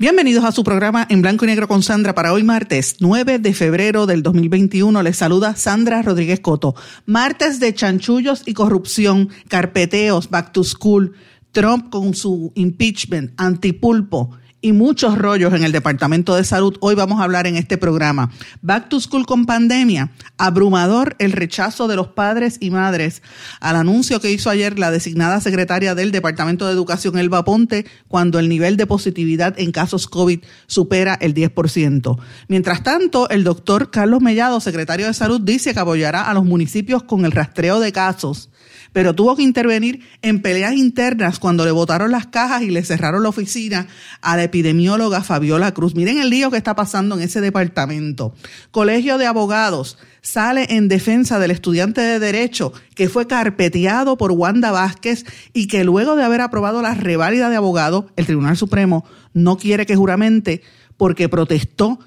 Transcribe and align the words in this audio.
Bienvenidos 0.00 0.44
a 0.44 0.52
su 0.52 0.62
programa 0.62 1.04
en 1.10 1.22
blanco 1.22 1.44
y 1.44 1.48
negro 1.48 1.66
con 1.66 1.82
Sandra 1.82 2.14
para 2.14 2.32
hoy 2.32 2.44
martes 2.44 2.98
9 3.00 3.40
de 3.40 3.52
febrero 3.52 4.06
del 4.06 4.22
2021. 4.22 5.02
Les 5.02 5.16
saluda 5.16 5.56
Sandra 5.56 6.02
Rodríguez 6.02 6.38
Coto. 6.38 6.76
Martes 7.04 7.58
de 7.58 7.74
chanchullos 7.74 8.44
y 8.46 8.54
corrupción, 8.54 9.28
carpeteos, 9.48 10.30
back 10.30 10.52
to 10.52 10.62
school, 10.62 11.14
Trump 11.50 11.90
con 11.90 12.14
su 12.14 12.52
impeachment, 12.54 13.32
antipulpo 13.38 14.37
y 14.60 14.72
muchos 14.72 15.16
rollos 15.16 15.54
en 15.54 15.62
el 15.62 15.72
Departamento 15.72 16.34
de 16.34 16.44
Salud. 16.44 16.76
Hoy 16.80 16.94
vamos 16.94 17.20
a 17.20 17.24
hablar 17.24 17.46
en 17.46 17.56
este 17.56 17.78
programa. 17.78 18.30
Back 18.60 18.88
to 18.88 19.00
School 19.00 19.26
con 19.26 19.46
pandemia. 19.46 20.10
Abrumador 20.36 21.14
el 21.18 21.32
rechazo 21.32 21.86
de 21.86 21.96
los 21.96 22.08
padres 22.08 22.56
y 22.60 22.70
madres 22.70 23.22
al 23.60 23.76
anuncio 23.76 24.20
que 24.20 24.32
hizo 24.32 24.50
ayer 24.50 24.78
la 24.78 24.90
designada 24.90 25.40
secretaria 25.40 25.94
del 25.94 26.10
Departamento 26.10 26.66
de 26.66 26.72
Educación, 26.72 27.18
Elba 27.18 27.44
Ponte, 27.44 27.86
cuando 28.08 28.38
el 28.38 28.48
nivel 28.48 28.76
de 28.76 28.86
positividad 28.86 29.58
en 29.58 29.72
casos 29.72 30.08
COVID 30.08 30.40
supera 30.66 31.14
el 31.14 31.34
10%. 31.34 32.18
Mientras 32.48 32.82
tanto, 32.82 33.28
el 33.28 33.44
doctor 33.44 33.90
Carlos 33.90 34.20
Mellado, 34.20 34.60
secretario 34.60 35.06
de 35.06 35.14
Salud, 35.14 35.40
dice 35.40 35.72
que 35.72 35.80
apoyará 35.80 36.28
a 36.28 36.34
los 36.34 36.44
municipios 36.44 37.04
con 37.04 37.24
el 37.24 37.32
rastreo 37.32 37.80
de 37.80 37.92
casos 37.92 38.50
pero 38.92 39.14
tuvo 39.14 39.36
que 39.36 39.42
intervenir 39.42 40.00
en 40.22 40.40
peleas 40.42 40.74
internas 40.74 41.38
cuando 41.38 41.64
le 41.64 41.70
botaron 41.70 42.10
las 42.10 42.26
cajas 42.26 42.62
y 42.62 42.70
le 42.70 42.84
cerraron 42.84 43.22
la 43.22 43.28
oficina 43.28 43.86
a 44.20 44.36
la 44.36 44.44
epidemióloga 44.44 45.22
Fabiola 45.22 45.72
Cruz. 45.72 45.94
Miren 45.94 46.18
el 46.18 46.30
lío 46.30 46.50
que 46.50 46.56
está 46.56 46.74
pasando 46.74 47.16
en 47.16 47.22
ese 47.22 47.40
departamento. 47.40 48.34
Colegio 48.70 49.18
de 49.18 49.26
Abogados 49.26 49.98
sale 50.22 50.66
en 50.70 50.88
defensa 50.88 51.38
del 51.38 51.50
estudiante 51.50 52.00
de 52.00 52.18
Derecho 52.18 52.72
que 52.94 53.08
fue 53.08 53.26
carpeteado 53.26 54.16
por 54.16 54.32
Wanda 54.32 54.70
Vázquez 54.70 55.24
y 55.52 55.68
que 55.68 55.84
luego 55.84 56.16
de 56.16 56.24
haber 56.24 56.40
aprobado 56.40 56.82
la 56.82 56.94
reválida 56.94 57.50
de 57.50 57.56
abogado, 57.56 58.08
el 58.16 58.26
Tribunal 58.26 58.56
Supremo 58.56 59.04
no 59.32 59.56
quiere 59.56 59.86
que 59.86 59.96
juramente 59.96 60.62
porque 60.96 61.28
protestó 61.28 62.00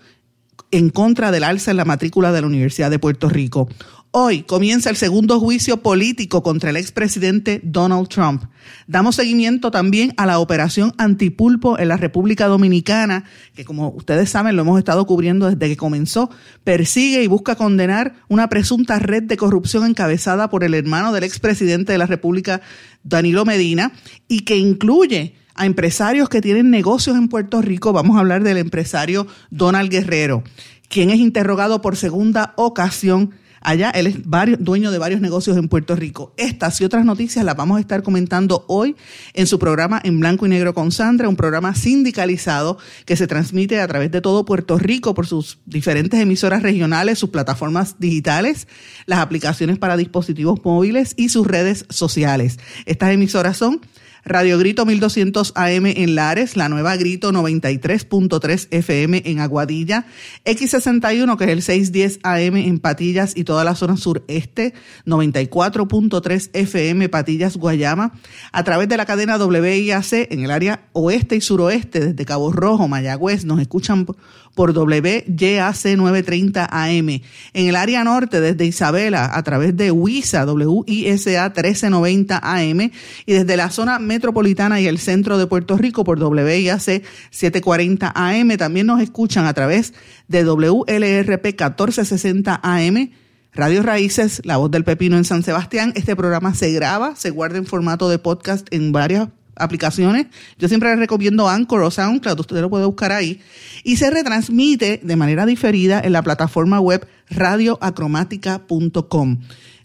en 0.71 0.89
contra 0.89 1.31
del 1.31 1.43
alza 1.43 1.71
en 1.71 1.77
la 1.77 1.85
matrícula 1.85 2.31
de 2.31 2.41
la 2.41 2.47
Universidad 2.47 2.89
de 2.89 2.99
Puerto 2.99 3.29
Rico. 3.29 3.67
Hoy 4.13 4.43
comienza 4.43 4.89
el 4.89 4.97
segundo 4.97 5.39
juicio 5.39 5.77
político 5.77 6.43
contra 6.43 6.69
el 6.69 6.75
expresidente 6.75 7.61
Donald 7.63 8.09
Trump. 8.09 8.43
Damos 8.85 9.15
seguimiento 9.15 9.71
también 9.71 10.13
a 10.17 10.25
la 10.25 10.39
operación 10.39 10.93
antipulpo 10.97 11.79
en 11.79 11.87
la 11.87 11.95
República 11.95 12.47
Dominicana, 12.47 13.23
que 13.55 13.63
como 13.63 13.87
ustedes 13.91 14.29
saben 14.29 14.57
lo 14.57 14.63
hemos 14.63 14.79
estado 14.79 15.05
cubriendo 15.05 15.49
desde 15.49 15.69
que 15.69 15.77
comenzó, 15.77 16.29
persigue 16.65 17.23
y 17.23 17.27
busca 17.27 17.55
condenar 17.55 18.15
una 18.27 18.49
presunta 18.49 18.99
red 18.99 19.23
de 19.23 19.37
corrupción 19.37 19.85
encabezada 19.85 20.49
por 20.49 20.65
el 20.65 20.73
hermano 20.73 21.13
del 21.13 21.23
expresidente 21.23 21.93
de 21.93 21.97
la 21.97 22.05
República, 22.05 22.59
Danilo 23.03 23.45
Medina, 23.45 23.93
y 24.27 24.41
que 24.41 24.57
incluye 24.57 25.35
a 25.55 25.65
empresarios 25.65 26.29
que 26.29 26.41
tienen 26.41 26.69
negocios 26.69 27.17
en 27.17 27.27
Puerto 27.27 27.61
Rico. 27.61 27.93
Vamos 27.93 28.17
a 28.17 28.19
hablar 28.19 28.43
del 28.43 28.57
empresario 28.57 29.27
Donald 29.49 29.89
Guerrero, 29.89 30.43
quien 30.89 31.09
es 31.09 31.19
interrogado 31.19 31.81
por 31.81 31.95
segunda 31.95 32.53
ocasión 32.57 33.31
Allá 33.61 33.91
él 33.91 34.07
es 34.07 34.15
dueño 34.59 34.91
de 34.91 34.97
varios 34.97 35.21
negocios 35.21 35.55
en 35.55 35.69
Puerto 35.69 35.95
Rico. 35.95 36.33
Estas 36.35 36.81
y 36.81 36.83
otras 36.83 37.05
noticias 37.05 37.45
las 37.45 37.55
vamos 37.55 37.77
a 37.77 37.79
estar 37.79 38.01
comentando 38.01 38.65
hoy 38.67 38.95
en 39.33 39.45
su 39.45 39.59
programa 39.59 40.01
En 40.03 40.19
Blanco 40.19 40.47
y 40.47 40.49
Negro 40.49 40.73
con 40.73 40.91
Sandra, 40.91 41.29
un 41.29 41.35
programa 41.35 41.75
sindicalizado 41.75 42.79
que 43.05 43.15
se 43.15 43.27
transmite 43.27 43.79
a 43.79 43.87
través 43.87 44.09
de 44.09 44.19
todo 44.19 44.45
Puerto 44.45 44.79
Rico 44.79 45.13
por 45.13 45.27
sus 45.27 45.59
diferentes 45.67 46.19
emisoras 46.19 46.63
regionales, 46.63 47.19
sus 47.19 47.29
plataformas 47.29 47.97
digitales, 47.99 48.67
las 49.05 49.19
aplicaciones 49.19 49.77
para 49.77 49.95
dispositivos 49.95 50.59
móviles 50.63 51.13
y 51.15 51.29
sus 51.29 51.45
redes 51.45 51.85
sociales. 51.89 52.57
Estas 52.87 53.11
emisoras 53.11 53.57
son 53.57 53.79
Radio 54.23 54.59
Grito 54.59 54.85
1200 54.85 55.53
AM 55.55 55.85
en 55.87 56.15
Lares, 56.15 56.55
la 56.55 56.69
nueva 56.69 56.95
Grito 56.95 57.31
93.3 57.31 58.67
FM 58.69 59.23
en 59.25 59.39
Aguadilla, 59.39 60.05
X61 60.45 61.37
que 61.37 61.45
es 61.45 61.49
el 61.49 61.61
610 61.61 62.19
AM 62.23 62.57
en 62.57 62.79
Patillas 62.79 63.33
y 63.35 63.43
toda 63.43 63.63
la 63.63 63.75
zona 63.75 63.97
sureste, 63.97 64.73
94.3 65.05 66.51
FM 66.53 67.09
Patillas 67.09 67.57
Guayama, 67.57 68.13
a 68.51 68.63
través 68.63 68.87
de 68.89 68.97
la 68.97 69.05
cadena 69.05 69.37
WIAC 69.37 70.27
en 70.29 70.43
el 70.43 70.51
área 70.51 70.87
oeste 70.93 71.35
y 71.35 71.41
suroeste 71.41 71.99
desde 71.99 72.25
Cabo 72.25 72.51
Rojo, 72.51 72.87
Mayagüez, 72.87 73.45
nos 73.45 73.59
escuchan 73.59 74.05
por 74.53 74.77
WYAC 74.77 75.97
930 75.97 76.69
AM. 76.71 77.09
En 77.53 77.67
el 77.67 77.75
área 77.75 78.03
norte, 78.03 78.41
desde 78.41 78.65
Isabela, 78.65 79.31
a 79.33 79.43
través 79.43 79.75
de 79.75 79.91
WISA, 79.91 80.45
WISA 80.45 81.49
1390 81.49 82.39
AM. 82.41 82.91
Y 83.25 83.33
desde 83.33 83.57
la 83.57 83.69
zona 83.69 83.99
metropolitana 83.99 84.79
y 84.79 84.87
el 84.87 84.99
centro 84.99 85.37
de 85.37 85.47
Puerto 85.47 85.77
Rico 85.77 86.03
por 86.03 86.21
WIAC 86.21 87.03
740 87.31 88.11
AM. 88.13 88.57
También 88.57 88.87
nos 88.87 89.01
escuchan 89.01 89.45
a 89.45 89.53
través 89.53 89.93
de 90.27 90.43
WLRP 90.43 91.45
1460 91.45 92.59
AM. 92.63 93.11
Radio 93.53 93.83
Raíces, 93.83 94.41
La 94.45 94.55
Voz 94.55 94.71
del 94.71 94.85
Pepino 94.85 95.17
en 95.17 95.25
San 95.25 95.43
Sebastián. 95.43 95.91
Este 95.95 96.15
programa 96.15 96.53
se 96.53 96.71
graba, 96.71 97.17
se 97.17 97.31
guarda 97.31 97.57
en 97.57 97.65
formato 97.65 98.07
de 98.07 98.17
podcast 98.17 98.65
en 98.71 98.93
varias 98.93 99.27
aplicaciones. 99.61 100.27
Yo 100.57 100.67
siempre 100.67 100.89
les 100.89 100.99
recomiendo 100.99 101.47
Anchor 101.47 101.81
o 101.81 101.91
SoundCloud, 101.91 102.39
usted 102.39 102.61
lo 102.61 102.69
puede 102.69 102.85
buscar 102.85 103.11
ahí. 103.11 103.41
Y 103.83 103.97
se 103.97 104.09
retransmite 104.09 105.01
de 105.03 105.15
manera 105.15 105.45
diferida 105.45 106.01
en 106.03 106.13
la 106.13 106.21
plataforma 106.21 106.79
web 106.79 107.07
radioacromática.com. 107.29 109.37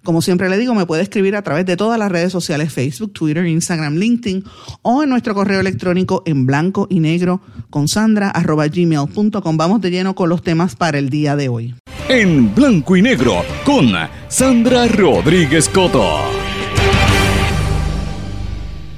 Como 0.07 0.23
siempre 0.23 0.49
le 0.49 0.57
digo, 0.57 0.73
me 0.73 0.87
puede 0.87 1.03
escribir 1.03 1.35
a 1.35 1.43
través 1.43 1.67
de 1.67 1.77
todas 1.77 1.99
las 1.99 2.13
redes 2.13 2.31
sociales, 2.31 2.73
Facebook, 2.73 3.13
Twitter, 3.13 3.45
Instagram, 3.45 3.97
LinkedIn 3.97 4.45
o 4.83 5.03
en 5.03 5.09
nuestro 5.09 5.35
correo 5.35 5.59
electrónico 5.59 6.23
en 6.27 6.47
blanco 6.47 6.87
y 6.89 7.01
negro 7.01 7.41
con 7.71 7.89
sandra 7.89 8.31
arroba 8.31 8.69
gmail.com. 8.69 9.57
Vamos 9.57 9.81
de 9.81 9.91
lleno 9.91 10.15
con 10.15 10.29
los 10.29 10.43
temas 10.43 10.77
para 10.77 10.99
el 10.99 11.11
día 11.11 11.35
de 11.35 11.49
hoy. 11.49 11.75
En 12.09 12.55
blanco 12.55 12.97
y 12.97 13.03
negro 13.03 13.43
con 13.65 13.91
Sandra 14.29 14.87
Rodríguez 14.87 15.69
Coto. 15.69 16.46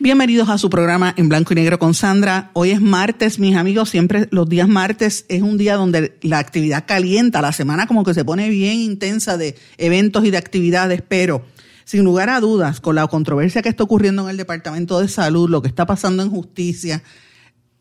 Bienvenidos 0.01 0.49
a 0.49 0.59
su 0.59 0.71
programa 0.71 1.13
en 1.17 1.29
blanco 1.29 1.53
y 1.53 1.57
negro 1.57 1.81
con 1.81 1.93
Sandra. 1.93 2.53
Hoy 2.53 2.71
es 2.71 2.81
martes, 2.81 3.41
mis 3.41 3.57
amigos. 3.57 3.91
Siempre 3.91 4.29
los 4.31 4.49
días 4.49 4.69
martes 4.69 5.27
es 5.29 5.43
un 5.43 5.59
día 5.59 5.75
donde 5.75 6.17
la 6.23 6.39
actividad 6.39 6.85
calienta. 6.87 7.43
La 7.43 7.51
semana 7.51 7.89
como 7.89 8.05
que 8.05 8.15
se 8.15 8.25
pone 8.25 8.49
bien 8.49 8.79
intensa 8.79 9.37
de 9.37 9.57
eventos 9.77 10.25
y 10.25 10.31
de 10.31 10.37
actividades, 10.37 11.03
pero 11.03 11.45
sin 11.85 12.05
lugar 12.05 12.31
a 12.31 12.39
dudas, 12.39 12.81
con 12.81 12.95
la 12.95 13.09
controversia 13.09 13.61
que 13.61 13.71
está 13.71 13.83
ocurriendo 13.83 14.23
en 14.23 14.31
el 14.31 14.37
Departamento 14.37 15.01
de 15.01 15.09
Salud, 15.09 15.51
lo 15.51 15.63
que 15.63 15.69
está 15.69 15.85
pasando 15.85 16.23
en 16.23 16.31
justicia, 16.31 17.03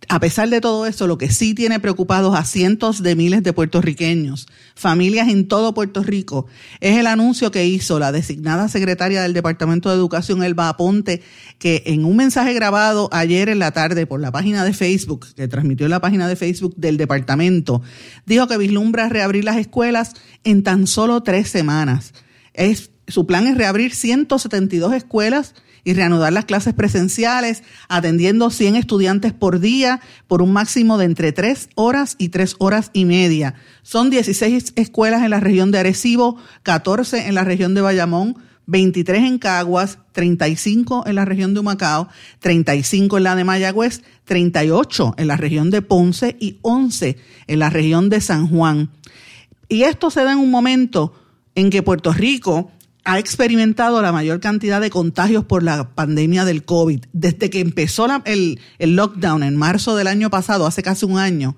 a 0.09 0.19
pesar 0.19 0.49
de 0.49 0.61
todo 0.61 0.85
eso, 0.85 1.05
lo 1.05 1.17
que 1.17 1.29
sí 1.29 1.53
tiene 1.53 1.79
preocupados 1.79 2.33
a 2.35 2.45
cientos 2.45 3.03
de 3.03 3.15
miles 3.15 3.43
de 3.43 3.51
puertorriqueños, 3.51 4.47
familias 4.73 5.27
en 5.27 5.47
todo 5.47 5.73
Puerto 5.73 6.01
Rico, 6.01 6.45
es 6.79 6.97
el 6.97 7.07
anuncio 7.07 7.51
que 7.51 7.65
hizo 7.65 7.99
la 7.99 8.13
designada 8.13 8.69
secretaria 8.69 9.21
del 9.21 9.33
Departamento 9.33 9.89
de 9.89 9.95
Educación, 9.95 10.43
Elba 10.43 10.69
Aponte, 10.69 11.21
que 11.59 11.83
en 11.87 12.05
un 12.05 12.15
mensaje 12.15 12.53
grabado 12.53 13.09
ayer 13.11 13.49
en 13.49 13.59
la 13.59 13.71
tarde 13.71 14.05
por 14.05 14.21
la 14.21 14.31
página 14.31 14.63
de 14.63 14.73
Facebook, 14.73 15.27
que 15.35 15.47
transmitió 15.47 15.87
en 15.87 15.91
la 15.91 16.01
página 16.01 16.27
de 16.29 16.37
Facebook 16.37 16.75
del 16.77 16.95
departamento, 16.95 17.81
dijo 18.25 18.47
que 18.47 18.57
vislumbra 18.57 19.09
reabrir 19.09 19.43
las 19.43 19.57
escuelas 19.57 20.13
en 20.45 20.63
tan 20.63 20.87
solo 20.87 21.21
tres 21.21 21.49
semanas. 21.49 22.13
Su 23.07 23.25
plan 23.25 23.47
es 23.47 23.57
reabrir 23.57 23.93
172 23.93 24.93
escuelas 24.93 25.53
y 25.83 25.93
reanudar 25.93 26.33
las 26.33 26.45
clases 26.45 26.73
presenciales, 26.73 27.63
atendiendo 27.89 28.49
100 28.49 28.75
estudiantes 28.75 29.33
por 29.33 29.59
día 29.59 30.01
por 30.27 30.41
un 30.41 30.53
máximo 30.53 30.97
de 30.97 31.05
entre 31.05 31.31
3 31.31 31.69
horas 31.75 32.15
y 32.17 32.29
3 32.29 32.55
horas 32.59 32.89
y 32.93 33.05
media. 33.05 33.55
Son 33.83 34.09
16 34.09 34.73
escuelas 34.75 35.23
en 35.23 35.29
la 35.29 35.39
región 35.39 35.71
de 35.71 35.79
Arecibo, 35.79 36.37
14 36.63 37.27
en 37.27 37.35
la 37.35 37.43
región 37.43 37.73
de 37.73 37.81
Bayamón, 37.81 38.37
23 38.67 39.23
en 39.23 39.39
Caguas, 39.39 39.97
35 40.11 41.05
en 41.07 41.15
la 41.15 41.25
región 41.25 41.53
de 41.53 41.61
Humacao, 41.61 42.09
35 42.39 43.17
en 43.17 43.23
la 43.23 43.35
de 43.35 43.43
Mayagüez, 43.45 44.03
38 44.25 45.15
en 45.17 45.27
la 45.27 45.37
región 45.37 45.71
de 45.71 45.81
Ponce 45.81 46.35
y 46.39 46.59
11 46.61 47.17
en 47.47 47.59
la 47.59 47.69
región 47.69 48.09
de 48.09 48.19
San 48.21 48.47
Juan. 48.47 48.91
Y 49.69 49.83
esto 49.83 50.09
se 50.09 50.23
da 50.23 50.33
en 50.33 50.39
un 50.39 50.51
momento 50.51 51.13
en 51.55 51.69
que 51.69 51.81
Puerto 51.81 52.13
Rico 52.13 52.71
ha 53.07 53.17
experimentado 53.19 54.01
la 54.01 54.11
mayor 54.11 54.41
cantidad 54.41 54.81
de 54.81 54.89
contagios 54.89 55.45
por 55.45 55.63
la 55.63 55.95
pandemia 55.95 56.43
del 56.43 56.65
COVID. 56.65 57.05
Desde 57.13 57.49
que 57.49 57.61
empezó 57.61 58.05
el, 58.25 58.59
lockdown 58.79 59.43
en 59.43 59.55
marzo 59.55 59.95
del 59.95 60.07
año 60.07 60.29
pasado, 60.29 60.67
hace 60.67 60.83
casi 60.83 61.05
un 61.05 61.17
año, 61.17 61.55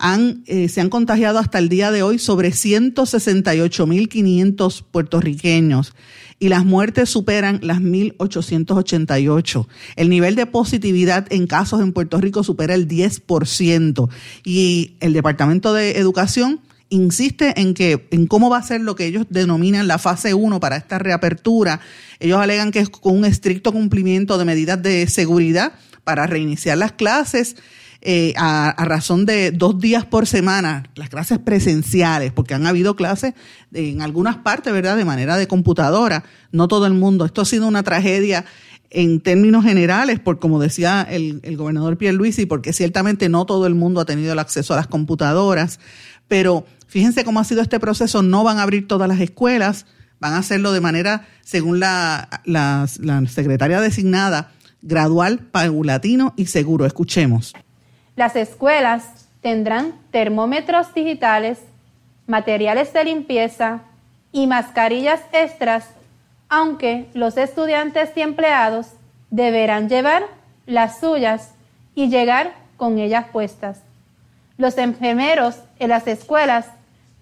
han, 0.00 0.42
eh, 0.46 0.68
se 0.68 0.80
han 0.80 0.90
contagiado 0.90 1.38
hasta 1.38 1.60
el 1.60 1.68
día 1.68 1.92
de 1.92 2.02
hoy 2.02 2.18
sobre 2.18 2.50
168.500 2.50 4.82
puertorriqueños 4.90 5.94
y 6.40 6.48
las 6.48 6.64
muertes 6.64 7.08
superan 7.08 7.60
las 7.62 7.78
1.888. 7.78 9.68
El 9.94 10.08
nivel 10.08 10.34
de 10.34 10.46
positividad 10.46 11.28
en 11.30 11.46
casos 11.46 11.80
en 11.80 11.92
Puerto 11.92 12.20
Rico 12.20 12.42
supera 12.42 12.74
el 12.74 12.88
10% 12.88 14.08
y 14.44 14.96
el 14.98 15.12
Departamento 15.12 15.72
de 15.72 15.92
Educación 15.92 16.58
insiste 16.90 17.60
en 17.60 17.74
que 17.74 18.08
en 18.10 18.26
cómo 18.26 18.50
va 18.50 18.58
a 18.58 18.62
ser 18.62 18.80
lo 18.80 18.94
que 18.94 19.06
ellos 19.06 19.26
denominan 19.28 19.88
la 19.88 19.98
fase 19.98 20.34
1 20.34 20.60
para 20.60 20.76
esta 20.76 20.98
reapertura. 20.98 21.80
Ellos 22.20 22.40
alegan 22.40 22.70
que 22.70 22.80
es 22.80 22.88
con 22.88 23.16
un 23.16 23.24
estricto 23.24 23.72
cumplimiento 23.72 24.38
de 24.38 24.44
medidas 24.44 24.82
de 24.82 25.06
seguridad 25.06 25.72
para 26.04 26.26
reiniciar 26.26 26.78
las 26.78 26.92
clases 26.92 27.56
eh, 28.00 28.32
a, 28.36 28.74
razón 28.84 29.26
de 29.26 29.50
dos 29.50 29.80
días 29.80 30.04
por 30.04 30.28
semana, 30.28 30.84
las 30.94 31.08
clases 31.08 31.38
presenciales, 31.40 32.32
porque 32.32 32.54
han 32.54 32.64
habido 32.64 32.94
clases 32.94 33.34
en 33.74 34.02
algunas 34.02 34.36
partes, 34.36 34.72
¿verdad?, 34.72 34.96
de 34.96 35.04
manera 35.04 35.36
de 35.36 35.48
computadora, 35.48 36.24
no 36.52 36.68
todo 36.68 36.86
el 36.86 36.94
mundo. 36.94 37.24
Esto 37.24 37.42
ha 37.42 37.44
sido 37.44 37.66
una 37.66 37.82
tragedia 37.82 38.44
en 38.90 39.20
términos 39.20 39.64
generales, 39.64 40.20
por 40.20 40.38
como 40.38 40.60
decía 40.60 41.06
el, 41.10 41.40
el 41.42 41.56
gobernador 41.56 41.98
Pierluisi, 41.98 42.46
porque 42.46 42.72
ciertamente 42.72 43.28
no 43.28 43.46
todo 43.46 43.66
el 43.66 43.74
mundo 43.74 44.00
ha 44.00 44.06
tenido 44.06 44.32
el 44.32 44.38
acceso 44.38 44.74
a 44.74 44.76
las 44.76 44.86
computadoras, 44.86 45.80
pero 46.28 46.66
fíjense 46.88 47.24
cómo 47.24 47.38
ha 47.38 47.44
sido 47.44 47.62
este 47.62 47.78
proceso, 47.78 48.22
no 48.22 48.42
van 48.42 48.58
a 48.58 48.62
abrir 48.62 48.88
todas 48.88 49.08
las 49.08 49.20
escuelas, 49.20 49.86
van 50.20 50.34
a 50.34 50.38
hacerlo 50.38 50.72
de 50.72 50.80
manera, 50.80 51.26
según 51.42 51.80
la, 51.80 52.28
secretaria 53.28 53.80
designada, 53.80 54.50
gradual, 54.82 55.38
paulatino 55.38 56.34
y 56.36 56.46
seguro. 56.46 56.86
Escuchemos. 56.86 57.54
Las 58.16 58.34
escuelas 58.36 59.28
tendrán 59.40 59.94
termómetros 60.10 60.92
digitales, 60.94 61.58
materiales 62.26 62.92
de 62.92 63.04
limpieza 63.04 63.82
y 64.32 64.46
mascarillas 64.46 65.20
extras, 65.32 65.86
aunque 66.48 67.08
los 67.14 67.36
estudiantes 67.36 68.10
y 68.16 68.22
empleados 68.22 68.88
deberán 69.30 69.88
llevar 69.88 70.24
las 70.66 71.00
suyas 71.00 71.50
y 71.94 72.08
llegar 72.08 72.54
con 72.76 72.98
ellas 72.98 73.26
puestas. 73.32 73.80
Los 74.56 74.76
enfermeros 74.78 75.56
en 75.78 75.90
las 75.90 76.06
escuelas 76.06 76.66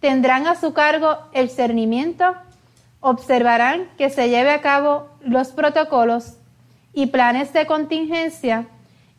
tendrán 0.07 0.47
a 0.47 0.55
su 0.55 0.73
cargo 0.73 1.19
el 1.33 1.51
cernimiento, 1.51 2.37
observarán 3.01 3.89
que 3.99 4.09
se 4.09 4.29
lleve 4.29 4.51
a 4.51 4.61
cabo 4.61 5.09
los 5.21 5.49
protocolos 5.49 6.35
y 6.95 7.07
planes 7.07 7.53
de 7.53 7.67
contingencia 7.67 8.69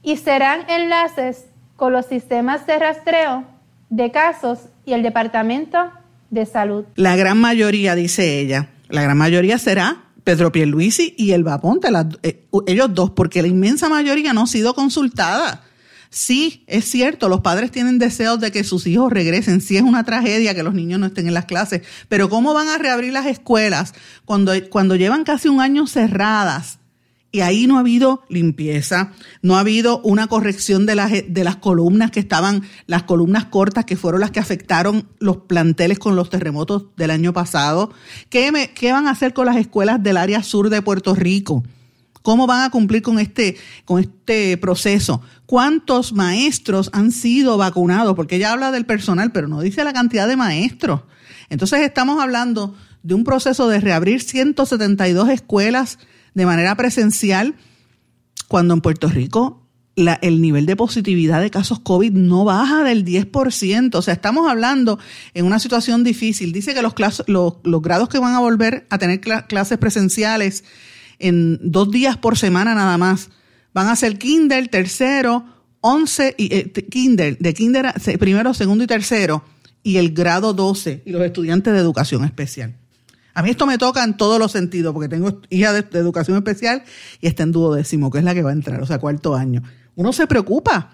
y 0.01 0.15
serán 0.15 0.61
enlaces 0.69 1.47
con 1.75 1.91
los 1.91 2.05
sistemas 2.05 2.65
de 2.67 2.79
rastreo 2.79 3.43
de 3.89 4.11
casos 4.11 4.59
y 4.85 4.93
el 4.93 5.03
Departamento 5.03 5.91
de 6.29 6.45
Salud. 6.45 6.85
La 6.95 7.17
gran 7.17 7.37
mayoría, 7.37 7.93
dice 7.93 8.39
ella, 8.39 8.69
la 8.87 9.01
gran 9.01 9.17
mayoría 9.17 9.57
será 9.57 10.05
Pedro 10.23 10.53
Pierluisi 10.53 11.15
y 11.17 11.33
el 11.33 11.43
Vaponte, 11.43 11.89
eh, 12.23 12.47
ellos 12.65 12.93
dos, 12.93 13.09
porque 13.11 13.41
la 13.41 13.49
inmensa 13.49 13.89
mayoría 13.89 14.31
no 14.31 14.43
ha 14.43 14.47
sido 14.47 14.73
consultada. 14.73 15.63
Sí, 16.09 16.63
es 16.67 16.85
cierto, 16.85 17.29
los 17.29 17.41
padres 17.41 17.71
tienen 17.71 17.99
deseos 17.99 18.39
de 18.39 18.51
que 18.51 18.63
sus 18.63 18.87
hijos 18.87 19.11
regresen. 19.11 19.61
Sí 19.61 19.77
es 19.77 19.83
una 19.83 20.03
tragedia 20.03 20.55
que 20.55 20.63
los 20.63 20.73
niños 20.73 20.99
no 20.99 21.07
estén 21.07 21.27
en 21.27 21.33
las 21.33 21.45
clases, 21.45 21.81
pero 22.07 22.29
¿cómo 22.29 22.53
van 22.53 22.69
a 22.69 22.77
reabrir 22.77 23.13
las 23.13 23.25
escuelas 23.25 23.93
cuando, 24.25 24.53
cuando 24.69 24.95
llevan 24.95 25.23
casi 25.23 25.49
un 25.49 25.61
año 25.61 25.87
cerradas? 25.87 26.79
Y 27.29 27.41
ahí 27.41 27.67
no 27.67 27.75
ha 27.75 27.81
habido 27.81 28.23
limpieza, 28.29 29.11
no 29.41 29.57
ha 29.57 29.59
habido 29.59 29.99
una 30.01 30.27
corrección 30.27 30.85
de 30.85 30.95
las, 30.95 31.11
de 31.11 31.43
las 31.43 31.57
columnas 31.57 32.09
que 32.09 32.21
estaban, 32.21 32.63
las 32.87 33.03
columnas 33.03 33.45
cortas 33.45 33.83
que 33.83 33.97
fueron 33.97 34.21
las 34.21 34.31
que 34.31 34.39
afectaron 34.39 35.09
los 35.19 35.37
planteles 35.37 35.99
con 35.99 36.15
los 36.15 36.29
terremotos 36.29 36.85
del 36.95 37.11
año 37.11 37.33
pasado. 37.33 37.91
¿Qué, 38.29 38.71
qué 38.73 38.93
van 38.93 39.07
a 39.07 39.11
hacer 39.11 39.33
con 39.33 39.45
las 39.45 39.57
escuelas 39.57 40.01
del 40.01 40.15
área 40.15 40.41
sur 40.41 40.69
de 40.69 40.81
Puerto 40.81 41.13
Rico? 41.15 41.63
¿Cómo 42.21 42.47
van 42.47 42.63
a 42.63 42.69
cumplir 42.69 43.01
con 43.01 43.19
este, 43.19 43.57
con 43.85 43.99
este 43.99 44.57
proceso? 44.57 45.21
¿Cuántos 45.45 46.13
maestros 46.13 46.89
han 46.93 47.11
sido 47.11 47.57
vacunados? 47.57 48.15
Porque 48.15 48.35
ella 48.35 48.51
habla 48.51 48.71
del 48.71 48.85
personal, 48.85 49.31
pero 49.31 49.47
no 49.47 49.61
dice 49.61 49.83
la 49.83 49.93
cantidad 49.93 50.27
de 50.27 50.35
maestros. 50.35 51.01
Entonces 51.49 51.81
estamos 51.81 52.21
hablando 52.21 52.75
de 53.03 53.13
un 53.13 53.23
proceso 53.23 53.67
de 53.69 53.79
reabrir 53.79 54.21
172 54.21 55.29
escuelas 55.29 55.99
de 56.33 56.45
manera 56.45 56.75
presencial 56.75 57.55
cuando 58.47 58.73
en 58.73 58.81
Puerto 58.81 59.07
Rico 59.09 59.67
el 59.95 60.41
nivel 60.41 60.67
de 60.67 60.75
positividad 60.75 61.41
de 61.41 61.49
casos 61.49 61.79
COVID 61.79 62.11
no 62.11 62.45
baja 62.45 62.83
del 62.83 63.03
10%. 63.03 63.95
O 63.95 64.01
sea, 64.01 64.13
estamos 64.13 64.49
hablando 64.49 64.99
en 65.33 65.45
una 65.45 65.57
situación 65.57 66.03
difícil. 66.03 66.51
Dice 66.51 66.75
que 66.75 66.83
los, 66.83 66.93
los, 67.25 67.81
grados 67.81 68.07
que 68.07 68.19
van 68.19 68.35
a 68.35 68.39
volver 68.39 68.85
a 68.91 68.99
tener 68.99 69.21
clases 69.21 69.77
presenciales 69.79 70.63
en 71.19 71.59
dos 71.61 71.91
días 71.91 72.17
por 72.17 72.37
semana 72.37 72.75
nada 72.75 72.97
más 72.97 73.29
van 73.73 73.87
a 73.87 73.95
ser 73.95 74.17
kinder, 74.17 74.67
tercero, 74.67 75.45
once 75.81 76.35
y 76.37 76.53
eh, 76.53 76.71
kinder, 76.71 77.37
de 77.37 77.53
kinder 77.53 77.93
primero, 78.19 78.53
segundo 78.53 78.83
y 78.83 78.87
tercero 78.87 79.43
y 79.87 79.95
el 79.95 80.13
grado 80.13 80.53
12 80.53 81.03
y 81.05 81.11
los 81.11 81.21
estudiantes 81.21 81.73
de 81.73 81.79
educación 81.79 82.25
especial. 82.25 82.75
A 83.33 83.41
mí 83.41 83.51
esto 83.51 83.65
me 83.65 83.77
toca 83.77 84.03
en 84.03 84.17
todos 84.17 84.37
los 84.37 84.51
sentidos, 84.51 84.93
porque 84.93 85.07
tengo 85.07 85.41
hija 85.49 85.71
de, 85.71 85.85
educación 85.97 86.35
especial 86.35 86.83
y 87.21 87.27
está 87.27 87.43
en 87.43 87.53
duodécimo, 87.53 88.11
que 88.11 88.17
es 88.17 88.25
la 88.25 88.33
que 88.33 88.41
va 88.41 88.49
a 88.49 88.53
entrar, 88.53 88.81
o 88.81 88.85
sea, 88.85 88.97
cuarto 88.97 89.33
año. 89.33 89.63
Uno 89.95 90.11
se 90.11 90.27
preocupa. 90.27 90.93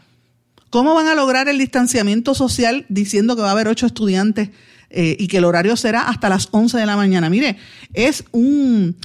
¿Cómo 0.69 0.93
van 0.93 1.07
a 1.07 1.15
lograr 1.15 1.47
el 1.47 1.57
distanciamiento 1.57 2.35
social 2.35 2.85
diciendo 2.87 3.35
que 3.35 3.41
va 3.41 3.49
a 3.49 3.51
haber 3.53 3.67
ocho 3.67 3.87
estudiantes 3.87 4.49
eh, 4.91 5.15
y 5.17 5.27
que 5.27 5.37
el 5.37 5.45
horario 5.45 5.75
será 5.75 6.07
hasta 6.09 6.29
las 6.29 6.49
once 6.51 6.77
de 6.77 6.85
la 6.85 6.95
mañana? 6.95 7.31
Mire, 7.31 7.57
es 7.93 8.25
un 8.31 8.95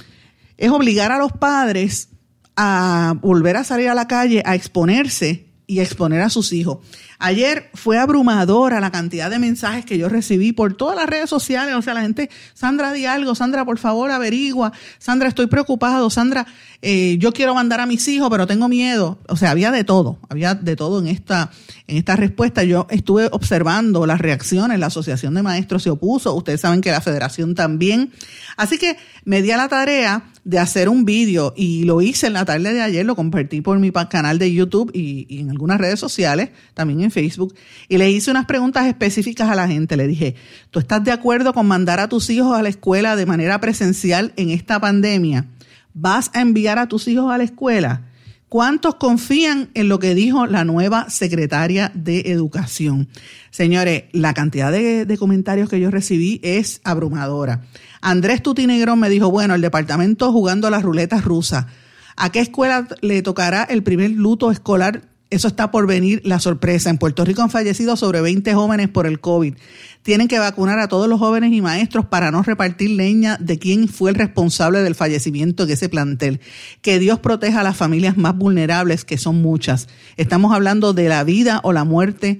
es 0.59 0.69
obligar 0.69 1.11
a 1.11 1.17
los 1.17 1.31
padres 1.31 2.09
a 2.57 3.15
volver 3.21 3.55
a 3.55 3.63
salir 3.63 3.87
a 3.87 3.95
la 3.95 4.07
calle 4.07 4.43
a 4.45 4.55
exponerse 4.55 5.47
y 5.65 5.79
a 5.79 5.83
exponer 5.83 6.21
a 6.21 6.29
sus 6.29 6.51
hijos. 6.51 6.79
Ayer 7.21 7.69
fue 7.73 7.97
abrumadora 7.97 8.79
la 8.79 8.91
cantidad 8.91 9.29
de 9.29 9.39
mensajes 9.39 9.83
que 9.83 9.97
yo 9.97 10.07
recibí 10.07 10.53
por 10.53 10.75
todas 10.75 10.95
las 10.95 11.05
redes 11.05 11.29
sociales. 11.29 11.75
O 11.75 11.81
sea, 11.81 11.93
la 11.93 12.01
gente, 12.01 12.29
Sandra, 12.53 12.93
di 12.93 13.05
algo, 13.05 13.35
Sandra, 13.35 13.65
por 13.65 13.77
favor, 13.77 14.09
averigua. 14.09 14.71
Sandra, 14.99 15.27
estoy 15.27 15.47
preocupado. 15.47 16.09
Sandra, 16.09 16.47
eh, 16.81 17.17
yo 17.19 17.33
quiero 17.33 17.53
mandar 17.53 17.81
a 17.81 17.85
mis 17.85 18.07
hijos, 18.07 18.29
pero 18.29 18.47
tengo 18.47 18.69
miedo. 18.69 19.19
O 19.27 19.35
sea, 19.35 19.51
había 19.51 19.69
de 19.69 19.83
todo, 19.83 20.17
había 20.29 20.55
de 20.55 20.77
todo 20.77 20.99
en 20.99 21.07
esta, 21.07 21.51
en 21.87 21.97
esta 21.97 22.15
respuesta. 22.15 22.63
Yo 22.63 22.87
estuve 22.89 23.27
observando 23.33 24.05
las 24.05 24.19
reacciones, 24.19 24.79
la 24.79 24.85
Asociación 24.85 25.33
de 25.33 25.43
Maestros 25.43 25.83
se 25.83 25.89
opuso, 25.89 26.33
ustedes 26.33 26.61
saben 26.61 26.79
que 26.79 26.91
la 26.91 27.01
Federación 27.01 27.53
también. 27.53 28.13
Así 28.55 28.77
que 28.77 28.95
me 29.25 29.41
di 29.41 29.51
a 29.51 29.57
la 29.57 29.67
tarea 29.67 30.23
de 30.45 30.57
hacer 30.57 30.89
un 30.89 31.05
vídeo 31.05 31.53
y 31.55 31.83
lo 31.83 32.01
hice 32.01 32.27
en 32.27 32.33
la 32.33 32.45
tarde 32.45 32.73
de 32.73 32.81
ayer, 32.81 33.05
lo 33.05 33.15
compartí 33.15 33.61
por 33.61 33.77
mi 33.79 33.91
canal 33.91 34.39
de 34.39 34.53
YouTube 34.53 34.89
y, 34.93 35.25
y 35.29 35.41
en 35.41 35.49
algunas 35.49 35.79
redes 35.79 35.99
sociales, 35.99 36.49
también 36.73 37.01
en 37.01 37.08
Facebook 37.11 37.55
y 37.87 37.97
le 37.97 38.09
hice 38.09 38.31
unas 38.31 38.45
preguntas 38.45 38.87
específicas 38.87 39.49
a 39.49 39.55
la 39.55 39.67
gente. 39.67 39.97
Le 39.97 40.07
dije, 40.07 40.35
¿tú 40.71 40.79
estás 40.79 41.03
de 41.03 41.11
acuerdo 41.11 41.53
con 41.53 41.67
mandar 41.67 41.99
a 41.99 42.09
tus 42.09 42.29
hijos 42.29 42.57
a 42.57 42.61
la 42.61 42.69
escuela 42.69 43.15
de 43.15 43.25
manera 43.25 43.59
presencial 43.59 44.33
en 44.35 44.49
esta 44.49 44.79
pandemia? 44.79 45.47
¿Vas 45.93 46.31
a 46.33 46.41
enviar 46.41 46.79
a 46.79 46.87
tus 46.87 47.07
hijos 47.07 47.31
a 47.31 47.37
la 47.37 47.43
escuela? 47.43 48.03
¿Cuántos 48.49 48.95
confían 48.95 49.69
en 49.75 49.89
lo 49.89 49.99
que 49.99 50.15
dijo 50.15 50.47
la 50.47 50.65
nueva 50.65 51.11
secretaria 51.11 51.91
de 51.93 52.31
Educación? 52.31 53.07
Señores, 53.51 54.05
la 54.11 54.33
cantidad 54.33 54.71
de, 54.71 55.17
comentarios 55.19 55.69
que 55.69 55.79
yo 55.79 55.91
recibí 55.91 56.39
es 56.41 56.81
abrumadora. 56.83 57.61
Andrés 58.01 58.41
Tutinegrón 58.41 58.99
me 58.99 59.09
dijo, 59.09 59.29
bueno, 59.29 59.53
el 59.53 59.61
departamento 59.61 60.31
jugando 60.31 60.71
las 60.71 60.81
ruletas 60.81 61.23
rusas. 61.23 61.67
¿A 62.15 62.31
qué 62.31 62.39
escuela 62.39 62.87
le 63.01 63.21
tocará 63.21 63.63
el 63.65 63.83
primer 63.83 64.09
luto 64.09 64.49
escolar 64.49 65.03
eso 65.29 65.47
está 65.47 65.69
por 65.69 65.85
venir 65.85 66.21
la 66.25 66.39
sorpresa. 66.39 66.89
En 66.89 66.97
Puerto 66.97 67.23
Rico 67.23 67.41
han 67.41 67.51
fallecido 67.51 67.95
sobre 67.95 68.21
20 68.21 68.53
jóvenes 68.53 68.89
por 68.89 69.05
el 69.05 69.19
COVID. 69.19 69.53
Tienen 70.01 70.27
que 70.27 70.39
vacunar 70.39 70.79
a 70.79 70.87
todos 70.87 71.07
los 71.07 71.19
jóvenes 71.19 71.53
y 71.53 71.61
maestros 71.61 72.05
para 72.05 72.31
no 72.31 72.41
repartir 72.41 72.91
leña 72.91 73.37
de 73.37 73.59
quién 73.59 73.87
fue 73.87 74.09
el 74.09 74.15
responsable 74.15 74.81
del 74.81 74.95
fallecimiento 74.95 75.65
de 75.65 75.73
ese 75.73 75.87
plantel. 75.87 76.39
Que 76.81 76.97
Dios 76.97 77.19
proteja 77.19 77.59
a 77.59 77.63
las 77.63 77.77
familias 77.77 78.17
más 78.17 78.35
vulnerables, 78.35 79.05
que 79.05 79.19
son 79.19 79.41
muchas. 79.41 79.87
Estamos 80.17 80.53
hablando 80.53 80.93
de 80.93 81.09
la 81.09 81.23
vida 81.23 81.59
o 81.63 81.73
la 81.73 81.83
muerte 81.83 82.39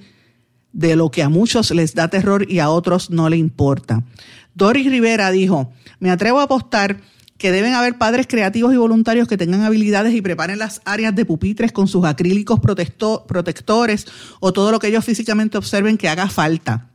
de 0.72 0.96
lo 0.96 1.10
que 1.10 1.22
a 1.22 1.28
muchos 1.28 1.70
les 1.70 1.94
da 1.94 2.08
terror 2.08 2.50
y 2.50 2.58
a 2.58 2.70
otros 2.70 3.10
no 3.10 3.28
le 3.28 3.36
importa. 3.36 4.02
Doris 4.54 4.90
Rivera 4.90 5.30
dijo, 5.30 5.72
me 6.00 6.10
atrevo 6.10 6.40
a 6.40 6.44
apostar 6.44 7.00
que 7.40 7.50
deben 7.50 7.72
haber 7.72 7.96
padres 7.96 8.26
creativos 8.28 8.74
y 8.74 8.76
voluntarios 8.76 9.26
que 9.26 9.38
tengan 9.38 9.62
habilidades 9.62 10.14
y 10.14 10.20
preparen 10.20 10.58
las 10.58 10.82
áreas 10.84 11.14
de 11.14 11.24
pupitres 11.24 11.72
con 11.72 11.88
sus 11.88 12.04
acrílicos 12.04 12.60
protectores 12.60 14.06
o 14.40 14.52
todo 14.52 14.70
lo 14.70 14.78
que 14.78 14.88
ellos 14.88 15.06
físicamente 15.06 15.56
observen 15.56 15.96
que 15.96 16.10
haga 16.10 16.28
falta. 16.28 16.89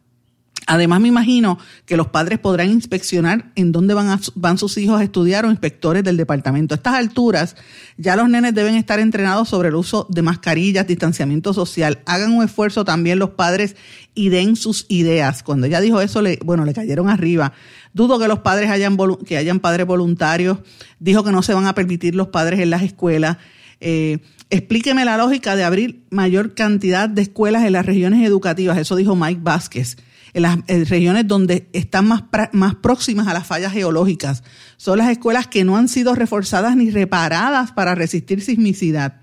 Además, 0.67 0.99
me 0.99 1.09
imagino 1.09 1.59
que 1.85 1.95
los 1.95 2.07
padres 2.07 2.39
podrán 2.39 2.71
inspeccionar 2.71 3.51
en 3.55 3.71
dónde 3.71 3.93
van, 3.93 4.19
van 4.33 4.57
sus 4.57 4.77
hijos 4.77 4.99
a 4.99 5.03
estudiar 5.03 5.45
o 5.45 5.51
inspectores 5.51 6.03
del 6.03 6.17
departamento. 6.17 6.73
A 6.73 6.77
estas 6.77 6.95
alturas, 6.95 7.55
ya 7.97 8.15
los 8.15 8.27
nenes 8.29 8.55
deben 8.55 8.75
estar 8.75 8.99
entrenados 8.99 9.49
sobre 9.49 9.69
el 9.69 9.75
uso 9.75 10.07
de 10.09 10.23
mascarillas, 10.23 10.87
distanciamiento 10.87 11.53
social. 11.53 11.99
Hagan 12.05 12.31
un 12.31 12.43
esfuerzo 12.43 12.83
también 12.83 13.19
los 13.19 13.31
padres 13.31 13.75
y 14.15 14.29
den 14.29 14.55
sus 14.55 14.87
ideas. 14.89 15.43
Cuando 15.43 15.67
ella 15.67 15.81
dijo 15.81 16.01
eso, 16.01 16.23
le, 16.23 16.39
bueno, 16.43 16.65
le 16.65 16.73
cayeron 16.73 17.09
arriba. 17.09 17.53
Dudo 17.93 18.17
que 18.17 18.27
los 18.27 18.39
padres 18.39 18.71
hayan, 18.71 18.97
que 19.25 19.37
hayan 19.37 19.59
padres 19.59 19.85
voluntarios. 19.85 20.57
Dijo 20.99 21.23
que 21.23 21.31
no 21.31 21.43
se 21.43 21.53
van 21.53 21.67
a 21.67 21.75
permitir 21.75 22.15
los 22.15 22.29
padres 22.29 22.59
en 22.59 22.71
las 22.71 22.81
escuelas. 22.81 23.37
Eh, 23.81 24.17
explíqueme 24.49 25.05
la 25.05 25.17
lógica 25.17 25.55
de 25.55 25.63
abrir 25.63 26.05
mayor 26.09 26.55
cantidad 26.55 27.07
de 27.07 27.21
escuelas 27.21 27.65
en 27.65 27.73
las 27.73 27.85
regiones 27.85 28.25
educativas. 28.25 28.79
Eso 28.79 28.95
dijo 28.95 29.15
Mike 29.15 29.41
Vázquez 29.43 29.97
en 30.35 30.41
las 30.41 30.57
regiones 30.67 31.25
donde 31.25 31.69
están 31.71 32.07
más, 32.07 32.23
más 32.51 32.75
próximas 32.75 33.27
a 33.27 33.33
las 33.33 33.47
fallas 33.47 33.71
geológicas. 33.71 34.43
Son 34.75 34.97
las 34.97 35.09
escuelas 35.09 35.47
que 35.47 35.63
no 35.63 35.77
han 35.77 35.87
sido 35.87 36.13
reforzadas 36.13 36.75
ni 36.75 36.91
reparadas 36.91 37.71
para 37.71 37.95
resistir 37.95 38.41
sismicidad. 38.41 39.21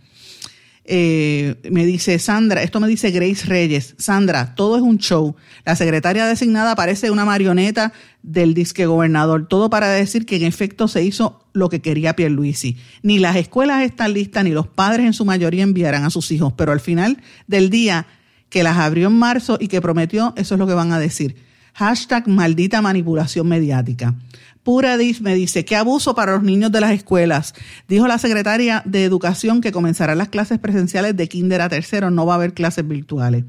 Eh, 0.84 1.60
me 1.70 1.84
dice 1.84 2.18
Sandra, 2.18 2.62
esto 2.62 2.80
me 2.80 2.88
dice 2.88 3.10
Grace 3.10 3.46
Reyes, 3.46 3.94
Sandra, 3.98 4.54
todo 4.54 4.76
es 4.76 4.82
un 4.82 4.96
show. 4.96 5.36
La 5.66 5.76
secretaria 5.76 6.26
designada 6.26 6.74
parece 6.74 7.10
una 7.10 7.26
marioneta 7.26 7.92
del 8.22 8.54
disque 8.54 8.86
gobernador, 8.86 9.46
todo 9.46 9.68
para 9.68 9.90
decir 9.90 10.24
que 10.24 10.36
en 10.36 10.44
efecto 10.44 10.88
se 10.88 11.04
hizo 11.04 11.44
lo 11.52 11.68
que 11.68 11.82
quería 11.82 12.16
Pierluisi. 12.16 12.78
Ni 13.02 13.18
las 13.18 13.36
escuelas 13.36 13.82
están 13.82 14.14
listas, 14.14 14.44
ni 14.44 14.50
los 14.50 14.66
padres 14.66 15.04
en 15.04 15.12
su 15.12 15.26
mayoría 15.26 15.62
enviarán 15.62 16.04
a 16.04 16.10
sus 16.10 16.32
hijos, 16.32 16.54
pero 16.56 16.72
al 16.72 16.80
final 16.80 17.22
del 17.46 17.68
día 17.68 18.06
que 18.52 18.62
las 18.62 18.76
abrió 18.76 19.08
en 19.08 19.14
marzo 19.14 19.56
y 19.58 19.68
que 19.68 19.80
prometió, 19.80 20.34
eso 20.36 20.54
es 20.56 20.58
lo 20.58 20.66
que 20.66 20.74
van 20.74 20.92
a 20.92 20.98
decir. 20.98 21.36
Hashtag 21.72 22.28
maldita 22.28 22.82
manipulación 22.82 23.48
mediática. 23.48 24.14
Pura 24.62 24.98
me 25.22 25.34
dice, 25.34 25.64
qué 25.64 25.74
abuso 25.74 26.14
para 26.14 26.32
los 26.32 26.42
niños 26.42 26.70
de 26.70 26.82
las 26.82 26.90
escuelas. 26.92 27.54
Dijo 27.88 28.06
la 28.06 28.18
secretaria 28.18 28.82
de 28.84 29.04
Educación 29.04 29.62
que 29.62 29.72
comenzarán 29.72 30.18
las 30.18 30.28
clases 30.28 30.58
presenciales 30.58 31.16
de 31.16 31.28
kinder 31.28 31.62
a 31.62 31.70
tercero, 31.70 32.10
no 32.10 32.26
va 32.26 32.34
a 32.34 32.36
haber 32.36 32.52
clases 32.52 32.86
virtuales. 32.86 33.44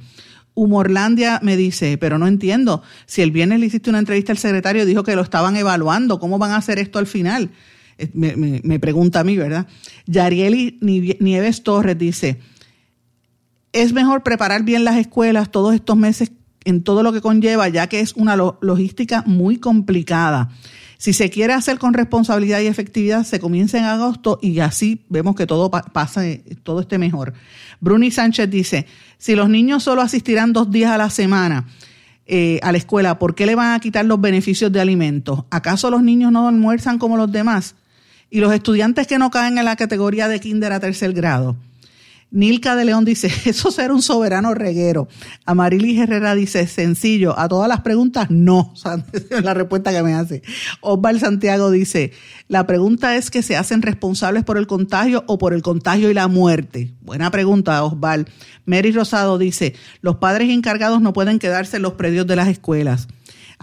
Humorlandia 0.53 1.41
me 1.43 1.57
dice, 1.57 1.97
pero 1.97 2.17
no 2.17 2.25
entiendo, 2.25 2.81
si 3.05 3.21
el 3.21 3.31
viernes 3.31 3.59
le 3.59 3.65
hiciste 3.65 3.89
una 3.89 3.99
entrevista 3.99 4.31
al 4.31 4.37
secretario, 4.37 4.85
dijo 4.85 5.03
que 5.03 5.17
lo 5.17 5.21
estaban 5.21 5.57
evaluando, 5.57 6.17
¿cómo 6.17 6.39
van 6.39 6.51
a 6.51 6.57
hacer 6.57 6.79
esto 6.79 6.97
al 6.97 7.07
final? 7.07 7.49
Eh, 7.97 8.09
me, 8.13 8.61
me 8.63 8.79
pregunta 8.79 9.19
a 9.19 9.25
mí, 9.25 9.35
¿verdad? 9.35 9.67
Yarieli 10.05 10.79
Nieves 11.19 11.61
Torres 11.61 11.97
dice, 11.97 12.39
es 13.73 13.91
mejor 13.91 14.23
preparar 14.23 14.63
bien 14.63 14.85
las 14.85 14.97
escuelas 14.97 15.51
todos 15.51 15.73
estos 15.75 15.97
meses 15.97 16.31
en 16.63 16.83
todo 16.83 17.03
lo 17.03 17.11
que 17.11 17.21
conlleva, 17.21 17.67
ya 17.67 17.87
que 17.87 17.99
es 17.99 18.13
una 18.13 18.37
logística 18.37 19.23
muy 19.25 19.57
complicada. 19.57 20.49
Si 20.97 21.11
se 21.11 21.29
quiere 21.29 21.51
hacer 21.51 21.79
con 21.79 21.93
responsabilidad 21.93 22.61
y 22.61 22.67
efectividad, 22.67 23.25
se 23.25 23.41
comienza 23.41 23.77
en 23.77 23.83
agosto 23.83 24.39
y 24.41 24.59
así 24.59 25.03
vemos 25.09 25.35
que 25.35 25.45
todo 25.45 25.69
pasa, 25.69 26.21
todo 26.63 26.79
esté 26.79 26.97
mejor. 26.97 27.33
Bruni 27.81 28.09
Sánchez 28.09 28.49
dice, 28.49 28.85
si 29.17 29.35
los 29.35 29.49
niños 29.49 29.83
solo 29.83 30.01
asistirán 30.01 30.53
dos 30.53 30.71
días 30.71 30.91
a 30.91 30.97
la 30.97 31.09
semana 31.09 31.67
eh, 32.25 32.59
a 32.63 32.71
la 32.71 32.77
escuela, 32.77 33.19
¿por 33.19 33.35
qué 33.35 33.45
le 33.45 33.55
van 33.55 33.73
a 33.73 33.79
quitar 33.81 34.05
los 34.05 34.21
beneficios 34.21 34.71
de 34.71 34.79
alimentos? 34.79 35.43
¿Acaso 35.49 35.89
los 35.89 36.01
niños 36.03 36.31
no 36.31 36.47
almuerzan 36.47 36.97
como 36.97 37.17
los 37.17 37.29
demás? 37.29 37.75
Y 38.29 38.39
los 38.39 38.53
estudiantes 38.53 39.05
que 39.05 39.17
no 39.17 39.29
caen 39.29 39.57
en 39.57 39.65
la 39.65 39.75
categoría 39.75 40.29
de 40.29 40.39
kinder 40.39 40.71
a 40.71 40.79
tercer 40.79 41.11
grado. 41.11 41.57
Nilka 42.33 42.75
de 42.75 42.83
León 42.83 43.05
dice, 43.05 43.31
eso 43.45 43.69
será 43.69 43.93
un 43.93 44.01
soberano 44.01 44.55
reguero. 44.55 45.07
Amarilis 45.45 45.99
Herrera 45.99 46.33
dice, 46.33 46.65
sencillo, 46.65 47.37
a 47.37 47.47
todas 47.47 47.69
las 47.69 47.81
preguntas, 47.81 48.31
no. 48.31 48.73
es 49.13 49.43
la 49.43 49.53
respuesta 49.53 49.91
que 49.91 50.01
me 50.01 50.15
hace. 50.15 50.41
Osval 50.81 51.19
Santiago 51.19 51.69
dice, 51.69 52.11
la 52.47 52.65
pregunta 52.65 53.15
es 53.15 53.29
que 53.29 53.43
se 53.43 53.55
hacen 53.55 53.83
responsables 53.83 54.43
por 54.43 54.57
el 54.57 54.65
contagio 54.65 55.23
o 55.27 55.37
por 55.37 55.53
el 55.53 55.61
contagio 55.61 56.09
y 56.09 56.15
la 56.15 56.27
muerte. 56.27 56.95
Buena 57.01 57.29
pregunta, 57.29 57.83
Osval. 57.83 58.27
Mary 58.65 58.91
Rosado 58.91 59.37
dice, 59.37 59.75
los 60.01 60.15
padres 60.15 60.49
encargados 60.49 61.01
no 61.01 61.13
pueden 61.13 61.37
quedarse 61.37 61.77
en 61.77 61.83
los 61.83 61.93
predios 61.93 62.25
de 62.25 62.35
las 62.35 62.47
escuelas. 62.47 63.07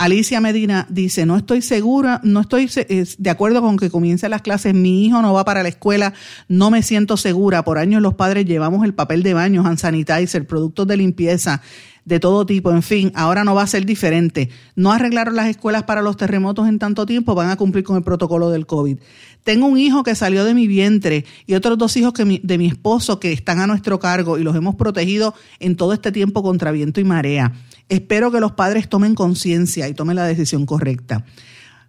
Alicia 0.00 0.40
Medina 0.40 0.86
dice, 0.88 1.26
no 1.26 1.36
estoy 1.36 1.60
segura, 1.60 2.22
no 2.24 2.40
estoy 2.40 2.70
de 3.18 3.30
acuerdo 3.30 3.60
con 3.60 3.76
que 3.76 3.90
comiencen 3.90 4.30
las 4.30 4.40
clases, 4.40 4.72
mi 4.72 5.04
hijo 5.04 5.20
no 5.20 5.34
va 5.34 5.44
para 5.44 5.62
la 5.62 5.68
escuela, 5.68 6.14
no 6.48 6.70
me 6.70 6.82
siento 6.82 7.18
segura. 7.18 7.64
Por 7.64 7.76
años 7.76 8.00
los 8.00 8.14
padres 8.14 8.46
llevamos 8.46 8.82
el 8.86 8.94
papel 8.94 9.22
de 9.22 9.34
baño, 9.34 9.62
hand 9.66 9.76
sanitizer, 9.76 10.46
productos 10.46 10.86
de 10.86 10.96
limpieza 10.96 11.60
de 12.04 12.20
todo 12.20 12.46
tipo, 12.46 12.70
en 12.70 12.82
fin, 12.82 13.12
ahora 13.14 13.44
no 13.44 13.54
va 13.54 13.62
a 13.62 13.66
ser 13.66 13.86
diferente. 13.86 14.50
No 14.76 14.92
arreglaron 14.92 15.36
las 15.36 15.48
escuelas 15.48 15.84
para 15.84 16.02
los 16.02 16.16
terremotos 16.16 16.68
en 16.68 16.78
tanto 16.78 17.06
tiempo, 17.06 17.34
van 17.34 17.50
a 17.50 17.56
cumplir 17.56 17.84
con 17.84 17.96
el 17.96 18.02
protocolo 18.02 18.50
del 18.50 18.66
COVID. 18.66 18.98
Tengo 19.44 19.66
un 19.66 19.78
hijo 19.78 20.02
que 20.02 20.14
salió 20.14 20.44
de 20.44 20.54
mi 20.54 20.66
vientre 20.66 21.24
y 21.46 21.54
otros 21.54 21.78
dos 21.78 21.96
hijos 21.96 22.12
de 22.14 22.58
mi 22.58 22.66
esposo 22.66 23.20
que 23.20 23.32
están 23.32 23.60
a 23.60 23.66
nuestro 23.66 23.98
cargo 23.98 24.38
y 24.38 24.42
los 24.42 24.56
hemos 24.56 24.74
protegido 24.74 25.34
en 25.58 25.76
todo 25.76 25.92
este 25.92 26.12
tiempo 26.12 26.42
contra 26.42 26.72
viento 26.72 27.00
y 27.00 27.04
marea. 27.04 27.52
Espero 27.88 28.30
que 28.30 28.40
los 28.40 28.52
padres 28.52 28.88
tomen 28.88 29.14
conciencia 29.14 29.88
y 29.88 29.94
tomen 29.94 30.16
la 30.16 30.24
decisión 30.24 30.66
correcta. 30.66 31.24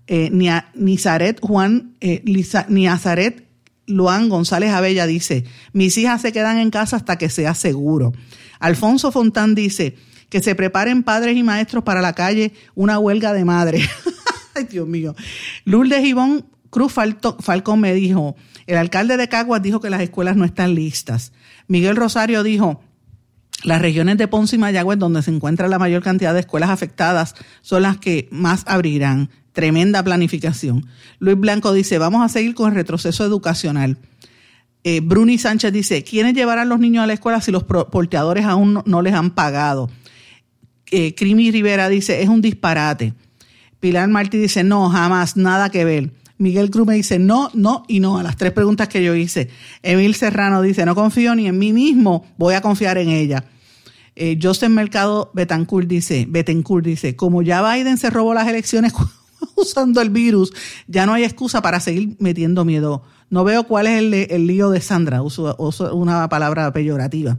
Eh, 0.07 0.31
Nizaret 0.73 1.39
Juan, 1.41 1.93
eh, 2.01 2.23
Nizaret 2.67 3.47
Luan 3.87 4.29
González 4.29 4.71
Abella 4.71 5.05
dice, 5.05 5.45
mis 5.73 5.97
hijas 5.97 6.21
se 6.21 6.31
quedan 6.31 6.57
en 6.57 6.71
casa 6.71 6.95
hasta 6.95 7.17
que 7.17 7.29
sea 7.29 7.53
seguro. 7.53 8.13
Alfonso 8.61 9.11
Fontán 9.11 9.53
dice, 9.53 9.97
que 10.29 10.41
se 10.41 10.55
preparen 10.55 11.03
padres 11.03 11.35
y 11.35 11.43
maestros 11.43 11.83
para 11.83 12.01
la 12.01 12.13
calle 12.13 12.53
una 12.73 12.97
huelga 12.97 13.33
de 13.33 13.43
madre. 13.43 13.81
Ay, 14.55 14.63
Dios 14.63 14.87
mío. 14.87 15.13
Lourdes 15.65 16.05
Ivón 16.05 16.45
Cruz 16.71 16.93
Falcón 16.93 17.81
me 17.81 17.93
dijo, 17.93 18.37
el 18.65 18.77
alcalde 18.77 19.17
de 19.17 19.27
Caguas 19.27 19.61
dijo 19.61 19.81
que 19.81 19.89
las 19.89 20.01
escuelas 20.01 20.37
no 20.37 20.45
están 20.45 20.73
listas. 20.73 21.33
Miguel 21.67 21.97
Rosario 21.97 22.43
dijo, 22.43 22.81
las 23.63 23.81
regiones 23.81 24.17
de 24.17 24.29
Ponce 24.29 24.55
y 24.55 24.59
Mayagüez, 24.59 24.97
donde 24.97 25.21
se 25.21 25.31
encuentra 25.31 25.67
la 25.67 25.77
mayor 25.77 26.01
cantidad 26.01 26.33
de 26.33 26.39
escuelas 26.39 26.69
afectadas, 26.69 27.35
son 27.61 27.83
las 27.83 27.97
que 27.97 28.29
más 28.31 28.63
abrirán. 28.67 29.29
Tremenda 29.51 30.01
planificación. 30.01 30.87
Luis 31.19 31.37
Blanco 31.37 31.73
dice, 31.73 31.97
vamos 31.97 32.23
a 32.23 32.29
seguir 32.29 32.55
con 32.55 32.69
el 32.69 32.75
retroceso 32.75 33.25
educacional. 33.25 33.97
Eh, 34.83 34.99
Bruni 35.01 35.37
Sánchez 35.37 35.71
dice, 35.71 36.03
¿quiénes 36.03 36.33
llevarán 36.33 36.69
los 36.69 36.79
niños 36.79 37.03
a 37.03 37.07
la 37.07 37.13
escuela 37.13 37.41
si 37.41 37.51
los 37.51 37.63
porteadores 37.63 38.45
aún 38.45 38.81
no, 38.85 39.01
les 39.01 39.13
han 39.13 39.31
pagado? 39.31 39.89
Eh, 40.89 41.13
Crimi 41.15 41.51
Rivera 41.51 41.87
dice, 41.89 42.21
es 42.21 42.29
un 42.29 42.41
disparate. 42.41 43.13
Pilar 43.79 44.07
Martí 44.09 44.37
dice, 44.37 44.63
no, 44.63 44.89
jamás, 44.89 45.37
nada 45.37 45.69
que 45.69 45.85
ver. 45.85 46.11
Miguel 46.41 46.71
Cruz 46.71 46.87
me 46.87 46.95
dice 46.95 47.19
no, 47.19 47.51
no 47.53 47.83
y 47.87 47.99
no 47.99 48.17
a 48.17 48.23
las 48.23 48.35
tres 48.35 48.51
preguntas 48.51 48.87
que 48.87 49.03
yo 49.03 49.13
hice. 49.13 49.49
Emil 49.83 50.15
Serrano 50.15 50.63
dice, 50.63 50.85
no 50.85 50.95
confío 50.95 51.35
ni 51.35 51.47
en 51.47 51.59
mí 51.59 51.71
mismo, 51.71 52.25
voy 52.37 52.55
a 52.55 52.61
confiar 52.61 52.97
en 52.97 53.09
ella. 53.09 53.45
Eh, 54.15 54.39
Joseph 54.41 54.71
Mercado 54.71 55.29
Betancourt 55.35 55.87
dice, 55.87 56.25
Betancourt 56.27 56.83
dice, 56.83 57.15
como 57.15 57.43
ya 57.43 57.61
Biden 57.61 57.99
se 57.99 58.09
robó 58.09 58.33
las 58.33 58.47
elecciones 58.47 58.91
usando 59.55 60.01
el 60.01 60.09
virus, 60.09 60.53
ya 60.87 61.05
no 61.05 61.13
hay 61.13 61.23
excusa 61.23 61.61
para 61.61 61.79
seguir 61.79 62.15
metiendo 62.19 62.65
miedo. 62.65 63.03
No 63.29 63.43
veo 63.43 63.63
cuál 63.63 63.87
es 63.87 64.29
el, 64.29 64.47
lío 64.47 64.69
de 64.69 64.81
Sandra, 64.81 65.21
uso, 65.21 65.55
una 65.93 66.27
palabra 66.27 66.73
peyorativa. 66.73 67.37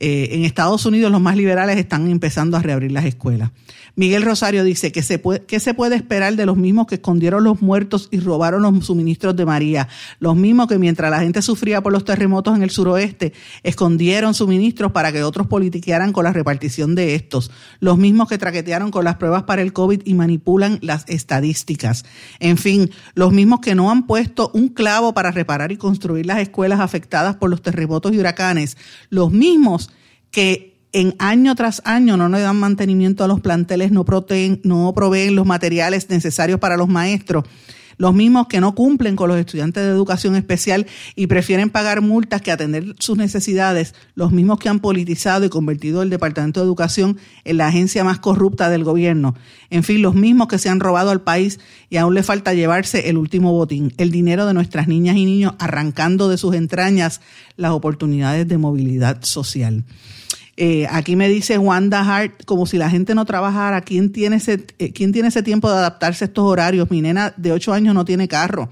Eh, 0.00 0.28
en 0.36 0.44
Estados 0.44 0.86
Unidos 0.86 1.10
los 1.10 1.20
más 1.20 1.36
liberales 1.36 1.76
están 1.76 2.08
empezando 2.08 2.56
a 2.56 2.62
reabrir 2.62 2.92
las 2.92 3.04
escuelas. 3.04 3.50
Miguel 3.96 4.22
Rosario 4.22 4.62
dice 4.62 4.92
que 4.92 5.02
se 5.02 5.18
puede, 5.18 5.40
¿qué 5.40 5.58
se 5.58 5.74
puede 5.74 5.96
esperar 5.96 6.36
de 6.36 6.46
los 6.46 6.56
mismos 6.56 6.86
que 6.86 6.94
escondieron 6.94 7.42
los 7.42 7.62
muertos 7.62 8.06
y 8.12 8.20
robaron 8.20 8.62
los 8.62 8.86
suministros 8.86 9.34
de 9.34 9.44
María? 9.44 9.88
Los 10.20 10.36
mismos 10.36 10.68
que 10.68 10.78
mientras 10.78 11.10
la 11.10 11.18
gente 11.18 11.42
sufría 11.42 11.82
por 11.82 11.92
los 11.92 12.04
terremotos 12.04 12.54
en 12.54 12.62
el 12.62 12.70
suroeste, 12.70 13.32
escondieron 13.64 14.34
suministros 14.34 14.92
para 14.92 15.10
que 15.10 15.24
otros 15.24 15.48
politiquearan 15.48 16.12
con 16.12 16.22
la 16.22 16.32
repartición 16.32 16.94
de 16.94 17.16
estos. 17.16 17.50
Los 17.80 17.98
mismos 17.98 18.28
que 18.28 18.38
traquetearon 18.38 18.92
con 18.92 19.04
las 19.04 19.16
pruebas 19.16 19.42
para 19.42 19.62
el 19.62 19.72
COVID 19.72 20.02
y 20.04 20.14
manipulan 20.14 20.78
las 20.80 21.08
estadísticas. 21.08 22.04
En 22.38 22.56
fin, 22.56 22.88
los 23.14 23.32
mismos 23.32 23.58
que 23.58 23.74
no 23.74 23.90
han 23.90 24.06
puesto 24.06 24.52
un 24.54 24.68
clavo 24.68 25.12
para 25.12 25.32
reparar 25.32 25.72
y 25.72 25.76
construir 25.76 26.24
las 26.24 26.38
escuelas 26.38 26.78
afectadas 26.78 27.34
por 27.34 27.50
los 27.50 27.62
terremotos 27.62 28.12
y 28.12 28.18
huracanes. 28.18 28.76
Los 29.10 29.32
mismos 29.32 29.87
que 30.30 30.78
en 30.92 31.14
año 31.18 31.54
tras 31.54 31.82
año 31.84 32.16
no 32.16 32.28
le 32.28 32.40
dan 32.40 32.56
mantenimiento 32.56 33.24
a 33.24 33.28
los 33.28 33.40
planteles, 33.40 33.90
no, 33.90 34.04
no 34.64 34.94
proveen 34.94 35.34
los 35.34 35.46
materiales 35.46 36.08
necesarios 36.08 36.58
para 36.60 36.76
los 36.76 36.88
maestros, 36.88 37.44
los 37.98 38.14
mismos 38.14 38.46
que 38.46 38.60
no 38.60 38.74
cumplen 38.74 39.16
con 39.16 39.28
los 39.28 39.38
estudiantes 39.38 39.84
de 39.84 39.90
educación 39.90 40.36
especial 40.36 40.86
y 41.14 41.26
prefieren 41.26 41.68
pagar 41.68 42.00
multas 42.00 42.40
que 42.40 42.50
atender 42.50 42.94
sus 42.98 43.18
necesidades, 43.18 43.94
los 44.14 44.32
mismos 44.32 44.58
que 44.58 44.68
han 44.68 44.80
politizado 44.80 45.44
y 45.44 45.48
convertido 45.50 46.02
el 46.02 46.10
Departamento 46.10 46.60
de 46.60 46.66
Educación 46.66 47.18
en 47.44 47.58
la 47.58 47.66
agencia 47.66 48.04
más 48.04 48.18
corrupta 48.18 48.70
del 48.70 48.84
gobierno, 48.84 49.34
en 49.70 49.82
fin, 49.82 50.00
los 50.00 50.14
mismos 50.14 50.48
que 50.48 50.58
se 50.58 50.68
han 50.68 50.80
robado 50.80 51.10
al 51.10 51.20
país 51.20 51.60
y 51.90 51.96
aún 51.98 52.14
le 52.14 52.22
falta 52.22 52.54
llevarse 52.54 53.10
el 53.10 53.18
último 53.18 53.52
botín, 53.52 53.92
el 53.98 54.10
dinero 54.10 54.46
de 54.46 54.54
nuestras 54.54 54.88
niñas 54.88 55.16
y 55.16 55.24
niños, 55.24 55.54
arrancando 55.58 56.28
de 56.28 56.38
sus 56.38 56.54
entrañas 56.54 57.20
las 57.56 57.72
oportunidades 57.72 58.48
de 58.48 58.58
movilidad 58.58 59.22
social. 59.22 59.84
Eh, 60.60 60.88
aquí 60.90 61.14
me 61.14 61.28
dice 61.28 61.56
Wanda 61.56 62.00
Hart, 62.00 62.44
como 62.44 62.66
si 62.66 62.78
la 62.78 62.90
gente 62.90 63.14
no 63.14 63.24
trabajara, 63.24 63.80
¿quién 63.82 64.10
tiene, 64.10 64.34
ese, 64.36 64.66
eh, 64.80 64.92
¿quién 64.92 65.12
tiene 65.12 65.28
ese 65.28 65.44
tiempo 65.44 65.70
de 65.70 65.76
adaptarse 65.76 66.24
a 66.24 66.26
estos 66.26 66.44
horarios? 66.44 66.90
Mi 66.90 67.00
nena 67.00 67.32
de 67.36 67.52
8 67.52 67.72
años 67.72 67.94
no 67.94 68.04
tiene 68.04 68.26
carro. 68.26 68.68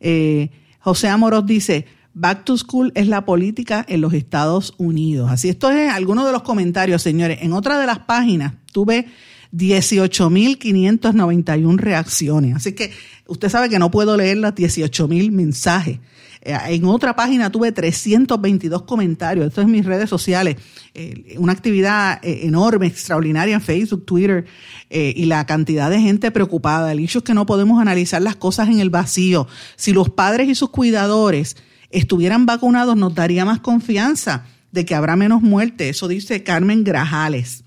Eh, 0.00 0.48
José 0.78 1.08
Amoros 1.08 1.44
dice, 1.44 1.84
Back 2.14 2.44
to 2.44 2.56
School 2.56 2.92
es 2.94 3.08
la 3.08 3.26
política 3.26 3.84
en 3.86 4.00
los 4.00 4.14
Estados 4.14 4.72
Unidos. 4.78 5.30
Así, 5.30 5.50
esto 5.50 5.70
es 5.70 5.92
alguno 5.92 6.24
de 6.24 6.32
los 6.32 6.40
comentarios, 6.40 7.02
señores. 7.02 7.40
En 7.42 7.52
otra 7.52 7.78
de 7.78 7.86
las 7.86 7.98
páginas 7.98 8.54
tuve 8.72 9.04
18.591 9.52 11.76
reacciones. 11.76 12.56
Así 12.56 12.72
que 12.72 12.90
usted 13.26 13.50
sabe 13.50 13.68
que 13.68 13.78
no 13.78 13.90
puedo 13.90 14.16
leer 14.16 14.38
las 14.38 14.54
18.000 14.54 15.30
mensajes. 15.30 15.98
Eh, 16.44 16.56
en 16.66 16.84
otra 16.86 17.14
página 17.14 17.50
tuve 17.50 17.70
322 17.70 18.82
comentarios. 18.82 19.46
Esto 19.46 19.60
es 19.60 19.68
mis 19.68 19.86
redes 19.86 20.10
sociales. 20.10 20.56
Eh, 20.92 21.36
una 21.38 21.52
actividad 21.52 22.18
eh, 22.22 22.46
enorme, 22.46 22.86
extraordinaria 22.86 23.54
en 23.54 23.60
Facebook, 23.60 24.04
Twitter 24.04 24.44
y 24.90 25.24
la 25.24 25.46
cantidad 25.46 25.88
de 25.88 26.00
gente 26.00 26.30
preocupada. 26.30 26.92
El 26.92 26.98
hecho 26.98 27.18
es 27.18 27.24
que 27.24 27.32
no 27.32 27.46
podemos 27.46 27.80
analizar 27.80 28.20
las 28.20 28.36
cosas 28.36 28.68
en 28.68 28.78
el 28.78 28.90
vacío. 28.90 29.46
Si 29.76 29.94
los 29.94 30.10
padres 30.10 30.48
y 30.48 30.54
sus 30.54 30.68
cuidadores 30.68 31.56
estuvieran 31.88 32.44
vacunados, 32.44 32.94
nos 32.96 33.14
daría 33.14 33.46
más 33.46 33.60
confianza 33.60 34.44
de 34.70 34.84
que 34.84 34.94
habrá 34.94 35.16
menos 35.16 35.40
muerte. 35.40 35.88
Eso 35.88 36.08
dice 36.08 36.42
Carmen 36.42 36.84
Grajales. 36.84 37.64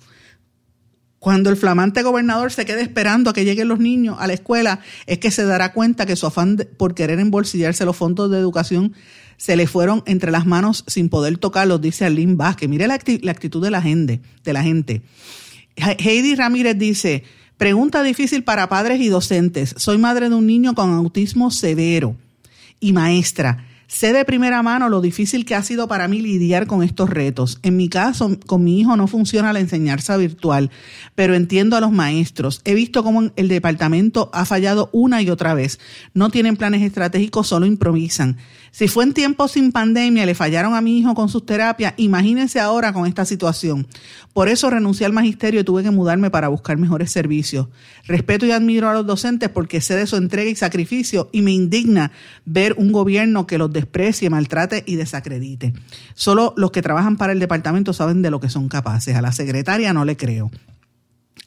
Cuando 1.26 1.50
el 1.50 1.58
flamante 1.58 2.04
gobernador 2.04 2.52
se 2.52 2.66
quede 2.66 2.84
esperando 2.84 3.32
a 3.32 3.34
que 3.34 3.46
lleguen 3.46 3.68
los 3.68 3.80
niños 3.80 4.16
a 4.20 4.28
la 4.28 4.34
escuela, 4.34 4.82
es 5.08 5.18
que 5.18 5.32
se 5.32 5.44
dará 5.44 5.74
cuenta 5.74 6.06
que 6.06 6.16
su 6.16 6.28
afán 6.28 6.68
por 6.78 6.94
querer 6.94 7.20
embolsillarse 7.20 7.84
los 7.84 7.98
fondos 7.98 8.30
de 8.30 8.38
educación 8.38 8.94
se 9.36 9.56
le 9.56 9.66
fueron 9.66 10.04
entre 10.06 10.30
las 10.30 10.46
manos 10.46 10.84
sin 10.86 11.10
poder 11.10 11.40
tocarlos, 11.40 11.82
dice 11.82 12.06
Arlene 12.06 12.36
Vázquez. 12.36 12.70
Mire 12.70 12.86
la, 12.86 12.94
actitud 12.94 13.64
de 13.64 13.72
la 13.72 13.82
gente, 13.82 14.22
de 14.44 14.54
la 14.54 14.62
gente. 14.62 15.02
Heidi 15.76 16.36
Ramírez 16.36 16.78
dice, 16.78 17.24
pregunta 17.58 18.04
difícil 18.04 18.44
para 18.44 18.70
padres 18.70 19.02
y 19.02 19.08
docentes. 19.08 19.74
Soy 19.80 19.98
madre 19.98 20.30
de 20.30 20.36
un 20.36 20.46
niño 20.46 20.76
con 20.76 20.94
autismo 20.94 21.50
severo 21.50 22.16
y 22.80 22.94
maestra. 22.94 23.66
Sé 23.88 24.14
de 24.14 24.26
primera 24.26 24.64
mano 24.64 24.90
lo 24.90 25.00
difícil 25.00 25.46
que 25.46 25.54
ha 25.54 25.62
sido 25.62 25.88
para 25.88 26.08
mí 26.08 26.20
lidiar 26.20 26.66
con 26.66 26.82
estos 26.82 27.10
retos. 27.10 27.60
En 27.62 27.78
mi 27.78 27.88
caso, 27.88 28.38
con 28.48 28.64
mi 28.64 28.80
hijo 28.80 28.98
no 28.98 29.08
funciona 29.08 29.54
la 29.54 29.60
enseñanza 29.60 30.18
virtual, 30.18 30.72
pero 31.14 31.36
entiendo 31.36 31.76
a 31.76 31.82
los 31.82 31.92
maestros. 31.92 32.62
He 32.66 32.74
visto 32.74 33.04
cómo 33.04 33.32
el 33.36 33.48
departamento 33.48 34.32
ha 34.34 34.46
fallado 34.46 34.90
una 34.92 35.22
y 35.22 35.30
otra 35.30 35.54
vez. 35.54 35.80
No 36.14 36.30
tienen 36.30 36.58
planes 36.58 36.82
estratégicos, 36.82 37.48
solo 37.48 37.68
improvisan. 37.68 38.38
Si 38.76 38.90
fue 38.90 39.06
en 39.06 39.14
tiempos 39.14 39.54
sin 39.54 39.72
pandemia, 39.72 40.26
le 40.26 40.36
fallaron 40.36 40.76
a 40.76 40.82
mi 40.82 41.00
hijo 41.00 41.16
con 41.16 41.30
sus 41.30 41.46
terapias, 41.46 41.94
imagínense 41.96 42.60
ahora 42.60 42.92
con 42.92 43.08
esta 43.08 43.24
situación. 43.24 43.88
Por 44.34 44.50
eso 44.50 44.70
renuncié 44.70 45.06
al 45.06 45.14
magisterio 45.14 45.62
y 45.62 45.64
tuve 45.64 45.82
que 45.82 45.92
mudarme 45.92 46.30
para 46.30 46.50
buscar 46.50 46.76
mejores 46.76 47.10
servicios. 47.10 47.70
Respeto 48.06 48.46
y 48.46 48.52
admiro 48.52 48.90
a 48.90 48.94
los 48.94 49.06
docentes 49.06 49.48
porque 49.48 49.80
sé 49.80 49.96
de 49.96 50.06
su 50.06 50.18
entrega 50.18 50.52
y 50.52 50.58
sacrificio 50.58 51.30
y 51.32 51.42
me 51.42 51.52
indigna 51.52 52.12
ver 52.44 52.76
un 52.78 52.92
gobierno 52.92 53.48
que 53.48 53.58
los 53.58 53.72
desprecie, 53.72 54.30
maltrate 54.30 54.84
y 54.86 54.98
desacredite. 54.98 55.72
Solo 56.14 56.54
los 56.58 56.72
que 56.72 56.82
trabajan 56.82 57.16
para 57.16 57.32
el 57.32 57.40
departamento 57.40 57.94
saben 57.94 58.22
de 58.22 58.30
lo 58.30 58.42
que 58.42 58.50
son 58.50 58.68
capaces. 58.68 59.16
A 59.16 59.22
la 59.22 59.32
secretaria 59.32 59.94
no 59.94 60.04
le 60.04 60.18
creo. 60.18 60.52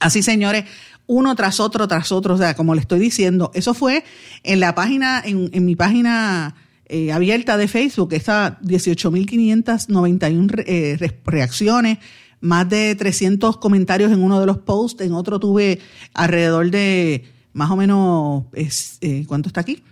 Así, 0.01 0.23
señores, 0.23 0.65
uno 1.07 1.35
tras 1.35 1.61
otro, 1.61 1.89
tras 1.89 2.11
otro, 2.11 2.37
o 2.37 2.39
sea, 2.39 2.55
como 2.55 2.75
le 2.75 2.81
estoy 2.81 3.01
diciendo, 3.01 3.51
eso 3.53 3.75
fue 3.75 4.03
en 4.45 4.61
la 4.61 4.75
página, 4.75 5.21
en, 5.23 5.51
en 5.53 5.67
mi 5.67 5.77
página 5.77 6.55
eh, 6.89 7.13
abierta 7.13 7.57
de 7.57 7.69
Facebook, 7.69 8.15
está 8.15 8.59
18.591 8.63 10.65
eh, 10.67 11.13
reacciones, 11.25 11.99
más 12.41 12.69
de 12.69 12.95
300 12.95 13.57
comentarios 13.59 14.13
en 14.13 14.23
uno 14.23 14.41
de 14.41 14.47
los 14.47 14.59
posts, 14.59 15.05
en 15.05 15.13
otro 15.13 15.39
tuve 15.39 15.79
alrededor 16.15 16.71
de 16.71 17.25
más 17.53 17.71
o 17.71 17.77
menos, 17.77 18.45
eh, 18.55 19.25
¿cuánto 19.27 19.49
está 19.49 19.61
aquí? 19.61 19.83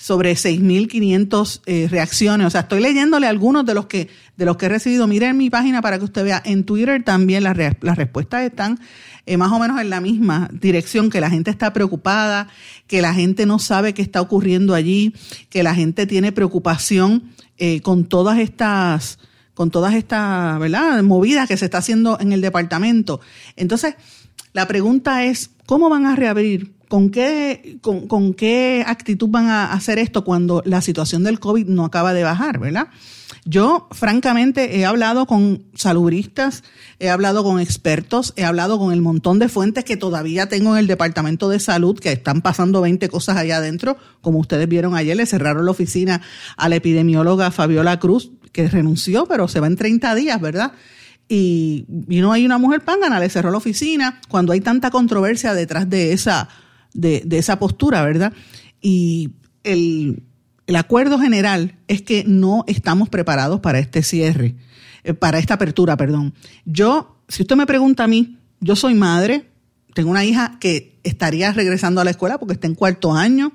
Sobre 0.00 0.32
6.500 0.32 1.60
eh, 1.66 1.86
reacciones. 1.90 2.46
O 2.46 2.50
sea, 2.50 2.62
estoy 2.62 2.80
leyéndole 2.80 3.26
algunos 3.26 3.66
de 3.66 3.74
los 3.74 3.84
que 3.84 4.08
de 4.38 4.46
los 4.46 4.56
que 4.56 4.66
he 4.66 4.68
recibido. 4.70 5.06
Miren 5.06 5.36
mi 5.36 5.50
página 5.50 5.82
para 5.82 5.98
que 5.98 6.04
usted 6.04 6.24
vea. 6.24 6.40
En 6.46 6.64
Twitter 6.64 7.04
también 7.04 7.42
las, 7.42 7.54
las 7.82 7.98
respuestas 7.98 8.42
están 8.42 8.80
eh, 9.26 9.36
más 9.36 9.52
o 9.52 9.58
menos 9.58 9.78
en 9.78 9.90
la 9.90 10.00
misma 10.00 10.48
dirección, 10.52 11.10
que 11.10 11.20
la 11.20 11.28
gente 11.28 11.50
está 11.50 11.74
preocupada, 11.74 12.48
que 12.86 13.02
la 13.02 13.12
gente 13.12 13.44
no 13.44 13.58
sabe 13.58 13.92
qué 13.92 14.00
está 14.00 14.22
ocurriendo 14.22 14.74
allí, 14.74 15.14
que 15.50 15.62
la 15.62 15.74
gente 15.74 16.06
tiene 16.06 16.32
preocupación 16.32 17.24
eh, 17.58 17.82
con 17.82 18.06
todas 18.06 18.38
estas 18.38 19.18
con 19.52 19.70
todas 19.70 19.92
estas, 19.92 20.58
¿verdad? 20.58 21.02
movidas 21.02 21.46
que 21.46 21.58
se 21.58 21.66
está 21.66 21.78
haciendo 21.78 22.18
en 22.18 22.32
el 22.32 22.40
departamento. 22.40 23.20
Entonces, 23.56 23.96
la 24.54 24.66
pregunta 24.66 25.24
es, 25.24 25.50
¿cómo 25.66 25.90
van 25.90 26.06
a 26.06 26.16
reabrir? 26.16 26.79
¿Con 26.90 27.10
qué, 27.10 27.78
con, 27.82 28.34
qué 28.34 28.82
actitud 28.84 29.28
van 29.28 29.46
a 29.46 29.72
hacer 29.72 30.00
esto 30.00 30.24
cuando 30.24 30.60
la 30.66 30.80
situación 30.80 31.22
del 31.22 31.38
COVID 31.38 31.66
no 31.66 31.84
acaba 31.84 32.12
de 32.12 32.24
bajar, 32.24 32.58
verdad? 32.58 32.88
Yo, 33.44 33.86
francamente, 33.92 34.76
he 34.76 34.84
hablado 34.84 35.26
con 35.26 35.62
salubristas, 35.72 36.64
he 36.98 37.08
hablado 37.08 37.44
con 37.44 37.60
expertos, 37.60 38.32
he 38.34 38.44
hablado 38.44 38.76
con 38.80 38.92
el 38.92 39.02
montón 39.02 39.38
de 39.38 39.48
fuentes 39.48 39.84
que 39.84 39.96
todavía 39.96 40.48
tengo 40.48 40.72
en 40.72 40.80
el 40.80 40.88
Departamento 40.88 41.48
de 41.48 41.60
Salud, 41.60 41.96
que 41.96 42.10
están 42.10 42.42
pasando 42.42 42.80
20 42.80 43.08
cosas 43.08 43.36
allá 43.36 43.58
adentro. 43.58 43.96
Como 44.20 44.40
ustedes 44.40 44.66
vieron 44.66 44.96
ayer, 44.96 45.16
le 45.16 45.26
cerraron 45.26 45.66
la 45.66 45.70
oficina 45.70 46.22
a 46.56 46.68
la 46.68 46.74
epidemióloga 46.74 47.52
Fabiola 47.52 48.00
Cruz, 48.00 48.32
que 48.50 48.68
renunció, 48.68 49.26
pero 49.26 49.46
se 49.46 49.60
va 49.60 49.68
en 49.68 49.76
30 49.76 50.12
días, 50.16 50.40
¿verdad? 50.40 50.72
Y 51.28 51.84
vino 51.86 52.32
ahí 52.32 52.44
una 52.44 52.58
mujer 52.58 52.80
pángana, 52.80 53.20
le 53.20 53.30
cerró 53.30 53.52
la 53.52 53.58
oficina, 53.58 54.20
cuando 54.28 54.52
hay 54.52 54.60
tanta 54.60 54.90
controversia 54.90 55.54
detrás 55.54 55.88
de 55.88 56.12
esa 56.12 56.48
de, 56.94 57.26
esa 57.32 57.58
postura, 57.58 58.02
¿verdad? 58.02 58.32
Y 58.80 59.30
el, 59.64 60.22
acuerdo 60.74 61.18
general 61.18 61.76
es 61.88 62.02
que 62.02 62.24
no 62.26 62.64
estamos 62.66 63.08
preparados 63.08 63.60
para 63.60 63.78
este 63.78 64.02
cierre, 64.02 64.56
eh, 65.04 65.14
para 65.14 65.38
esta 65.38 65.54
apertura, 65.54 65.96
perdón. 65.96 66.34
Yo, 66.64 67.22
si 67.28 67.42
usted 67.42 67.56
me 67.56 67.66
pregunta 67.66 68.04
a 68.04 68.06
mí, 68.06 68.38
yo 68.60 68.76
soy 68.76 68.94
madre, 68.94 69.50
tengo 69.94 70.10
una 70.10 70.24
hija 70.24 70.58
que 70.60 70.98
estaría 71.02 71.52
regresando 71.52 72.00
a 72.00 72.04
la 72.04 72.10
escuela 72.10 72.38
porque 72.38 72.54
está 72.54 72.66
en 72.66 72.74
cuarto 72.74 73.12
año, 73.12 73.52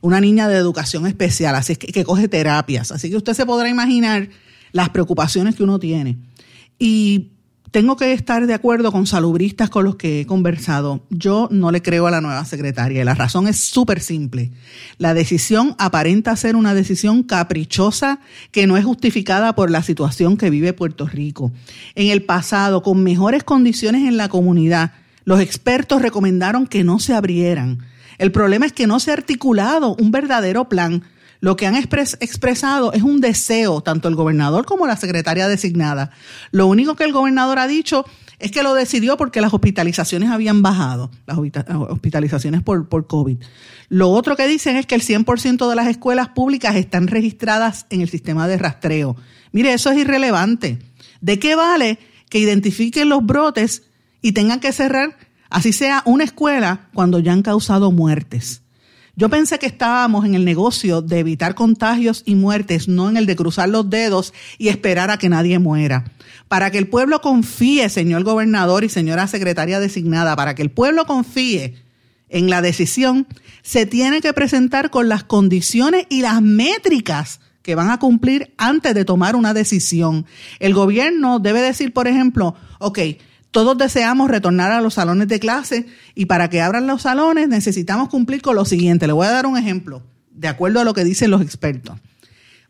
una 0.00 0.20
niña 0.20 0.48
de 0.48 0.56
educación 0.56 1.06
especial, 1.06 1.54
así 1.54 1.76
que, 1.76 1.88
que 1.88 2.04
coge 2.04 2.28
terapias. 2.28 2.92
Así 2.92 3.10
que 3.10 3.16
usted 3.16 3.34
se 3.34 3.46
podrá 3.46 3.68
imaginar 3.68 4.28
las 4.72 4.90
preocupaciones 4.90 5.56
que 5.56 5.62
uno 5.62 5.78
tiene. 5.78 6.18
Y 6.78 7.32
tengo 7.70 7.96
que 7.96 8.12
estar 8.12 8.46
de 8.46 8.54
acuerdo 8.54 8.92
con 8.92 9.06
salubristas 9.06 9.70
con 9.70 9.84
los 9.84 9.96
que 9.96 10.20
he 10.20 10.26
conversado. 10.26 11.04
Yo 11.10 11.48
no 11.50 11.70
le 11.70 11.82
creo 11.82 12.06
a 12.06 12.10
la 12.10 12.20
nueva 12.20 12.44
secretaria 12.44 13.02
y 13.02 13.04
la 13.04 13.14
razón 13.14 13.46
es 13.48 13.60
súper 13.60 14.00
simple. 14.00 14.52
La 14.96 15.14
decisión 15.14 15.74
aparenta 15.78 16.34
ser 16.36 16.56
una 16.56 16.74
decisión 16.74 17.22
caprichosa 17.22 18.20
que 18.52 18.66
no 18.66 18.76
es 18.76 18.84
justificada 18.84 19.54
por 19.54 19.70
la 19.70 19.82
situación 19.82 20.36
que 20.36 20.50
vive 20.50 20.72
Puerto 20.72 21.06
Rico. 21.06 21.52
En 21.94 22.08
el 22.08 22.22
pasado, 22.22 22.82
con 22.82 23.02
mejores 23.02 23.44
condiciones 23.44 24.08
en 24.08 24.16
la 24.16 24.28
comunidad, 24.28 24.92
los 25.24 25.40
expertos 25.40 26.00
recomendaron 26.00 26.66
que 26.66 26.84
no 26.84 26.98
se 26.98 27.14
abrieran. 27.14 27.80
El 28.16 28.32
problema 28.32 28.66
es 28.66 28.72
que 28.72 28.86
no 28.86 28.98
se 28.98 29.10
ha 29.10 29.14
articulado 29.14 29.94
un 29.94 30.10
verdadero 30.10 30.68
plan 30.68 31.04
lo 31.40 31.56
que 31.56 31.66
han 31.66 31.76
expresado 31.76 32.92
es 32.92 33.02
un 33.02 33.20
deseo, 33.20 33.80
tanto 33.80 34.08
el 34.08 34.16
gobernador 34.16 34.64
como 34.64 34.86
la 34.86 34.96
secretaria 34.96 35.48
designada. 35.48 36.10
Lo 36.50 36.66
único 36.66 36.96
que 36.96 37.04
el 37.04 37.12
gobernador 37.12 37.58
ha 37.58 37.68
dicho 37.68 38.04
es 38.38 38.50
que 38.50 38.62
lo 38.62 38.74
decidió 38.74 39.16
porque 39.16 39.40
las 39.40 39.52
hospitalizaciones 39.52 40.30
habían 40.30 40.62
bajado, 40.62 41.10
las 41.26 41.38
hospitalizaciones 41.38 42.62
por, 42.62 42.88
por 42.88 43.06
COVID. 43.06 43.38
Lo 43.88 44.10
otro 44.10 44.36
que 44.36 44.46
dicen 44.46 44.76
es 44.76 44.86
que 44.86 44.94
el 44.94 45.02
100% 45.02 45.68
de 45.68 45.76
las 45.76 45.88
escuelas 45.88 46.28
públicas 46.28 46.76
están 46.76 47.08
registradas 47.08 47.86
en 47.90 48.00
el 48.00 48.08
sistema 48.08 48.46
de 48.46 48.58
rastreo. 48.58 49.16
Mire, 49.52 49.72
eso 49.72 49.90
es 49.90 49.98
irrelevante. 49.98 50.78
¿De 51.20 51.38
qué 51.38 51.54
vale 51.54 51.98
que 52.28 52.38
identifiquen 52.38 53.08
los 53.08 53.24
brotes 53.24 53.82
y 54.22 54.32
tengan 54.32 54.60
que 54.60 54.72
cerrar, 54.72 55.16
así 55.50 55.72
sea 55.72 56.02
una 56.04 56.24
escuela, 56.24 56.88
cuando 56.92 57.18
ya 57.18 57.32
han 57.32 57.42
causado 57.42 57.90
muertes? 57.90 58.62
Yo 59.18 59.28
pensé 59.28 59.58
que 59.58 59.66
estábamos 59.66 60.24
en 60.24 60.36
el 60.36 60.44
negocio 60.44 61.02
de 61.02 61.18
evitar 61.18 61.56
contagios 61.56 62.22
y 62.24 62.36
muertes, 62.36 62.86
no 62.86 63.10
en 63.10 63.16
el 63.16 63.26
de 63.26 63.34
cruzar 63.34 63.68
los 63.68 63.90
dedos 63.90 64.32
y 64.58 64.68
esperar 64.68 65.10
a 65.10 65.18
que 65.18 65.28
nadie 65.28 65.58
muera. 65.58 66.04
Para 66.46 66.70
que 66.70 66.78
el 66.78 66.86
pueblo 66.86 67.20
confíe, 67.20 67.88
señor 67.88 68.22
gobernador 68.22 68.84
y 68.84 68.88
señora 68.88 69.26
secretaria 69.26 69.80
designada, 69.80 70.36
para 70.36 70.54
que 70.54 70.62
el 70.62 70.70
pueblo 70.70 71.04
confíe 71.04 71.74
en 72.28 72.48
la 72.48 72.62
decisión, 72.62 73.26
se 73.62 73.86
tiene 73.86 74.20
que 74.20 74.32
presentar 74.32 74.90
con 74.90 75.08
las 75.08 75.24
condiciones 75.24 76.06
y 76.08 76.22
las 76.22 76.40
métricas 76.40 77.40
que 77.62 77.74
van 77.74 77.90
a 77.90 77.98
cumplir 77.98 78.54
antes 78.56 78.94
de 78.94 79.04
tomar 79.04 79.34
una 79.34 79.52
decisión. 79.52 80.26
El 80.60 80.74
gobierno 80.74 81.40
debe 81.40 81.60
decir, 81.60 81.92
por 81.92 82.06
ejemplo, 82.06 82.54
ok, 82.78 83.00
todos 83.50 83.78
deseamos 83.78 84.30
retornar 84.30 84.72
a 84.72 84.80
los 84.80 84.94
salones 84.94 85.28
de 85.28 85.40
clase 85.40 85.86
y 86.14 86.26
para 86.26 86.50
que 86.50 86.60
abran 86.60 86.86
los 86.86 87.02
salones 87.02 87.48
necesitamos 87.48 88.08
cumplir 88.08 88.42
con 88.42 88.56
lo 88.56 88.64
siguiente. 88.64 89.06
Le 89.06 89.12
voy 89.12 89.26
a 89.26 89.32
dar 89.32 89.46
un 89.46 89.56
ejemplo, 89.56 90.02
de 90.30 90.48
acuerdo 90.48 90.80
a 90.80 90.84
lo 90.84 90.94
que 90.94 91.04
dicen 91.04 91.30
los 91.30 91.40
expertos. 91.40 91.98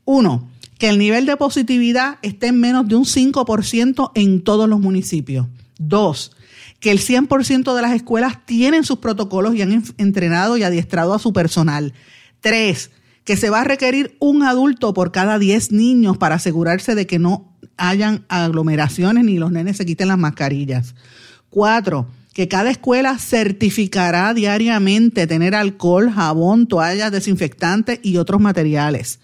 Uno, 0.04 0.48
que 0.78 0.88
el 0.88 0.98
nivel 0.98 1.26
de 1.26 1.36
positividad 1.36 2.18
esté 2.22 2.48
en 2.48 2.60
menos 2.60 2.86
de 2.88 2.94
un 2.94 3.04
5% 3.04 4.12
en 4.14 4.42
todos 4.42 4.68
los 4.68 4.80
municipios. 4.80 5.46
Dos, 5.78 6.32
que 6.80 6.92
el 6.92 7.00
100% 7.00 7.74
de 7.74 7.82
las 7.82 7.92
escuelas 7.92 8.46
tienen 8.46 8.84
sus 8.84 8.98
protocolos 8.98 9.54
y 9.54 9.62
han 9.62 9.82
entrenado 9.98 10.56
y 10.56 10.62
adiestrado 10.62 11.12
a 11.12 11.18
su 11.18 11.32
personal. 11.32 11.92
Tres, 12.40 12.90
que 13.24 13.36
se 13.36 13.50
va 13.50 13.60
a 13.60 13.64
requerir 13.64 14.16
un 14.20 14.44
adulto 14.44 14.94
por 14.94 15.12
cada 15.12 15.38
10 15.38 15.72
niños 15.72 16.16
para 16.16 16.36
asegurarse 16.36 16.94
de 16.94 17.06
que 17.06 17.18
no 17.18 17.47
hayan 17.76 18.24
aglomeraciones 18.28 19.24
ni 19.24 19.38
los 19.38 19.52
nenes 19.52 19.76
se 19.76 19.86
quiten 19.86 20.08
las 20.08 20.18
mascarillas. 20.18 20.94
Cuatro, 21.50 22.08
que 22.34 22.48
cada 22.48 22.70
escuela 22.70 23.18
certificará 23.18 24.32
diariamente 24.34 25.26
tener 25.26 25.54
alcohol, 25.54 26.10
jabón, 26.10 26.66
toallas, 26.66 27.10
desinfectantes 27.10 28.00
y 28.02 28.16
otros 28.16 28.40
materiales. 28.40 29.20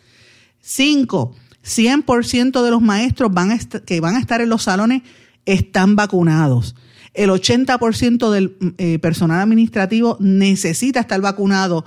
Cinco, 0.60 1.36
100% 1.64 2.62
de 2.62 2.70
los 2.70 2.82
maestros 2.82 3.32
van 3.32 3.58
que 3.86 4.00
van 4.00 4.16
a 4.16 4.20
estar 4.20 4.40
en 4.40 4.48
los 4.48 4.64
salones 4.64 5.02
están 5.46 5.96
vacunados. 5.96 6.74
El 7.14 7.30
80% 7.30 8.30
del 8.30 8.56
eh, 8.78 8.98
personal 8.98 9.40
administrativo 9.40 10.16
necesita 10.20 11.00
estar 11.00 11.20
vacunado. 11.20 11.84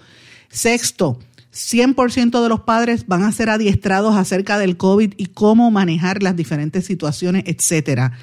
Sexto, 0.49 1.19
100% 1.57 2.41
de 2.41 2.49
los 2.49 2.61
padres 2.61 3.07
van 3.07 3.23
a 3.23 3.31
ser 3.31 3.49
adiestrados 3.49 4.15
acerca 4.15 4.59
del 4.59 4.77
COVID 4.77 5.13
y 5.17 5.25
cómo 5.25 5.71
manejar 5.71 6.21
las 6.21 6.35
diferentes 6.35 6.85
situaciones, 6.85 7.45
etcétera. 7.47 8.13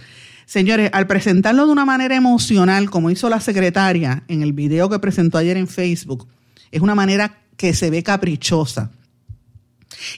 Señores, 0.46 0.90
al 0.92 1.06
presentarlo 1.08 1.66
de 1.66 1.72
una 1.72 1.84
manera 1.84 2.14
emocional, 2.14 2.90
como 2.90 3.10
hizo 3.10 3.28
la 3.28 3.40
secretaria 3.40 4.22
en 4.28 4.42
el 4.42 4.52
video 4.52 4.88
que 4.88 5.00
presentó 5.00 5.38
ayer 5.38 5.56
en 5.56 5.66
Facebook, 5.66 6.28
es 6.70 6.80
una 6.80 6.94
manera 6.94 7.38
que 7.56 7.74
se 7.74 7.90
ve 7.90 8.02
caprichosa. 8.02 8.92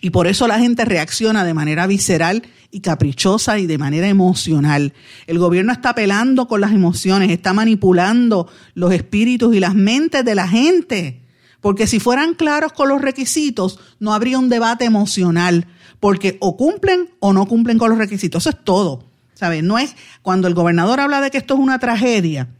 Y 0.00 0.10
por 0.10 0.26
eso 0.26 0.46
la 0.46 0.58
gente 0.58 0.84
reacciona 0.84 1.44
de 1.44 1.54
manera 1.54 1.86
visceral 1.86 2.42
y 2.70 2.80
caprichosa 2.80 3.58
y 3.58 3.66
de 3.66 3.78
manera 3.78 4.08
emocional. 4.08 4.92
El 5.26 5.38
gobierno 5.38 5.72
está 5.72 5.90
apelando 5.90 6.48
con 6.48 6.60
las 6.60 6.72
emociones, 6.72 7.30
está 7.30 7.52
manipulando 7.52 8.50
los 8.74 8.92
espíritus 8.92 9.54
y 9.54 9.60
las 9.60 9.74
mentes 9.74 10.24
de 10.24 10.34
la 10.34 10.48
gente. 10.48 11.25
Porque 11.66 11.88
si 11.88 11.98
fueran 11.98 12.34
claros 12.34 12.72
con 12.72 12.88
los 12.88 13.02
requisitos, 13.02 13.80
no 13.98 14.14
habría 14.14 14.38
un 14.38 14.48
debate 14.48 14.84
emocional, 14.84 15.66
porque 15.98 16.36
o 16.40 16.56
cumplen 16.56 17.10
o 17.18 17.32
no 17.32 17.46
cumplen 17.46 17.76
con 17.76 17.90
los 17.90 17.98
requisitos. 17.98 18.44
Eso 18.44 18.50
es 18.50 18.62
todo. 18.62 19.02
¿Sabes? 19.34 19.64
No 19.64 19.76
es 19.76 19.96
cuando 20.22 20.46
el 20.46 20.54
gobernador 20.54 21.00
habla 21.00 21.20
de 21.20 21.32
que 21.32 21.38
esto 21.38 21.54
es 21.54 21.58
una 21.60 21.80
tragedia. 21.80 22.50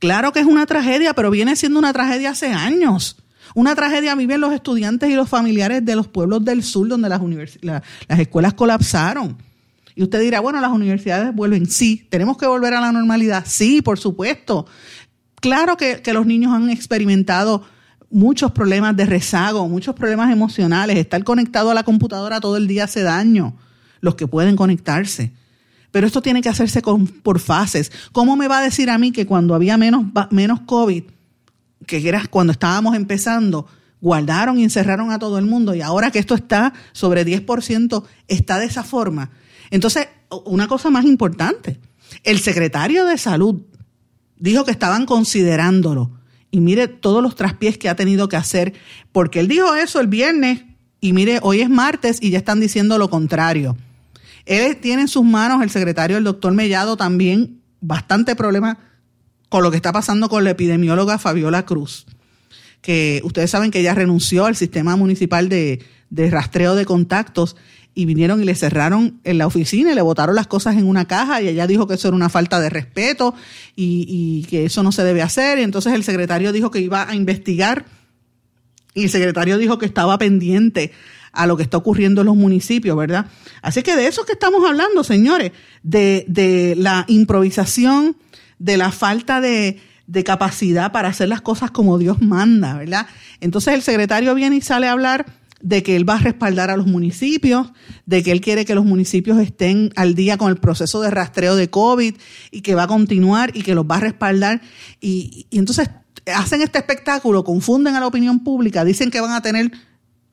Claro 0.00 0.32
que 0.32 0.40
es 0.40 0.46
una 0.46 0.66
tragedia, 0.66 1.14
pero 1.14 1.30
viene 1.30 1.54
siendo 1.54 1.78
una 1.78 1.92
tragedia 1.92 2.30
hace 2.30 2.48
años. 2.48 3.18
Una 3.54 3.76
tragedia 3.76 4.16
viven 4.16 4.40
los 4.40 4.52
estudiantes 4.52 5.08
y 5.10 5.14
los 5.14 5.28
familiares 5.28 5.84
de 5.84 5.94
los 5.94 6.08
pueblos 6.08 6.44
del 6.44 6.64
sur 6.64 6.88
donde 6.88 7.08
las, 7.08 7.20
las 7.62 8.18
escuelas 8.18 8.54
colapsaron. 8.54 9.38
Y 9.94 10.02
usted 10.02 10.20
dirá, 10.20 10.40
bueno, 10.40 10.60
las 10.60 10.72
universidades 10.72 11.32
vuelven. 11.32 11.66
Sí, 11.66 12.08
tenemos 12.10 12.36
que 12.36 12.48
volver 12.48 12.74
a 12.74 12.80
la 12.80 12.90
normalidad. 12.90 13.44
Sí, 13.46 13.80
por 13.80 14.00
supuesto. 14.00 14.66
Claro 15.36 15.76
que 15.76 16.02
los 16.12 16.26
niños 16.26 16.52
han 16.52 16.68
experimentado 16.68 17.72
muchos 18.14 18.52
problemas 18.52 18.96
de 18.96 19.06
rezago, 19.06 19.68
muchos 19.68 19.94
problemas 19.94 20.30
emocionales. 20.32 20.96
Estar 20.96 21.22
conectado 21.24 21.70
a 21.70 21.74
la 21.74 21.82
computadora 21.82 22.40
todo 22.40 22.56
el 22.56 22.68
día 22.68 22.84
hace 22.84 23.02
daño, 23.02 23.56
los 24.00 24.14
que 24.14 24.26
pueden 24.26 24.56
conectarse. 24.56 25.32
Pero 25.90 26.06
esto 26.06 26.22
tiene 26.22 26.40
que 26.40 26.48
hacerse 26.48 26.80
con, 26.80 27.06
por 27.06 27.40
fases. 27.40 27.90
¿Cómo 28.12 28.36
me 28.36 28.48
va 28.48 28.58
a 28.58 28.62
decir 28.62 28.88
a 28.88 28.98
mí 28.98 29.10
que 29.10 29.26
cuando 29.26 29.54
había 29.54 29.76
menos, 29.76 30.06
menos 30.30 30.60
COVID, 30.60 31.04
que 31.86 32.08
era 32.08 32.24
cuando 32.28 32.52
estábamos 32.52 32.94
empezando, 32.94 33.66
guardaron 34.00 34.58
y 34.58 34.64
encerraron 34.64 35.10
a 35.10 35.18
todo 35.18 35.38
el 35.38 35.46
mundo 35.46 35.74
y 35.74 35.80
ahora 35.80 36.10
que 36.10 36.18
esto 36.18 36.34
está 36.34 36.72
sobre 36.92 37.26
10%, 37.26 38.04
está 38.28 38.58
de 38.58 38.66
esa 38.66 38.84
forma. 38.84 39.30
Entonces, 39.70 40.08
una 40.44 40.68
cosa 40.68 40.88
más 40.88 41.04
importante, 41.04 41.80
el 42.22 42.38
secretario 42.38 43.06
de 43.06 43.18
salud 43.18 43.62
dijo 44.38 44.64
que 44.64 44.70
estaban 44.70 45.04
considerándolo. 45.04 46.23
Y 46.54 46.60
mire 46.60 46.86
todos 46.86 47.20
los 47.20 47.34
traspiés 47.34 47.78
que 47.78 47.88
ha 47.88 47.96
tenido 47.96 48.28
que 48.28 48.36
hacer, 48.36 48.74
porque 49.10 49.40
él 49.40 49.48
dijo 49.48 49.74
eso 49.74 49.98
el 49.98 50.06
viernes 50.06 50.62
y 51.00 51.12
mire, 51.12 51.40
hoy 51.42 51.62
es 51.62 51.68
martes 51.68 52.18
y 52.20 52.30
ya 52.30 52.38
están 52.38 52.60
diciendo 52.60 52.96
lo 52.96 53.10
contrario. 53.10 53.76
Él 54.46 54.76
tiene 54.76 55.02
en 55.02 55.08
sus 55.08 55.24
manos, 55.24 55.64
el 55.64 55.70
secretario, 55.70 56.16
el 56.16 56.22
doctor 56.22 56.52
Mellado, 56.52 56.96
también 56.96 57.60
bastante 57.80 58.36
problema 58.36 58.78
con 59.48 59.64
lo 59.64 59.72
que 59.72 59.76
está 59.78 59.90
pasando 59.90 60.28
con 60.28 60.44
la 60.44 60.50
epidemióloga 60.50 61.18
Fabiola 61.18 61.66
Cruz, 61.66 62.06
que 62.82 63.20
ustedes 63.24 63.50
saben 63.50 63.72
que 63.72 63.80
ella 63.80 63.96
renunció 63.96 64.46
al 64.46 64.54
sistema 64.54 64.94
municipal 64.94 65.48
de, 65.48 65.84
rastreo 66.30 66.76
de 66.76 66.84
contactos 66.84 67.56
y 67.94 68.06
vinieron 68.06 68.42
y 68.42 68.44
le 68.44 68.54
cerraron 68.54 69.20
en 69.24 69.38
la 69.38 69.46
oficina 69.46 69.92
y 69.92 69.94
le 69.94 70.02
botaron 70.02 70.34
las 70.34 70.46
cosas 70.46 70.76
en 70.76 70.86
una 70.86 71.06
caja 71.06 71.40
y 71.40 71.48
ella 71.48 71.66
dijo 71.66 71.86
que 71.86 71.94
eso 71.94 72.08
era 72.08 72.16
una 72.16 72.28
falta 72.28 72.60
de 72.60 72.70
respeto 72.70 73.34
y, 73.76 74.06
y, 74.08 74.48
que 74.48 74.64
eso 74.64 74.82
no 74.82 74.92
se 74.92 75.04
debe 75.04 75.22
hacer. 75.22 75.58
Y 75.58 75.62
entonces 75.62 75.92
el 75.92 76.04
secretario 76.04 76.52
dijo 76.52 76.70
que 76.70 76.80
iba 76.80 77.08
a 77.08 77.14
investigar 77.14 77.84
y 78.94 79.04
el 79.04 79.10
secretario 79.10 79.58
dijo 79.58 79.78
que 79.78 79.86
estaba 79.86 80.18
pendiente 80.18 80.92
a 81.32 81.46
lo 81.46 81.56
que 81.56 81.64
está 81.64 81.76
ocurriendo 81.76 82.22
en 82.22 82.26
los 82.26 82.36
municipios, 82.36 82.96
¿verdad? 82.96 83.26
Así 83.60 83.82
que 83.82 83.96
de 83.96 84.06
eso 84.06 84.24
que 84.24 84.32
estamos 84.32 84.64
hablando, 84.66 85.02
señores, 85.02 85.52
de, 85.82 86.24
de 86.28 86.74
la 86.76 87.04
improvisación, 87.08 88.16
de 88.58 88.76
la 88.76 88.92
falta 88.92 89.40
de, 89.40 89.80
capacidad 90.24 90.92
para 90.92 91.08
hacer 91.08 91.28
las 91.28 91.40
cosas 91.40 91.70
como 91.70 91.98
Dios 91.98 92.22
manda, 92.22 92.74
¿verdad? 92.74 93.06
Entonces 93.40 93.74
el 93.74 93.82
secretario 93.82 94.34
viene 94.34 94.56
y 94.56 94.60
sale 94.60 94.86
a 94.86 94.92
hablar 94.92 95.26
de 95.64 95.82
que 95.82 95.96
él 95.96 96.08
va 96.08 96.16
a 96.16 96.18
respaldar 96.18 96.70
a 96.70 96.76
los 96.76 96.86
municipios, 96.86 97.72
de 98.04 98.22
que 98.22 98.32
él 98.32 98.42
quiere 98.42 98.66
que 98.66 98.74
los 98.74 98.84
municipios 98.84 99.38
estén 99.38 99.90
al 99.96 100.14
día 100.14 100.36
con 100.36 100.50
el 100.50 100.58
proceso 100.58 101.00
de 101.00 101.10
rastreo 101.10 101.56
de 101.56 101.70
COVID 101.70 102.14
y 102.50 102.60
que 102.60 102.74
va 102.74 102.82
a 102.82 102.86
continuar 102.86 103.50
y 103.56 103.62
que 103.62 103.74
los 103.74 103.86
va 103.86 103.96
a 103.96 104.00
respaldar. 104.00 104.60
Y, 105.00 105.46
y 105.48 105.58
entonces 105.58 105.88
hacen 106.26 106.60
este 106.60 106.78
espectáculo, 106.78 107.44
confunden 107.44 107.94
a 107.94 108.00
la 108.00 108.06
opinión 108.06 108.44
pública, 108.44 108.84
dicen 108.84 109.10
que 109.10 109.22
van 109.22 109.32
a 109.32 109.40
tener 109.40 109.72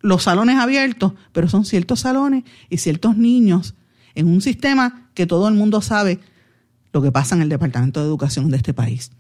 los 0.02 0.24
salones 0.24 0.58
abiertos, 0.58 1.14
pero 1.32 1.48
son 1.48 1.64
ciertos 1.64 2.02
salones 2.02 2.44
y 2.70 2.78
ciertos 2.78 3.16
niños 3.16 3.76
en 4.16 4.28
un 4.28 4.42
sistema 4.42 5.10
que 5.14 5.26
todo 5.28 5.48
el 5.48 5.54
mundo 5.54 5.82
sabe 5.82 6.20
lo 6.92 7.02
que 7.02 7.14
pasa 7.14 7.36
en 7.36 7.42
el 7.42 7.48
Departamento 7.48 8.02
de 8.02 8.08
Educación 8.08 8.52
de 8.52 8.58
este 8.58 8.74
país. 8.74 9.12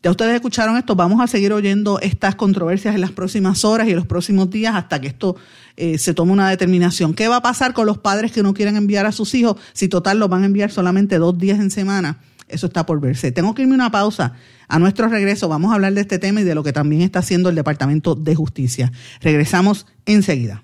Ya 0.00 0.12
ustedes 0.12 0.36
escucharon 0.36 0.76
esto, 0.76 0.94
vamos 0.94 1.20
a 1.20 1.26
seguir 1.26 1.52
oyendo 1.52 1.98
estas 1.98 2.36
controversias 2.36 2.94
en 2.94 3.00
las 3.00 3.10
próximas 3.10 3.64
horas 3.64 3.88
y 3.88 3.94
los 3.94 4.06
próximos 4.06 4.48
días 4.48 4.76
hasta 4.76 5.00
que 5.00 5.08
esto 5.08 5.34
eh, 5.76 5.98
se 5.98 6.14
tome 6.14 6.30
una 6.30 6.48
determinación. 6.48 7.14
¿Qué 7.14 7.26
va 7.26 7.36
a 7.36 7.42
pasar 7.42 7.72
con 7.72 7.86
los 7.86 7.98
padres 7.98 8.30
que 8.30 8.44
no 8.44 8.54
quieran 8.54 8.76
enviar 8.76 9.06
a 9.06 9.12
sus 9.12 9.34
hijos 9.34 9.56
si 9.72 9.88
total 9.88 10.20
los 10.20 10.28
van 10.28 10.44
a 10.44 10.46
enviar 10.46 10.70
solamente 10.70 11.18
dos 11.18 11.36
días 11.36 11.58
en 11.58 11.72
semana? 11.72 12.20
Eso 12.46 12.66
está 12.68 12.86
por 12.86 13.00
verse. 13.00 13.32
Tengo 13.32 13.54
que 13.54 13.62
irme 13.62 13.74
una 13.74 13.90
pausa. 13.90 14.34
A 14.68 14.78
nuestro 14.78 15.08
regreso 15.08 15.48
vamos 15.48 15.72
a 15.72 15.74
hablar 15.74 15.92
de 15.94 16.02
este 16.02 16.20
tema 16.20 16.42
y 16.42 16.44
de 16.44 16.54
lo 16.54 16.62
que 16.62 16.72
también 16.72 17.02
está 17.02 17.18
haciendo 17.18 17.48
el 17.48 17.56
Departamento 17.56 18.14
de 18.14 18.36
Justicia. 18.36 18.92
Regresamos 19.20 19.86
enseguida. 20.06 20.62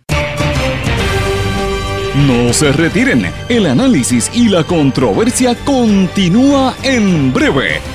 No 2.14 2.53
se 2.53 2.70
retiren, 2.70 3.27
el 3.49 3.66
análisis 3.66 4.31
y 4.33 4.49
la 4.49 4.62
controversia 4.62 5.57
continúa 5.64 6.77
en 6.85 7.33
breve, 7.33 7.81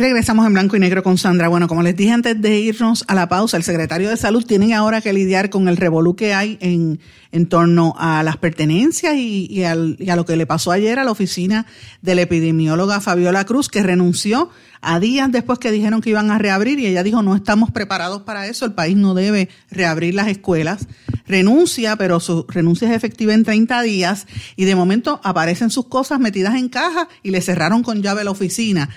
Regresamos 0.00 0.46
en 0.46 0.54
blanco 0.54 0.76
y 0.76 0.80
negro 0.80 1.02
con 1.02 1.18
Sandra. 1.18 1.48
Bueno, 1.48 1.68
como 1.68 1.82
les 1.82 1.94
dije 1.94 2.10
antes 2.10 2.40
de 2.40 2.58
irnos 2.58 3.04
a 3.06 3.14
la 3.14 3.28
pausa, 3.28 3.58
el 3.58 3.64
secretario 3.64 4.08
de 4.08 4.16
Salud 4.16 4.46
tiene 4.46 4.74
ahora 4.74 5.02
que 5.02 5.12
lidiar 5.12 5.50
con 5.50 5.68
el 5.68 5.76
revolú 5.76 6.16
que 6.16 6.32
hay 6.32 6.56
en, 6.62 7.00
en 7.32 7.46
torno 7.46 7.94
a 7.98 8.22
las 8.22 8.38
pertenencias 8.38 9.14
y, 9.16 9.62
a 9.62 9.74
lo 9.74 10.24
que 10.24 10.36
le 10.36 10.46
pasó 10.46 10.72
ayer 10.72 10.98
a 10.98 11.04
la 11.04 11.10
oficina 11.10 11.66
de 12.00 12.14
la 12.14 12.22
epidemióloga 12.22 13.00
Fabiola 13.00 13.44
Cruz, 13.44 13.68
que 13.68 13.82
renunció 13.82 14.48
a 14.80 14.98
días 14.98 15.30
después 15.30 15.58
que 15.58 15.70
dijeron 15.70 16.00
que 16.00 16.10
iban 16.10 16.30
a 16.30 16.38
reabrir 16.38 16.78
y 16.78 16.86
ella 16.86 17.02
dijo, 17.02 17.22
no 17.22 17.36
estamos 17.36 17.70
preparados 17.70 18.22
para 18.22 18.46
eso, 18.46 18.64
el 18.64 18.72
país 18.72 18.96
no 18.96 19.12
debe 19.12 19.50
reabrir 19.70 20.14
las 20.14 20.28
escuelas. 20.28 20.88
Renuncia, 21.26 21.94
pero 21.96 22.18
su 22.18 22.46
renuncia 22.48 22.88
es 22.88 22.96
efectiva 22.96 23.34
en 23.34 23.44
30 23.44 23.82
días 23.82 24.26
y 24.56 24.64
de 24.64 24.74
momento 24.74 25.20
aparecen 25.22 25.70
sus 25.70 25.86
cosas 25.86 26.18
metidas 26.18 26.56
en 26.56 26.68
caja 26.68 27.08
y 27.22 27.30
le 27.30 27.40
cerraron 27.40 27.82
con 27.82 28.02
llave 28.02 28.24
la 28.24 28.30
oficina. 28.32 28.88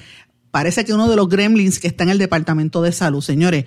Parece 0.54 0.86
que 0.86 0.94
uno 0.94 1.10
de 1.10 1.16
los 1.16 1.30
gremlins 1.30 1.80
que 1.80 1.88
está 1.88 2.04
en 2.04 2.12
el 2.12 2.20
Departamento 2.20 2.84
de 2.84 2.92
Salud, 2.92 3.22
señores. 3.22 3.66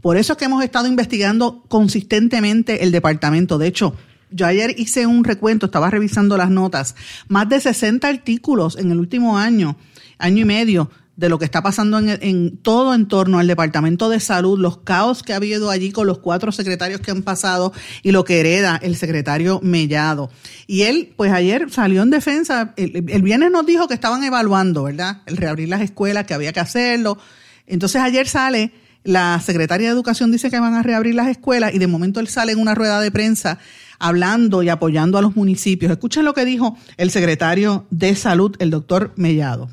Por 0.00 0.16
eso 0.16 0.34
es 0.34 0.38
que 0.38 0.44
hemos 0.44 0.62
estado 0.62 0.86
investigando 0.86 1.64
consistentemente 1.66 2.84
el 2.84 2.92
departamento. 2.92 3.58
De 3.58 3.66
hecho, 3.66 3.96
yo 4.30 4.46
ayer 4.46 4.72
hice 4.78 5.08
un 5.08 5.24
recuento, 5.24 5.66
estaba 5.66 5.90
revisando 5.90 6.36
las 6.36 6.48
notas, 6.48 6.94
más 7.26 7.48
de 7.48 7.58
60 7.58 8.06
artículos 8.06 8.78
en 8.78 8.92
el 8.92 9.00
último 9.00 9.38
año, 9.38 9.76
año 10.18 10.42
y 10.42 10.44
medio, 10.44 10.92
de 11.20 11.28
lo 11.28 11.38
que 11.38 11.44
está 11.44 11.62
pasando 11.62 11.98
en, 11.98 12.08
en, 12.22 12.56
todo 12.56 12.94
en 12.94 13.06
torno 13.06 13.38
al 13.38 13.46
Departamento 13.46 14.08
de 14.08 14.20
Salud, 14.20 14.58
los 14.58 14.78
caos 14.78 15.22
que 15.22 15.34
ha 15.34 15.36
habido 15.36 15.68
allí 15.68 15.92
con 15.92 16.06
los 16.06 16.18
cuatro 16.18 16.50
secretarios 16.50 17.02
que 17.02 17.10
han 17.10 17.22
pasado 17.22 17.74
y 18.02 18.10
lo 18.10 18.24
que 18.24 18.40
hereda 18.40 18.80
el 18.82 18.96
secretario 18.96 19.60
Mellado. 19.62 20.30
Y 20.66 20.82
él, 20.82 21.12
pues 21.16 21.30
ayer 21.30 21.70
salió 21.70 22.02
en 22.02 22.08
defensa, 22.08 22.72
el, 22.78 23.04
el 23.06 23.20
viernes 23.20 23.50
nos 23.50 23.66
dijo 23.66 23.86
que 23.86 23.92
estaban 23.92 24.24
evaluando, 24.24 24.84
¿verdad? 24.84 25.18
El 25.26 25.36
reabrir 25.36 25.68
las 25.68 25.82
escuelas, 25.82 26.24
que 26.24 26.32
había 26.32 26.54
que 26.54 26.60
hacerlo. 26.60 27.18
Entonces 27.66 28.00
ayer 28.00 28.26
sale, 28.26 28.72
la 29.04 29.38
secretaria 29.44 29.88
de 29.88 29.92
Educación 29.92 30.32
dice 30.32 30.50
que 30.50 30.58
van 30.58 30.72
a 30.72 30.82
reabrir 30.82 31.14
las 31.14 31.28
escuelas 31.28 31.74
y 31.74 31.78
de 31.78 31.86
momento 31.86 32.20
él 32.20 32.28
sale 32.28 32.52
en 32.52 32.60
una 32.60 32.74
rueda 32.74 32.98
de 32.98 33.10
prensa 33.10 33.58
hablando 33.98 34.62
y 34.62 34.70
apoyando 34.70 35.18
a 35.18 35.22
los 35.22 35.36
municipios. 35.36 35.92
Escuchen 35.92 36.24
lo 36.24 36.32
que 36.32 36.46
dijo 36.46 36.78
el 36.96 37.10
secretario 37.10 37.86
de 37.90 38.16
Salud, 38.16 38.56
el 38.58 38.70
doctor 38.70 39.12
Mellado 39.16 39.68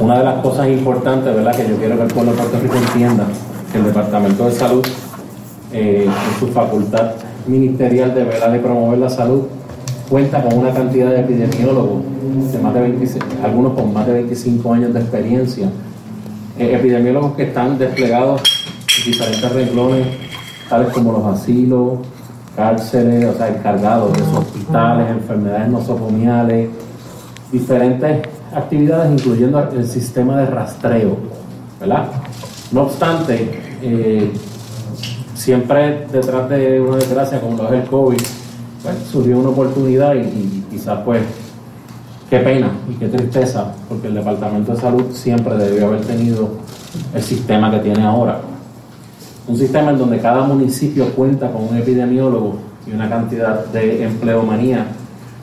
una 0.00 0.18
de 0.18 0.24
las 0.24 0.42
cosas 0.42 0.66
importantes, 0.68 1.34
¿verdad?, 1.34 1.54
que 1.54 1.68
yo 1.68 1.76
quiero 1.76 1.96
que 1.96 2.02
el 2.02 2.08
pueblo 2.08 2.32
de 2.32 2.38
Puerto 2.38 2.58
Rico 2.60 2.74
entienda, 2.76 3.26
que 3.70 3.78
el 3.78 3.84
Departamento 3.84 4.46
de 4.46 4.52
Salud, 4.52 4.86
eh, 5.72 6.06
en 6.06 6.40
su 6.40 6.48
facultad 6.48 7.12
ministerial 7.46 8.14
de 8.14 8.24
velar 8.24 8.56
y 8.56 8.58
promover 8.60 8.98
la 8.98 9.10
salud, 9.10 9.42
cuenta 10.08 10.42
con 10.42 10.58
una 10.58 10.72
cantidad 10.72 11.10
de 11.10 11.20
epidemiólogos, 11.20 12.02
de 12.50 12.58
más 12.58 12.74
de 12.74 12.80
26, 12.80 13.24
algunos 13.44 13.74
con 13.74 13.92
más 13.92 14.06
de 14.06 14.14
25 14.14 14.72
años 14.72 14.94
de 14.94 15.00
experiencia, 15.00 15.68
eh, 16.58 16.74
epidemiólogos 16.74 17.34
que 17.34 17.44
están 17.44 17.78
desplegados 17.78 18.40
en 18.98 19.12
diferentes 19.12 19.52
renglones, 19.52 20.06
tales 20.68 20.92
como 20.92 21.12
los 21.12 21.24
asilos, 21.26 21.98
cárceles, 22.56 23.26
o 23.26 23.36
sea, 23.36 23.48
encargados 23.48 24.12
de 24.14 24.22
hospitales, 24.22 25.10
enfermedades 25.10 25.68
nosocomiales, 25.68 26.70
diferentes 27.52 28.39
actividades, 28.54 29.12
incluyendo 29.12 29.58
el 29.70 29.86
sistema 29.86 30.36
de 30.38 30.46
rastreo, 30.46 31.16
¿verdad? 31.78 32.08
No 32.72 32.82
obstante, 32.82 33.78
eh, 33.82 34.32
siempre 35.34 36.06
detrás 36.12 36.48
de 36.48 36.80
una 36.80 36.96
desgracia 36.96 37.40
como 37.40 37.56
lo 37.56 37.72
es 37.72 37.82
el 37.82 37.88
COVID, 37.88 38.20
pues, 38.82 38.96
surgió 39.10 39.38
una 39.38 39.50
oportunidad 39.50 40.14
y, 40.14 40.64
quizás 40.70 41.00
pues 41.04 41.22
qué 42.28 42.38
pena 42.38 42.70
y 42.88 42.94
qué 42.94 43.08
tristeza, 43.08 43.72
porque 43.88 44.08
el 44.08 44.14
Departamento 44.14 44.72
de 44.72 44.80
Salud 44.80 45.12
siempre 45.12 45.56
debió 45.56 45.88
haber 45.88 46.02
tenido 46.02 46.48
el 47.14 47.22
sistema 47.22 47.70
que 47.70 47.78
tiene 47.80 48.02
ahora. 48.02 48.40
Un 49.48 49.56
sistema 49.56 49.90
en 49.90 49.98
donde 49.98 50.18
cada 50.18 50.42
municipio 50.44 51.06
cuenta 51.14 51.50
con 51.50 51.68
un 51.68 51.76
epidemiólogo 51.76 52.58
y 52.86 52.92
una 52.92 53.08
cantidad 53.08 53.66
de 53.66 54.04
empleomanía 54.04 54.86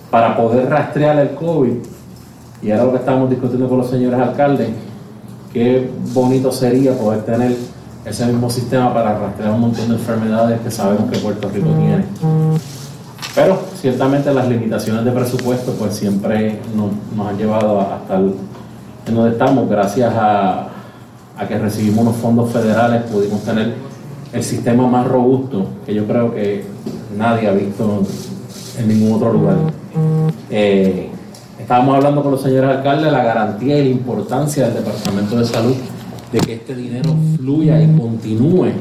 para 0.10 0.38
poder 0.38 0.70
rastrear 0.70 1.20
el 1.20 1.32
COVID 1.32 1.74
y 2.62 2.72
ahora 2.72 2.86
lo 2.86 2.92
que 2.92 2.98
estamos 2.98 3.30
discutiendo 3.30 3.70
con 3.70 3.80
los 3.80 3.90
señores 3.90 4.20
alcaldes, 4.20 4.70
qué 5.54 5.90
bonito 6.14 6.52
sería 6.52 6.94
poder 6.94 7.24
tener 7.24 7.56
ese 8.06 8.26
mismo 8.26 8.50
sistema 8.50 8.94
para 8.94 9.18
rastrear 9.18 9.54
un 9.54 9.62
montón 9.62 9.90
de 9.90 9.96
enfermedades 9.96 10.62
que 10.62 10.72
sabemos 10.72 11.12
que 11.12 11.20
Puerto 11.20 11.50
Rico 11.50 11.70
tiene. 11.70 12.06
Pero 13.36 13.60
ciertamente 13.80 14.34
las 14.34 14.48
limitaciones 14.48 15.06
de 15.06 15.12
presupuesto 15.12 15.74
pues 15.74 15.96
siempre 15.96 16.60
nos, 16.76 17.28
han 17.28 17.38
llevado 17.38 17.82
hasta 17.82 18.18
el, 18.18 18.34
en 19.06 19.16
donde 19.16 19.32
estamos, 19.32 19.70
gracias 19.70 20.14
a, 20.16 20.70
a 21.38 21.48
que 21.48 21.58
recibimos 21.60 22.00
unos 22.00 22.16
fondos 22.16 22.52
federales, 22.52 23.04
pudimos 23.04 23.42
tener 23.42 23.76
el 24.34 24.44
sistema 24.44 24.88
más 24.88 25.08
robusto 25.08 25.68
que 25.86 25.94
yo 25.94 26.06
creo 26.06 26.34
que 26.34 26.66
nadie 27.16 27.48
ha 27.48 27.52
visto 27.52 28.04
en 28.78 28.88
ningún 28.88 29.14
otro 29.14 29.34
lugar. 29.34 29.56
Eh, 30.50 31.10
Estábamos 31.68 31.98
hablando 31.98 32.24
con 32.24 32.32
los 32.32 32.42
señores 32.42 32.78
alcaldes 32.78 33.08
de 33.08 33.12
la 33.12 33.24
garantía 33.26 33.78
y 33.78 33.84
la 33.84 33.90
importancia 33.90 34.70
del 34.70 34.76
Departamento 34.76 35.38
de 35.38 35.44
Salud 35.44 35.76
de 36.32 36.40
que 36.40 36.54
este 36.54 36.74
dinero 36.74 37.14
fluya 37.36 37.84
y 37.84 37.88
continúe 37.88 38.72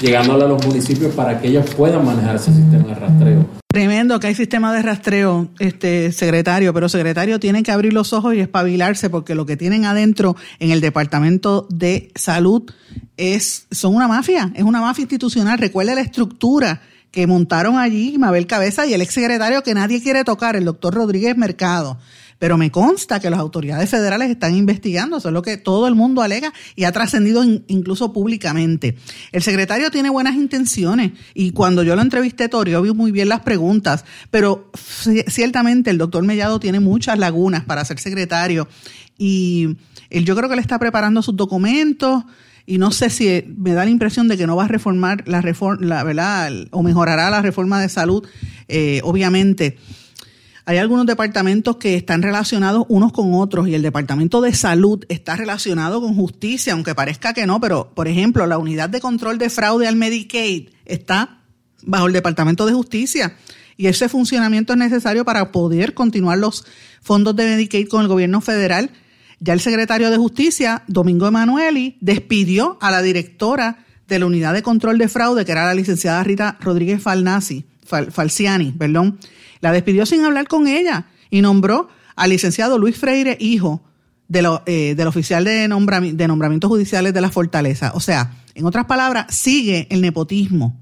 llegándole 0.00 0.44
a 0.44 0.46
los 0.46 0.64
municipios 0.64 1.12
para 1.16 1.40
que 1.40 1.48
ellos 1.48 1.68
puedan 1.76 2.04
manejar 2.06 2.36
ese 2.36 2.54
sistema 2.54 2.86
de 2.86 2.94
rastreo. 2.94 3.46
Tremendo 3.66 4.20
que 4.20 4.28
hay 4.28 4.36
sistema 4.36 4.72
de 4.72 4.82
rastreo, 4.82 5.48
este 5.58 6.12
secretario, 6.12 6.72
pero 6.72 6.88
secretario 6.88 7.40
tiene 7.40 7.64
que 7.64 7.72
abrir 7.72 7.92
los 7.92 8.12
ojos 8.12 8.36
y 8.36 8.38
espabilarse 8.38 9.10
porque 9.10 9.34
lo 9.34 9.44
que 9.44 9.56
tienen 9.56 9.84
adentro 9.84 10.36
en 10.60 10.70
el 10.70 10.80
Departamento 10.80 11.66
de 11.70 12.12
Salud 12.14 12.62
es 13.16 13.66
son 13.72 13.96
una 13.96 14.06
mafia, 14.06 14.52
es 14.54 14.62
una 14.62 14.80
mafia 14.80 15.02
institucional. 15.02 15.58
Recuerde 15.58 15.96
la 15.96 16.02
estructura 16.02 16.82
que 17.12 17.26
montaron 17.26 17.78
allí 17.78 18.16
Mabel 18.18 18.46
Cabeza 18.46 18.86
y 18.86 18.94
el 18.94 19.02
exsecretario 19.02 19.62
que 19.62 19.74
nadie 19.74 20.02
quiere 20.02 20.24
tocar, 20.24 20.56
el 20.56 20.64
doctor 20.64 20.94
Rodríguez 20.94 21.36
Mercado. 21.36 21.98
Pero 22.38 22.58
me 22.58 22.72
consta 22.72 23.20
que 23.20 23.30
las 23.30 23.38
autoridades 23.38 23.88
federales 23.88 24.30
están 24.30 24.56
investigando, 24.56 25.18
eso 25.18 25.28
es 25.28 25.34
lo 25.34 25.42
que 25.42 25.58
todo 25.58 25.86
el 25.86 25.94
mundo 25.94 26.22
alega 26.22 26.52
y 26.74 26.84
ha 26.84 26.90
trascendido 26.90 27.44
incluso 27.68 28.12
públicamente. 28.12 28.96
El 29.30 29.42
secretario 29.42 29.92
tiene 29.92 30.10
buenas 30.10 30.34
intenciones 30.34 31.12
y 31.34 31.52
cuando 31.52 31.84
yo 31.84 31.94
lo 31.94 32.02
entrevisté, 32.02 32.48
Torio 32.48 32.82
vi 32.82 32.92
muy 32.92 33.12
bien 33.12 33.28
las 33.28 33.42
preguntas, 33.42 34.04
pero 34.32 34.72
ciertamente 35.28 35.90
el 35.90 35.98
doctor 35.98 36.24
Mellado 36.24 36.58
tiene 36.58 36.80
muchas 36.80 37.16
lagunas 37.18 37.64
para 37.64 37.84
ser 37.84 38.00
secretario 38.00 38.66
y 39.18 39.76
él, 40.10 40.24
yo 40.24 40.34
creo 40.34 40.48
que 40.48 40.56
le 40.56 40.62
está 40.62 40.78
preparando 40.80 41.22
sus 41.22 41.36
documentos 41.36 42.24
y 42.66 42.78
no 42.78 42.90
sé 42.90 43.10
si 43.10 43.44
me 43.56 43.72
da 43.72 43.84
la 43.84 43.90
impresión 43.90 44.28
de 44.28 44.36
que 44.36 44.46
no 44.46 44.56
va 44.56 44.64
a 44.64 44.68
reformar 44.68 45.26
la 45.26 45.40
reforma, 45.40 45.84
la, 45.84 46.04
¿verdad? 46.04 46.52
O 46.70 46.82
mejorará 46.82 47.30
la 47.30 47.42
reforma 47.42 47.80
de 47.80 47.88
salud, 47.88 48.26
eh, 48.68 49.00
obviamente. 49.04 49.78
Hay 50.64 50.78
algunos 50.78 51.06
departamentos 51.06 51.76
que 51.76 51.96
están 51.96 52.22
relacionados 52.22 52.84
unos 52.88 53.12
con 53.12 53.34
otros 53.34 53.66
y 53.66 53.74
el 53.74 53.82
departamento 53.82 54.40
de 54.40 54.54
salud 54.54 55.04
está 55.08 55.34
relacionado 55.34 56.00
con 56.00 56.14
justicia, 56.14 56.74
aunque 56.74 56.94
parezca 56.94 57.34
que 57.34 57.46
no, 57.46 57.60
pero 57.60 57.92
por 57.94 58.06
ejemplo, 58.06 58.46
la 58.46 58.58
unidad 58.58 58.88
de 58.88 59.00
control 59.00 59.38
de 59.38 59.50
fraude 59.50 59.88
al 59.88 59.96
Medicaid 59.96 60.68
está 60.84 61.40
bajo 61.84 62.06
el 62.06 62.12
departamento 62.12 62.64
de 62.64 62.74
justicia 62.74 63.36
y 63.76 63.88
ese 63.88 64.08
funcionamiento 64.08 64.72
es 64.72 64.78
necesario 64.78 65.24
para 65.24 65.50
poder 65.50 65.94
continuar 65.94 66.38
los 66.38 66.64
fondos 67.00 67.34
de 67.34 67.44
Medicaid 67.44 67.88
con 67.88 68.02
el 68.02 68.08
gobierno 68.08 68.40
federal 68.40 68.90
ya 69.42 69.54
el 69.54 69.60
secretario 69.60 70.08
de 70.10 70.16
Justicia, 70.18 70.84
Domingo 70.86 71.26
Emanueli, 71.26 71.96
despidió 72.00 72.78
a 72.80 72.92
la 72.92 73.02
directora 73.02 73.84
de 74.06 74.20
la 74.20 74.26
Unidad 74.26 74.52
de 74.52 74.62
Control 74.62 74.98
de 74.98 75.08
Fraude, 75.08 75.44
que 75.44 75.50
era 75.50 75.66
la 75.66 75.74
licenciada 75.74 76.22
Rita 76.22 76.56
Rodríguez 76.60 77.02
Falciani, 77.02 78.70
perdón. 78.70 79.18
La 79.60 79.72
despidió 79.72 80.06
sin 80.06 80.24
hablar 80.24 80.46
con 80.46 80.68
ella 80.68 81.06
y 81.28 81.42
nombró 81.42 81.88
al 82.14 82.30
licenciado 82.30 82.78
Luis 82.78 82.96
Freire, 82.96 83.36
hijo 83.40 83.82
eh, 84.32 84.94
del 84.96 85.06
oficial 85.08 85.42
de, 85.42 85.68
de 86.12 86.28
nombramientos 86.28 86.68
judiciales 86.68 87.12
de 87.12 87.20
la 87.20 87.30
Fortaleza. 87.30 87.90
O 87.96 88.00
sea, 88.00 88.36
en 88.54 88.64
otras 88.64 88.84
palabras, 88.84 89.34
sigue 89.34 89.88
el 89.90 90.02
nepotismo 90.02 90.81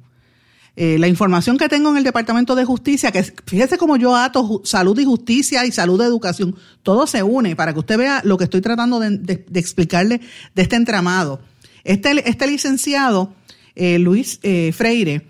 eh, 0.83 0.99
la 0.99 1.09
información 1.09 1.59
que 1.59 1.69
tengo 1.69 1.91
en 1.91 1.99
el 1.99 2.05
Departamento 2.05 2.55
de 2.55 2.65
Justicia, 2.65 3.13
que 3.13 3.23
fíjese 3.23 3.77
cómo 3.77 3.99
yo 3.99 4.17
ato 4.17 4.63
salud 4.65 4.99
y 4.99 5.05
justicia 5.05 5.67
y 5.67 5.73
salud 5.73 5.99
de 5.99 6.07
educación, 6.07 6.57
todo 6.83 7.07
se 7.07 7.23
une 7.23 7.55
para 7.55 7.75
que 7.75 7.81
usted 7.81 7.99
vea 7.99 8.23
lo 8.25 8.39
que 8.39 8.45
estoy 8.45 8.63
tratando 8.63 8.99
de, 8.99 9.45
explicarle 9.53 10.23
de 10.55 10.63
este 10.63 10.77
entramado. 10.77 11.43
Este, 11.85 12.27
este 12.27 12.47
licenciado, 12.47 13.35
eh, 13.77 13.99
Luis 13.99 14.41
eh, 14.43 14.73
Freire, 14.73 15.27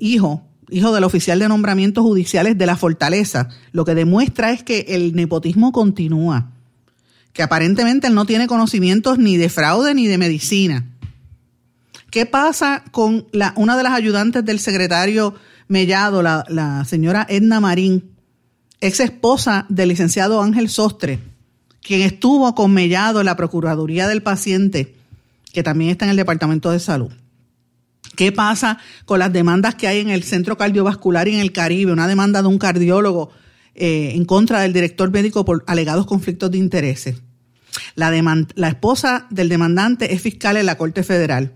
hijo, 0.00 0.42
hijo 0.68 0.92
del 0.92 1.04
oficial 1.04 1.38
de 1.38 1.46
nombramientos 1.46 2.02
judiciales 2.02 2.58
de 2.58 2.66
la 2.66 2.76
Fortaleza, 2.76 3.50
lo 3.70 3.84
que 3.84 3.94
demuestra 3.94 4.50
es 4.50 4.64
que 4.64 4.86
el 4.88 5.14
nepotismo 5.14 5.70
continúa, 5.70 6.50
que 7.32 7.44
aparentemente 7.44 8.08
él 8.08 8.16
no 8.16 8.26
tiene 8.26 8.48
conocimientos 8.48 9.18
ni 9.20 9.36
de 9.36 9.50
fraude 9.50 9.94
ni 9.94 10.08
de 10.08 10.18
medicina 10.18 10.84
¿Qué 12.14 12.26
pasa 12.26 12.84
con 12.92 13.26
una 13.56 13.76
de 13.76 13.82
las 13.82 13.92
ayudantes 13.92 14.44
del 14.44 14.60
secretario 14.60 15.34
Mellado, 15.66 16.22
la, 16.22 16.84
señora 16.86 17.26
Edna 17.28 17.58
Marín, 17.58 18.12
ex 18.80 19.00
esposa 19.00 19.66
del 19.68 19.88
licenciado 19.88 20.40
Ángel 20.40 20.68
Sostre, 20.68 21.18
quien 21.82 22.02
estuvo 22.02 22.54
con 22.54 22.72
Mellado 22.72 23.18
en 23.18 23.26
la 23.26 23.34
Procuraduría 23.34 24.06
del 24.06 24.22
Paciente, 24.22 24.94
que 25.52 25.64
también 25.64 25.90
está 25.90 26.04
en 26.04 26.12
el 26.12 26.16
Departamento 26.16 26.70
de 26.70 26.78
Salud? 26.78 27.10
¿Qué 28.14 28.30
pasa 28.30 28.78
con 29.06 29.18
las 29.18 29.32
demandas 29.32 29.74
que 29.74 29.88
hay 29.88 29.98
en 29.98 30.10
el 30.10 30.22
Centro 30.22 30.56
Cardiovascular 30.56 31.26
y 31.26 31.34
en 31.34 31.40
el 31.40 31.50
Caribe? 31.50 31.90
Una 31.90 32.06
demanda 32.06 32.42
de 32.42 32.46
un 32.46 32.58
cardiólogo 32.58 33.32
eh, 33.74 34.12
en 34.14 34.24
contra 34.24 34.60
del 34.60 34.72
director 34.72 35.10
médico 35.10 35.44
por 35.44 35.64
alegados 35.66 36.06
conflictos 36.06 36.52
de 36.52 36.58
intereses. 36.58 37.16
La 37.96 38.68
esposa 38.68 39.26
del 39.30 39.48
demandante 39.48 40.14
es 40.14 40.22
fiscal 40.22 40.56
en 40.56 40.66
la 40.66 40.78
Corte 40.78 41.02
Federal. 41.02 41.54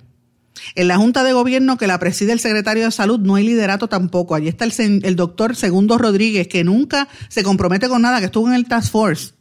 En 0.74 0.88
la 0.88 0.96
Junta 0.96 1.24
de 1.24 1.32
Gobierno 1.32 1.76
que 1.76 1.86
la 1.86 1.98
preside 1.98 2.32
el 2.32 2.40
secretario 2.40 2.84
de 2.84 2.90
Salud 2.90 3.18
no 3.20 3.34
hay 3.36 3.44
liderato 3.44 3.88
tampoco. 3.88 4.34
Allí 4.34 4.48
está 4.48 4.64
el, 4.64 5.16
doctor 5.16 5.56
Segundo 5.56 5.98
Rodríguez, 5.98 6.48
que 6.48 6.64
nunca 6.64 7.08
se 7.28 7.42
compromete 7.42 7.88
con 7.88 8.02
nada, 8.02 8.20
que 8.20 8.26
estuvo 8.26 8.48
en 8.48 8.54
el 8.54 8.66
Task 8.66 8.90
Force. 8.90 9.32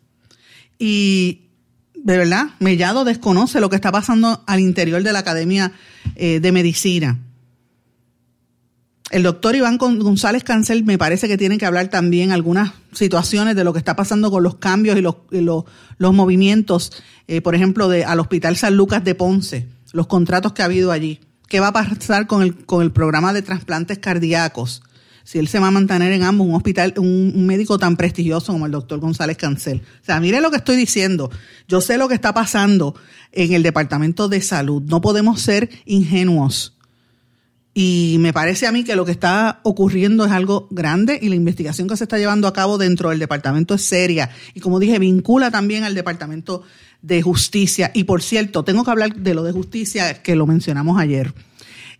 Y 0.80 1.48
de 1.96 2.18
verdad, 2.18 2.48
Mellado 2.60 3.04
desconoce 3.04 3.60
lo 3.60 3.70
que 3.70 3.76
está 3.76 3.92
pasando 3.92 4.44
al 4.48 4.60
interior 4.60 5.04
de 5.04 5.12
la 5.12 5.20
Academia 5.20 5.72
eh, 6.16 6.40
de 6.40 6.52
Medicina. 6.52 7.20
el 9.10 9.24
doctor 9.24 9.56
Iván 9.56 9.78
González 9.78 10.44
Cancel 10.44 10.84
me 10.84 10.98
parece 10.98 11.28
que 11.28 11.38
tiene 11.38 11.58
que 11.58 11.66
hablar 11.66 11.90
también 11.90 12.32
algunas 12.32 12.74
situaciones 12.92 13.56
de 13.56 13.64
lo 13.64 13.74
que 13.74 13.80
está 13.80 13.96
pasando 13.96 14.30
con 14.30 14.44
los 14.44 14.56
cambios 14.56 14.98
y 14.98 15.02
los, 15.02 15.16
los, 15.32 16.14
movimientos, 16.14 16.92
eh, 17.28 17.42
por 17.42 17.56
ejemplo, 17.56 17.88
de, 17.88 18.06
al 18.06 18.20
Hospital 18.20 18.58
San 18.58 18.76
Lucas 18.76 19.04
de 19.04 19.16
Ponce, 19.16 19.68
los 19.94 20.08
contratos 20.08 20.54
que 20.54 20.62
ha 20.62 20.66
habido 20.66 20.92
allí. 20.92 21.20
¿Qué 21.48 21.60
va 21.60 21.68
a 21.68 21.74
pasar 21.74 22.28
con 22.28 22.42
el, 22.42 22.66
con 22.66 22.82
el 22.82 22.92
programa 22.92 23.34
de 23.34 23.42
trasplantes 23.42 24.00
cardíacos? 24.00 24.84
Si 25.24 25.40
él 25.40 25.48
se 25.48 25.60
va 25.60 25.68
a 25.68 25.72
mantener 25.72 26.12
en 26.14 26.24
ambos, 26.24 26.48
un 26.48 26.56
hospital, 26.56 26.94
un, 26.98 27.34
un 27.36 27.46
médico 27.46 27.78
tan 27.78 27.98
prestigioso 27.98 28.54
como 28.54 28.66
el 28.66 28.72
doctor 28.72 29.00
González 29.00 29.38
Cancel. 29.38 29.82
O 30.02 30.06
sea, 30.06 30.20
mire 30.20 30.40
lo 30.40 30.52
que 30.52 30.58
estoy 30.58 30.78
diciendo. 30.78 31.30
Yo 31.68 31.82
sé 31.82 31.98
lo 31.98 32.08
que 32.08 32.16
está 32.16 32.34
pasando 32.34 32.96
en 33.34 33.54
el 33.54 33.64
Departamento 33.64 34.30
de 34.30 34.42
Salud. 34.42 34.84
No 34.84 35.02
podemos 35.02 35.42
ser 35.42 35.70
ingenuos 35.86 36.78
y 37.80 38.18
me 38.22 38.34
parece 38.34 38.66
a 38.66 38.72
mí 38.72 38.84
que 38.84 38.96
lo 38.96 39.06
que 39.06 39.12
está 39.12 39.60
ocurriendo 39.62 40.26
es 40.26 40.32
algo 40.32 40.68
grande 40.72 41.20
y 41.22 41.30
la 41.30 41.36
investigación 41.36 41.88
que 41.88 41.96
se 41.96 42.06
está 42.06 42.18
llevando 42.18 42.48
a 42.48 42.54
cabo 42.54 42.80
dentro 42.80 43.12
del 43.12 43.20
departamento 43.20 43.76
es 43.76 43.84
seria. 43.84 44.32
Y 44.56 44.62
como 44.62 44.80
dije, 44.80 44.98
vincula 44.98 45.52
también 45.52 45.84
al 45.84 45.94
departamento 45.94 46.64
de 47.02 47.22
justicia. 47.22 47.92
Y 47.94 48.06
por 48.06 48.22
cierto, 48.22 48.64
tengo 48.64 48.84
que 48.84 48.92
hablar 48.92 49.16
de 49.16 49.34
lo 49.34 49.44
de 49.44 49.52
justicia 49.52 50.22
que 50.22 50.36
lo 50.36 50.48
mencionamos 50.48 51.00
ayer. 51.00 51.34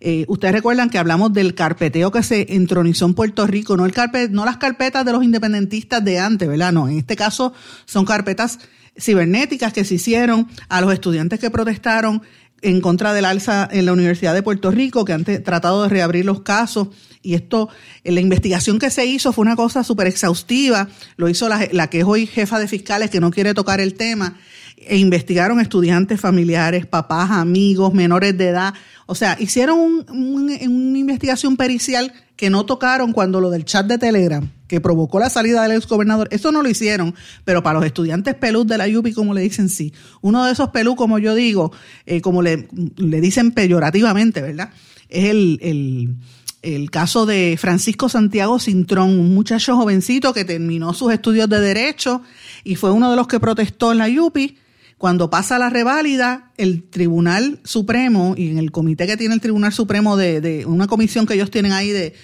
Eh, 0.00 0.24
ustedes 0.28 0.54
recuerdan 0.54 0.90
que 0.90 0.98
hablamos 0.98 1.32
del 1.32 1.54
carpeteo 1.54 2.12
que 2.12 2.22
se 2.22 2.54
entronizó 2.54 3.04
en 3.06 3.14
Puerto 3.14 3.46
Rico, 3.46 3.76
no, 3.76 3.84
el 3.84 3.92
carpet, 3.92 4.30
no 4.30 4.44
las 4.44 4.58
carpetas 4.58 5.04
de 5.04 5.12
los 5.12 5.24
independentistas 5.24 6.04
de 6.04 6.20
antes, 6.20 6.48
¿verdad? 6.48 6.72
No, 6.72 6.88
en 6.88 6.98
este 6.98 7.16
caso 7.16 7.52
son 7.84 8.04
carpetas 8.04 8.60
cibernéticas 8.96 9.72
que 9.72 9.84
se 9.84 9.96
hicieron 9.96 10.48
a 10.68 10.80
los 10.80 10.92
estudiantes 10.92 11.40
que 11.40 11.50
protestaron 11.50 12.22
en 12.62 12.80
contra 12.80 13.12
del 13.12 13.24
alza 13.24 13.68
en 13.70 13.86
la 13.86 13.92
Universidad 13.92 14.34
de 14.34 14.42
Puerto 14.42 14.70
Rico, 14.70 15.04
que 15.04 15.12
han 15.12 15.24
tratado 15.24 15.82
de 15.82 15.88
reabrir 15.88 16.24
los 16.24 16.42
casos. 16.42 16.88
Y 17.22 17.34
esto, 17.34 17.68
la 18.04 18.20
investigación 18.20 18.78
que 18.78 18.90
se 18.90 19.06
hizo 19.06 19.32
fue 19.32 19.42
una 19.42 19.56
cosa 19.56 19.84
súper 19.84 20.06
exhaustiva. 20.06 20.88
Lo 21.16 21.28
hizo 21.28 21.48
la, 21.48 21.68
la, 21.72 21.90
que 21.90 22.00
es 22.00 22.04
hoy 22.04 22.26
jefa 22.26 22.58
de 22.58 22.68
fiscales, 22.68 23.10
que 23.10 23.20
no 23.20 23.30
quiere 23.30 23.54
tocar 23.54 23.80
el 23.80 23.94
tema. 23.94 24.38
E 24.86 24.96
investigaron 24.96 25.60
estudiantes 25.60 26.20
familiares, 26.20 26.86
papás, 26.86 27.30
amigos, 27.30 27.92
menores 27.94 28.36
de 28.38 28.48
edad. 28.48 28.74
O 29.06 29.14
sea, 29.14 29.36
hicieron 29.38 30.04
una 30.08 30.54
investigación 30.98 31.56
pericial 31.56 32.12
que 32.36 32.50
no 32.50 32.64
tocaron 32.64 33.12
cuando 33.12 33.40
lo 33.40 33.50
del 33.50 33.64
chat 33.64 33.86
de 33.86 33.98
Telegram, 33.98 34.48
que 34.68 34.80
provocó 34.80 35.18
la 35.18 35.28
salida 35.28 35.62
del 35.62 35.72
ex 35.72 35.88
gobernador, 35.88 36.28
eso 36.30 36.52
no 36.52 36.62
lo 36.62 36.68
hicieron, 36.68 37.14
pero 37.44 37.64
para 37.64 37.80
los 37.80 37.86
estudiantes 37.86 38.36
pelú 38.36 38.64
de 38.64 38.78
la 38.78 38.86
UPI, 38.86 39.12
como 39.12 39.34
le 39.34 39.40
dicen, 39.40 39.68
sí. 39.68 39.92
Uno 40.20 40.44
de 40.44 40.52
esos 40.52 40.68
pelú, 40.68 40.94
como 40.94 41.18
yo 41.18 41.34
digo, 41.34 41.72
eh, 42.06 42.20
como 42.20 42.40
le, 42.42 42.68
le, 42.96 43.20
dicen 43.20 43.50
peyorativamente, 43.50 44.40
¿verdad? 44.40 44.70
Es 45.08 45.24
el, 45.24 45.58
el, 45.62 46.14
el 46.62 46.90
caso 46.90 47.26
de 47.26 47.56
Francisco 47.58 48.08
Santiago 48.08 48.58
Cintrón, 48.60 49.18
un 49.18 49.34
muchacho 49.34 49.76
jovencito 49.76 50.32
que 50.32 50.44
terminó 50.44 50.94
sus 50.94 51.12
estudios 51.12 51.48
de 51.48 51.60
Derecho 51.60 52.22
y 52.62 52.76
fue 52.76 52.92
uno 52.92 53.10
de 53.10 53.16
los 53.16 53.26
que 53.26 53.40
protestó 53.40 53.90
en 53.90 53.98
la 53.98 54.08
UPI 54.08 54.58
cuando 54.98 55.30
pasa 55.30 55.58
la 55.58 55.70
reválida, 55.70 56.50
el 56.56 56.82
Tribunal 56.82 57.60
Supremo 57.62 58.34
y 58.36 58.50
en 58.50 58.58
el 58.58 58.72
comité 58.72 59.06
que 59.06 59.16
tiene 59.16 59.34
el 59.34 59.40
Tribunal 59.40 59.72
Supremo 59.72 60.16
de, 60.16 60.64
una 60.66 60.88
comisión 60.88 61.24
que 61.24 61.34
ellos 61.34 61.52
tienen 61.52 61.72
ahí 61.72 61.90
de, 61.90 62.14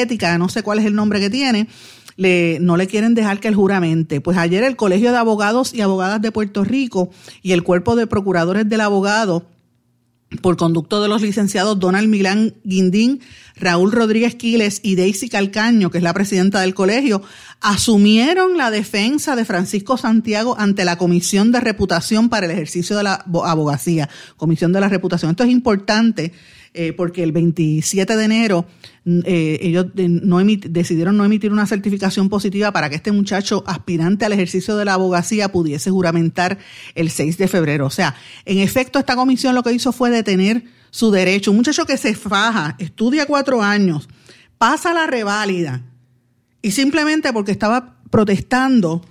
ética, 0.00 0.36
no 0.36 0.48
sé 0.48 0.64
cuál 0.64 0.80
es 0.80 0.84
el 0.86 0.94
nombre 0.94 1.20
que 1.20 1.30
tiene, 1.30 1.68
le, 2.16 2.58
no 2.60 2.76
le 2.76 2.88
quieren 2.88 3.14
dejar 3.14 3.38
que 3.38 3.46
el 3.46 3.54
juramente. 3.54 4.20
Pues 4.20 4.36
ayer 4.36 4.64
el 4.64 4.74
Colegio 4.74 5.12
de 5.12 5.18
Abogados 5.18 5.72
y 5.72 5.80
Abogadas 5.80 6.20
de 6.20 6.32
Puerto 6.32 6.64
Rico 6.64 7.10
y 7.42 7.52
el 7.52 7.62
Cuerpo 7.62 7.94
de 7.94 8.08
Procuradores 8.08 8.68
del 8.68 8.80
Abogado 8.80 9.46
por 10.42 10.56
conducto 10.56 11.02
de 11.02 11.08
los 11.08 11.22
licenciados 11.22 11.78
Donald 11.78 12.08
Milán 12.08 12.54
Guindín, 12.62 13.20
Raúl 13.56 13.92
Rodríguez 13.92 14.36
Quiles 14.36 14.80
y 14.82 14.94
Daisy 14.94 15.28
Calcaño, 15.28 15.90
que 15.90 15.98
es 15.98 16.04
la 16.04 16.14
presidenta 16.14 16.60
del 16.60 16.74
colegio, 16.74 17.22
asumieron 17.60 18.56
la 18.56 18.70
defensa 18.70 19.34
de 19.34 19.44
Francisco 19.44 19.96
Santiago 19.96 20.56
ante 20.58 20.84
la 20.84 20.96
Comisión 20.96 21.50
de 21.52 21.60
Reputación 21.60 22.28
para 22.28 22.46
el 22.46 22.52
ejercicio 22.52 22.96
de 22.96 23.02
la 23.02 23.24
abogacía, 23.44 24.08
Comisión 24.36 24.72
de 24.72 24.80
la 24.80 24.88
Reputación. 24.88 25.32
Esto 25.32 25.44
es 25.44 25.50
importante 25.50 26.32
eh, 26.72 26.92
porque 26.92 27.24
el 27.24 27.32
27 27.32 28.16
de 28.16 28.24
enero 28.24 28.64
eh, 29.04 29.58
ellos 29.60 29.86
no 29.96 30.38
decidieron 30.38 31.16
no 31.16 31.24
emitir 31.24 31.52
una 31.52 31.66
certificación 31.66 32.28
positiva 32.28 32.70
para 32.70 32.88
que 32.88 32.94
este 32.94 33.10
muchacho 33.10 33.64
aspirante 33.66 34.24
al 34.24 34.32
ejercicio 34.32 34.76
de 34.76 34.84
la 34.84 34.94
abogacía 34.94 35.50
pudiese 35.50 35.90
juramentar 35.90 36.58
el 36.94 37.10
6 37.10 37.38
de 37.38 37.48
febrero. 37.48 37.86
O 37.86 37.90
sea, 37.90 38.14
en 38.44 38.58
efecto, 38.58 39.00
esta 39.00 39.16
comisión 39.16 39.56
lo 39.56 39.64
que 39.64 39.72
hizo 39.72 39.90
fue 39.90 40.10
detener 40.10 40.62
su 40.90 41.10
derecho. 41.10 41.50
Un 41.50 41.56
muchacho 41.56 41.86
que 41.86 41.96
se 41.96 42.14
faja, 42.14 42.76
estudia 42.78 43.26
cuatro 43.26 43.62
años, 43.62 44.08
pasa 44.56 44.94
la 44.94 45.08
reválida 45.08 45.82
y 46.62 46.70
simplemente 46.70 47.32
porque 47.32 47.50
estaba 47.50 47.96
protestando 48.10 49.04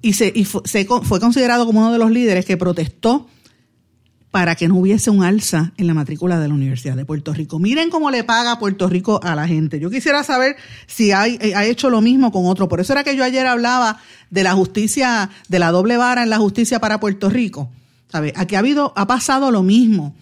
y, 0.00 0.14
se, 0.14 0.32
y 0.34 0.46
se, 0.46 0.86
fue 0.86 1.20
considerado 1.20 1.66
como 1.66 1.80
uno 1.80 1.92
de 1.92 1.98
los 1.98 2.10
líderes 2.10 2.46
que 2.46 2.56
protestó 2.56 3.28
para 4.30 4.54
que 4.54 4.68
no 4.68 4.76
hubiese 4.76 5.10
un 5.10 5.24
alza 5.24 5.72
en 5.76 5.86
la 5.86 5.94
matrícula 5.94 6.38
de 6.38 6.46
la 6.46 6.54
Universidad 6.54 6.96
de 6.96 7.04
Puerto 7.04 7.34
Rico. 7.34 7.58
Miren 7.58 7.90
cómo 7.90 8.10
le 8.10 8.22
paga 8.22 8.58
Puerto 8.58 8.88
Rico 8.88 9.20
a 9.22 9.34
la 9.34 9.48
gente. 9.48 9.80
Yo 9.80 9.90
quisiera 9.90 10.22
saber 10.22 10.56
si 10.86 11.10
eh, 11.10 11.54
ha 11.54 11.64
hecho 11.64 11.90
lo 11.90 12.00
mismo 12.00 12.30
con 12.30 12.46
otro. 12.46 12.68
Por 12.68 12.80
eso 12.80 12.92
era 12.92 13.02
que 13.02 13.16
yo 13.16 13.24
ayer 13.24 13.46
hablaba 13.46 13.98
de 14.30 14.44
la 14.44 14.52
justicia, 14.52 15.30
de 15.48 15.58
la 15.58 15.72
doble 15.72 15.96
vara 15.96 16.22
en 16.22 16.30
la 16.30 16.38
justicia 16.38 16.78
para 16.78 17.00
Puerto 17.00 17.28
Rico. 17.28 17.70
¿Sabe? 18.10 18.32
Aquí 18.36 18.54
ha 18.54 18.60
habido, 18.60 18.92
ha 18.96 19.06
pasado 19.06 19.50
lo 19.50 19.62
mismo. 19.62 20.14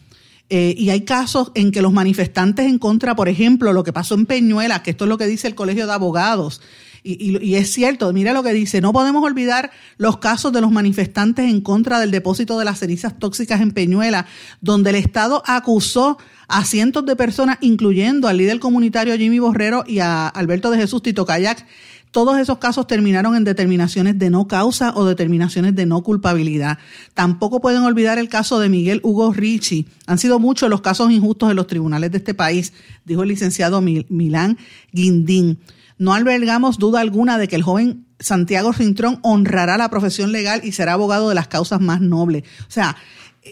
Eh, 0.50 0.74
y 0.78 0.88
hay 0.88 1.02
casos 1.02 1.52
en 1.54 1.70
que 1.70 1.82
los 1.82 1.92
manifestantes 1.92 2.66
en 2.66 2.78
contra, 2.78 3.14
por 3.14 3.28
ejemplo, 3.28 3.74
lo 3.74 3.84
que 3.84 3.92
pasó 3.92 4.14
en 4.14 4.24
Peñuela, 4.24 4.82
que 4.82 4.92
esto 4.92 5.04
es 5.04 5.10
lo 5.10 5.18
que 5.18 5.26
dice 5.26 5.46
el 5.46 5.54
Colegio 5.54 5.86
de 5.86 5.92
Abogados, 5.92 6.62
y, 7.10 7.54
es 7.54 7.72
cierto, 7.72 8.12
mira 8.12 8.34
lo 8.34 8.42
que 8.42 8.52
dice, 8.52 8.82
no 8.82 8.92
podemos 8.92 9.24
olvidar 9.24 9.70
los 9.96 10.18
casos 10.18 10.52
de 10.52 10.60
los 10.60 10.70
manifestantes 10.70 11.46
en 11.46 11.62
contra 11.62 11.98
del 12.00 12.10
depósito 12.10 12.58
de 12.58 12.66
las 12.66 12.80
cenizas 12.80 13.18
tóxicas 13.18 13.62
en 13.62 13.70
Peñuela, 13.70 14.26
donde 14.60 14.90
el 14.90 14.96
Estado 14.96 15.42
acusó 15.46 16.18
a 16.48 16.64
cientos 16.64 17.06
de 17.06 17.16
personas, 17.16 17.56
incluyendo 17.62 18.28
al 18.28 18.36
líder 18.36 18.60
comunitario 18.60 19.16
Jimmy 19.16 19.38
Borrero 19.38 19.84
y 19.86 20.00
a 20.00 20.28
Alberto 20.28 20.70
de 20.70 20.78
Jesús 20.78 21.02
Tito 21.02 21.24
Kayak. 21.24 21.66
Todos 22.10 22.38
esos 22.38 22.58
casos 22.58 22.86
terminaron 22.86 23.36
en 23.36 23.44
determinaciones 23.44 24.18
de 24.18 24.30
no 24.30 24.46
causa 24.46 24.92
o 24.94 25.04
determinaciones 25.04 25.74
de 25.74 25.86
no 25.86 26.02
culpabilidad. 26.02 26.78
Tampoco 27.14 27.60
pueden 27.60 27.82
olvidar 27.82 28.18
el 28.18 28.28
caso 28.28 28.60
de 28.60 28.68
Miguel 28.68 29.00
Hugo 29.02 29.32
Ricci. 29.32 29.86
Han 30.06 30.18
sido 30.18 30.38
muchos 30.38 30.70
los 30.70 30.80
casos 30.80 31.10
injustos 31.10 31.50
en 31.50 31.56
los 31.56 31.66
tribunales 31.66 32.10
de 32.10 32.18
este 32.18 32.34
país, 32.34 32.72
dijo 33.04 33.22
el 33.22 33.28
licenciado 33.28 33.80
Milán 33.80 34.58
Guindín. 34.92 35.58
No 35.98 36.14
albergamos 36.14 36.78
duda 36.78 37.00
alguna 37.00 37.38
de 37.38 37.48
que 37.48 37.56
el 37.56 37.62
joven 37.62 38.06
Santiago 38.20 38.72
Cintrón 38.72 39.18
honrará 39.22 39.76
la 39.76 39.90
profesión 39.90 40.32
legal 40.32 40.60
y 40.64 40.72
será 40.72 40.94
abogado 40.94 41.28
de 41.28 41.34
las 41.34 41.48
causas 41.48 41.80
más 41.80 42.00
nobles. 42.00 42.44
O 42.62 42.70
sea, 42.70 42.96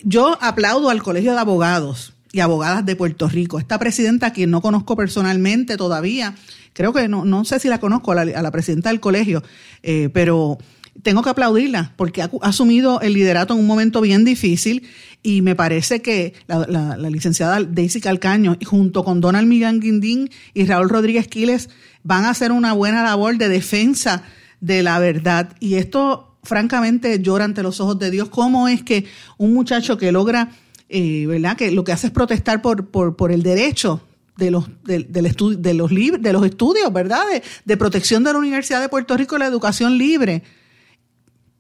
yo 0.05 0.39
aplaudo 0.41 0.91
al 0.91 1.03
Colegio 1.03 1.33
de 1.33 1.39
Abogados 1.39 2.15
y 2.33 2.41
Abogadas 2.41 2.85
de 2.85 2.97
Puerto 2.97 3.29
Rico. 3.29 3.59
Esta 3.59 3.79
presidenta, 3.79 4.33
quien 4.33 4.51
no 4.51 4.61
conozco 4.61 4.97
personalmente 4.97 5.77
todavía, 5.77 6.35
creo 6.73 6.93
que 6.93 7.09
no, 7.09 7.25
no 7.25 7.45
sé 7.45 7.59
si 7.59 7.69
la 7.69 7.81
conozco, 7.81 8.13
a 8.13 8.25
la, 8.25 8.51
presidenta 8.51 8.91
del 8.91 9.01
colegio, 9.01 9.43
eh, 9.83 10.11
pero 10.13 10.59
tengo 11.03 11.23
que 11.23 11.31
aplaudirla 11.31 11.93
porque 11.97 12.23
ha, 12.23 12.31
asumido 12.43 13.01
el 13.01 13.15
liderato 13.15 13.55
en 13.55 13.61
un 13.61 13.67
momento 13.67 14.01
bien 14.01 14.25
difícil 14.25 14.89
y 15.23 15.43
me 15.43 15.55
parece 15.55 16.03
que 16.03 16.35
la, 16.47 16.97
licenciada 16.97 17.63
Daisy 17.63 18.01
Calcaño, 18.01 18.57
junto 18.65 19.05
con 19.05 19.21
Donald 19.21 19.49
Millán 19.49 19.81
Guindín 19.81 20.31
y 20.55 20.65
Raúl 20.67 20.89
Rodríguez 20.89 21.29
Quiles, 21.29 21.69
van 22.03 22.25
a 22.25 22.31
hacer 22.31 22.53
una 22.53 22.73
buena 22.73 23.03
labor 23.03 23.37
de 23.37 23.49
defensa 23.49 24.23
de 24.61 24.83
la 24.83 24.99
verdad. 24.99 25.57
Y 25.59 25.75
esto, 25.75 26.37
francamente, 26.45 27.21
llora 27.21 27.45
ante 27.45 27.63
los 27.63 27.81
ojos 27.81 27.99
de 27.99 28.11
Dios. 28.11 28.29
¿Cómo 28.29 28.69
es 28.69 28.83
que 28.83 29.05
un 29.37 29.53
muchacho 29.53 29.99
que 29.99 30.13
logra, 30.13 30.51
eh, 30.89 31.27
¿verdad? 31.27 31.57
Que 31.57 31.73
lo 31.73 31.83
que 31.83 31.93
hace 31.93 32.07
es 32.07 32.13
protestar 32.13 32.63
por, 32.63 32.89
por, 32.89 33.17
por 33.17 33.33
el 33.33 33.43
derecho 33.43 34.01
de 34.37 34.53
los, 34.53 34.69
de, 34.85 35.01
del 35.01 35.25
de, 35.61 35.75
los, 35.75 35.91
de 36.23 36.33
los 36.33 36.47
estudios, 36.47 36.93
¿verdad? 36.93 37.23
De, 37.33 37.43
de 37.65 37.77
protección 37.77 38.23
de 38.23 38.33
la 38.33 38.39
Universidad 38.39 38.81
de 38.81 38.89
Puerto 38.89 39.17
Rico 39.17 39.35
y 39.37 39.39
la 39.41 39.47
educación 39.47 39.99
libre 39.99 40.45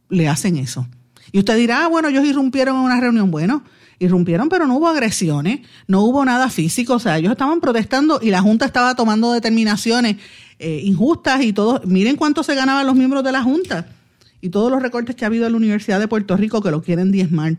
le 0.08 0.28
hacen 0.28 0.56
eso. 0.56 0.86
Y 1.32 1.38
usted 1.38 1.56
dirá, 1.56 1.84
ah, 1.84 1.88
bueno, 1.88 2.08
ellos 2.08 2.24
irrumpieron 2.24 2.76
en 2.76 2.82
una 2.82 3.00
reunión. 3.00 3.30
Bueno, 3.30 3.62
irrumpieron, 3.98 4.48
pero 4.48 4.66
no 4.66 4.76
hubo 4.76 4.88
agresiones, 4.88 5.60
no 5.86 6.02
hubo 6.02 6.24
nada 6.24 6.50
físico, 6.50 6.94
o 6.94 6.98
sea, 6.98 7.18
ellos 7.18 7.32
estaban 7.32 7.60
protestando 7.60 8.20
y 8.22 8.30
la 8.30 8.42
Junta 8.42 8.66
estaba 8.66 8.94
tomando 8.94 9.32
determinaciones 9.32 10.16
eh, 10.58 10.80
injustas 10.84 11.42
y 11.42 11.52
todo. 11.52 11.80
Miren 11.84 12.16
cuánto 12.16 12.42
se 12.42 12.54
ganaban 12.54 12.86
los 12.86 12.94
miembros 12.94 13.24
de 13.24 13.32
la 13.32 13.42
Junta 13.42 13.88
y 14.40 14.50
todos 14.50 14.70
los 14.70 14.82
recortes 14.82 15.16
que 15.16 15.24
ha 15.24 15.28
habido 15.28 15.46
en 15.46 15.52
la 15.52 15.58
Universidad 15.58 15.98
de 15.98 16.08
Puerto 16.08 16.36
Rico 16.36 16.62
que 16.62 16.70
lo 16.70 16.82
quieren 16.82 17.10
diezmar. 17.10 17.56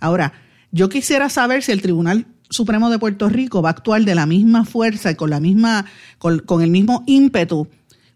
Ahora, 0.00 0.32
yo 0.70 0.88
quisiera 0.88 1.28
saber 1.28 1.62
si 1.62 1.72
el 1.72 1.82
Tribunal 1.82 2.26
Supremo 2.50 2.88
de 2.88 2.98
Puerto 2.98 3.28
Rico 3.28 3.62
va 3.62 3.70
a 3.70 3.72
actuar 3.72 4.04
de 4.04 4.14
la 4.14 4.26
misma 4.26 4.64
fuerza 4.64 5.10
y 5.10 5.16
con 5.16 5.30
la 5.30 5.40
misma, 5.40 5.86
con 6.18 6.62
el 6.62 6.70
mismo 6.70 7.04
ímpetu 7.06 7.68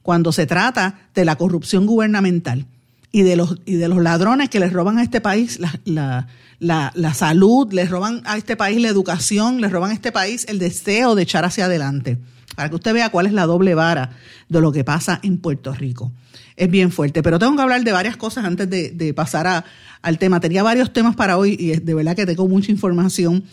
cuando 0.02 0.32
se 0.32 0.46
trata 0.46 1.08
de 1.14 1.24
la 1.24 1.36
corrupción 1.36 1.86
gubernamental 1.86 2.66
y 3.12 3.22
de 3.22 3.36
los, 3.36 3.58
y 3.66 3.74
de 3.74 3.88
los 3.88 3.98
ladrones 3.98 4.48
que 4.48 4.58
les 4.58 4.72
roban 4.72 4.98
a 4.98 5.02
este 5.02 5.20
país 5.20 5.60
la, 5.60 6.26
la, 6.58 6.92
la, 6.94 7.14
salud, 7.14 7.70
les 7.72 7.90
roban 7.90 8.22
a 8.24 8.38
este 8.38 8.56
país 8.56 8.80
la 8.80 8.88
educación, 8.88 9.60
les 9.60 9.70
roban 9.70 9.90
a 9.90 9.94
este 9.94 10.10
país 10.10 10.46
el 10.48 10.58
deseo 10.58 11.14
de 11.14 11.22
echar 11.22 11.44
hacia 11.44 11.66
adelante. 11.66 12.18
para 12.56 12.70
que 12.70 12.74
usted 12.74 12.94
vea 12.94 13.10
cuál 13.10 13.26
es 13.26 13.32
la 13.32 13.44
doble 13.46 13.74
vara 13.74 14.10
de 14.48 14.60
lo 14.60 14.72
que 14.72 14.82
pasa 14.82 15.20
en 15.22 15.38
Puerto 15.38 15.74
Rico. 15.74 16.10
Es 16.56 16.70
bien 16.70 16.90
fuerte, 16.90 17.22
pero 17.22 17.38
tengo 17.38 17.56
que 17.56 17.62
hablar 17.62 17.82
de 17.82 17.92
varias 17.92 18.16
cosas 18.16 18.44
antes 18.44 18.68
de, 18.68 19.14
pasar 19.14 19.64
al 20.02 20.18
tema. 20.18 20.40
Tenía 20.40 20.62
varios 20.62 20.92
temas 20.92 21.16
para 21.16 21.38
hoy 21.38 21.56
y 21.58 21.78
de 21.78 21.94
verdad 21.94 22.14
que 22.14 22.26
tengo 22.26 22.46
mucha 22.48 22.70
información. 22.70 23.44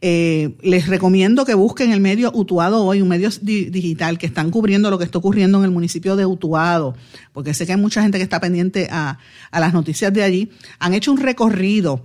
Eh, 0.00 0.56
les 0.62 0.86
recomiendo 0.86 1.44
que 1.44 1.54
busquen 1.54 1.92
el 1.92 2.00
medio 2.00 2.30
Utuado 2.34 2.84
hoy, 2.84 3.00
un 3.00 3.08
medio 3.08 3.30
digital 3.42 4.18
que 4.18 4.26
están 4.26 4.50
cubriendo 4.50 4.90
lo 4.90 4.98
que 4.98 5.04
está 5.04 5.18
ocurriendo 5.18 5.58
en 5.58 5.64
el 5.64 5.70
municipio 5.70 6.16
de 6.16 6.26
Utuado, 6.26 6.96
porque 7.32 7.54
sé 7.54 7.66
que 7.66 7.72
hay 7.72 7.80
mucha 7.80 8.02
gente 8.02 8.18
que 8.18 8.24
está 8.24 8.40
pendiente 8.40 8.88
a, 8.90 9.18
a 9.50 9.60
las 9.60 9.72
noticias 9.72 10.12
de 10.12 10.22
allí. 10.22 10.50
Han 10.78 10.94
hecho 10.94 11.12
un 11.12 11.18
recorrido 11.18 12.04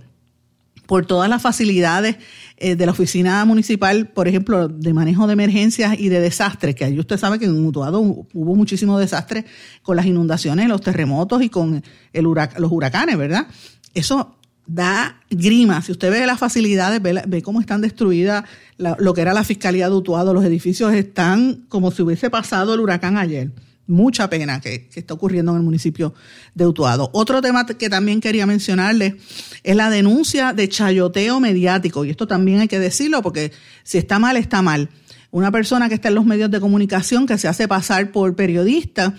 por 0.86 1.06
todas 1.06 1.28
las 1.28 1.42
facilidades 1.42 2.16
eh, 2.56 2.76
de 2.76 2.86
la 2.86 2.92
oficina 2.92 3.44
municipal, 3.44 4.08
por 4.08 4.28
ejemplo, 4.28 4.68
de 4.68 4.92
manejo 4.92 5.26
de 5.26 5.32
emergencias 5.32 5.98
y 5.98 6.08
de 6.08 6.20
desastres, 6.20 6.74
que 6.74 6.84
ahí 6.84 6.98
usted 6.98 7.18
sabe 7.18 7.38
que 7.38 7.46
en 7.46 7.62
Mutuado 7.62 8.00
hubo 8.00 8.54
muchísimo 8.54 8.98
desastre 8.98 9.44
con 9.82 9.96
las 9.96 10.06
inundaciones, 10.06 10.68
los 10.68 10.80
terremotos 10.80 11.42
y 11.42 11.48
con 11.48 11.82
el 12.12 12.24
los 12.24 12.72
huracanes, 12.72 13.16
¿verdad? 13.16 13.46
Eso 13.94 14.36
da 14.66 15.20
grima. 15.30 15.82
Si 15.82 15.92
usted 15.92 16.10
ve 16.10 16.26
las 16.26 16.38
facilidades, 16.38 17.02
ve, 17.02 17.42
cómo 17.42 17.60
están 17.60 17.80
destruidas 17.80 18.44
lo 18.78 19.14
que 19.14 19.20
era 19.20 19.34
la 19.34 19.44
Fiscalía 19.44 19.88
de 19.88 19.94
Utuado, 19.94 20.32
los 20.32 20.44
edificios 20.44 20.92
están 20.94 21.64
como 21.68 21.90
si 21.90 22.02
hubiese 22.02 22.30
pasado 22.30 22.74
el 22.74 22.80
huracán 22.80 23.16
ayer 23.16 23.50
mucha 23.86 24.30
pena 24.30 24.60
que, 24.60 24.88
está 24.94 25.14
ocurriendo 25.14 25.52
en 25.52 25.58
el 25.58 25.62
municipio 25.62 26.14
de 26.54 26.66
Utuado. 26.66 27.10
Otro 27.12 27.42
tema 27.42 27.66
que 27.66 27.90
también 27.90 28.20
quería 28.20 28.46
mencionarles 28.46 29.14
es 29.62 29.76
la 29.76 29.90
denuncia 29.90 30.52
de 30.52 30.68
chayoteo 30.68 31.40
mediático, 31.40 32.04
y 32.04 32.10
esto 32.10 32.26
también 32.26 32.60
hay 32.60 32.68
que 32.68 32.78
decirlo 32.78 33.22
porque 33.22 33.52
si 33.82 33.98
está 33.98 34.18
mal, 34.18 34.36
está 34.36 34.62
mal. 34.62 34.88
Una 35.30 35.50
persona 35.50 35.88
que 35.88 35.96
está 35.96 36.08
en 36.08 36.14
los 36.14 36.26
medios 36.26 36.50
de 36.50 36.60
comunicación 36.60 37.26
que 37.26 37.38
se 37.38 37.48
hace 37.48 37.66
pasar 37.66 38.12
por 38.12 38.36
periodista, 38.36 39.14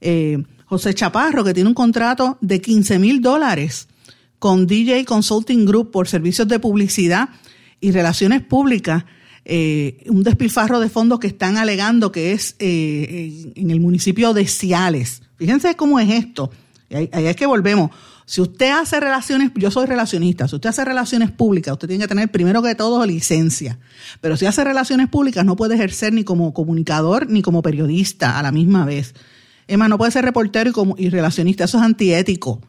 eh, 0.00 0.42
José 0.66 0.94
Chaparro, 0.94 1.44
que 1.44 1.54
tiene 1.54 1.68
un 1.68 1.74
contrato 1.74 2.38
de 2.40 2.60
15 2.60 2.98
mil 2.98 3.20
dólares 3.20 3.88
con 4.38 4.66
DJ 4.66 5.04
Consulting 5.04 5.64
Group 5.64 5.92
por 5.92 6.08
servicios 6.08 6.48
de 6.48 6.58
publicidad 6.58 7.28
y 7.80 7.92
relaciones 7.92 8.42
públicas, 8.42 9.04
eh, 9.44 10.04
un 10.06 10.22
despilfarro 10.22 10.78
de 10.78 10.88
fondos 10.88 11.18
que 11.18 11.26
están 11.26 11.56
alegando 11.56 12.12
que 12.12 12.32
es 12.32 12.54
eh, 12.60 13.52
en 13.56 13.70
el 13.70 13.80
municipio 13.80 14.32
de 14.34 14.46
Ciales. 14.46 15.22
Fíjense 15.36 15.74
cómo 15.74 15.98
es 15.98 16.10
esto. 16.10 16.50
Ahí, 16.90 17.08
es 17.12 17.36
que 17.36 17.46
volvemos. 17.46 17.90
Si 18.24 18.40
usted 18.40 18.70
hace 18.70 19.00
relaciones, 19.00 19.50
yo 19.56 19.70
soy 19.70 19.86
relacionista, 19.86 20.46
si 20.46 20.54
usted 20.54 20.68
hace 20.68 20.84
relaciones 20.84 21.32
públicas, 21.32 21.72
usted 21.72 21.88
tiene 21.88 22.04
que 22.04 22.08
tener 22.08 22.30
primero 22.30 22.62
que 22.62 22.74
todo 22.74 23.04
licencia. 23.04 23.78
Pero 24.20 24.36
si 24.36 24.46
hace 24.46 24.62
relaciones 24.62 25.08
públicas, 25.08 25.44
no 25.44 25.56
puede 25.56 25.74
ejercer 25.74 26.12
ni 26.12 26.22
como 26.22 26.54
comunicador 26.54 27.28
ni 27.28 27.42
como 27.42 27.62
periodista 27.62 28.38
a 28.38 28.42
la 28.42 28.52
misma 28.52 28.84
vez. 28.84 29.14
Más, 29.76 29.88
no 29.88 29.98
puede 29.98 30.12
ser 30.12 30.24
reportero 30.24 30.70
y, 30.70 30.72
como, 30.72 30.94
y 30.98 31.08
relacionista. 31.08 31.64
Eso 31.64 31.78
es 31.78 31.84
antiético. 31.84 32.60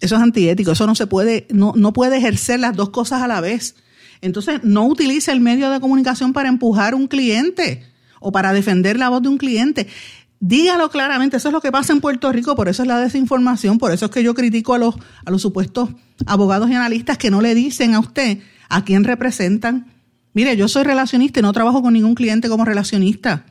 Eso 0.00 0.16
es 0.16 0.22
antiético. 0.22 0.72
Eso 0.72 0.86
no 0.86 0.94
se 0.94 1.06
puede, 1.06 1.46
no, 1.50 1.74
no 1.76 1.92
puede 1.92 2.16
ejercer 2.16 2.60
las 2.60 2.74
dos 2.74 2.90
cosas 2.90 3.20
a 3.20 3.28
la 3.28 3.40
vez. 3.40 3.74
Entonces, 4.20 4.60
no 4.62 4.86
utilice 4.86 5.32
el 5.32 5.40
medio 5.40 5.70
de 5.70 5.80
comunicación 5.80 6.32
para 6.32 6.48
empujar 6.48 6.94
un 6.94 7.06
cliente 7.06 7.84
o 8.20 8.32
para 8.32 8.52
defender 8.52 8.98
la 8.98 9.08
voz 9.08 9.22
de 9.22 9.28
un 9.28 9.38
cliente. 9.38 9.86
Dígalo 10.40 10.88
claramente, 10.90 11.36
eso 11.36 11.48
es 11.48 11.52
lo 11.52 11.60
que 11.60 11.72
pasa 11.72 11.92
en 11.92 12.00
Puerto 12.00 12.30
Rico, 12.30 12.54
por 12.54 12.68
eso 12.68 12.82
es 12.82 12.88
la 12.88 13.00
desinformación, 13.00 13.78
por 13.78 13.92
eso 13.92 14.06
es 14.06 14.10
que 14.12 14.22
yo 14.22 14.34
critico 14.34 14.74
a 14.74 14.78
los, 14.78 14.94
a 15.24 15.30
los 15.30 15.42
supuestos 15.42 15.90
abogados 16.26 16.70
y 16.70 16.74
analistas 16.74 17.18
que 17.18 17.30
no 17.30 17.40
le 17.40 17.54
dicen 17.54 17.94
a 17.94 18.00
usted 18.00 18.38
a 18.68 18.84
quién 18.84 19.02
representan. 19.04 19.92
Mire, 20.34 20.56
yo 20.56 20.68
soy 20.68 20.84
relacionista 20.84 21.40
y 21.40 21.42
no 21.42 21.52
trabajo 21.52 21.82
con 21.82 21.94
ningún 21.94 22.14
cliente 22.14 22.48
como 22.48 22.64
relacionista. 22.64 23.46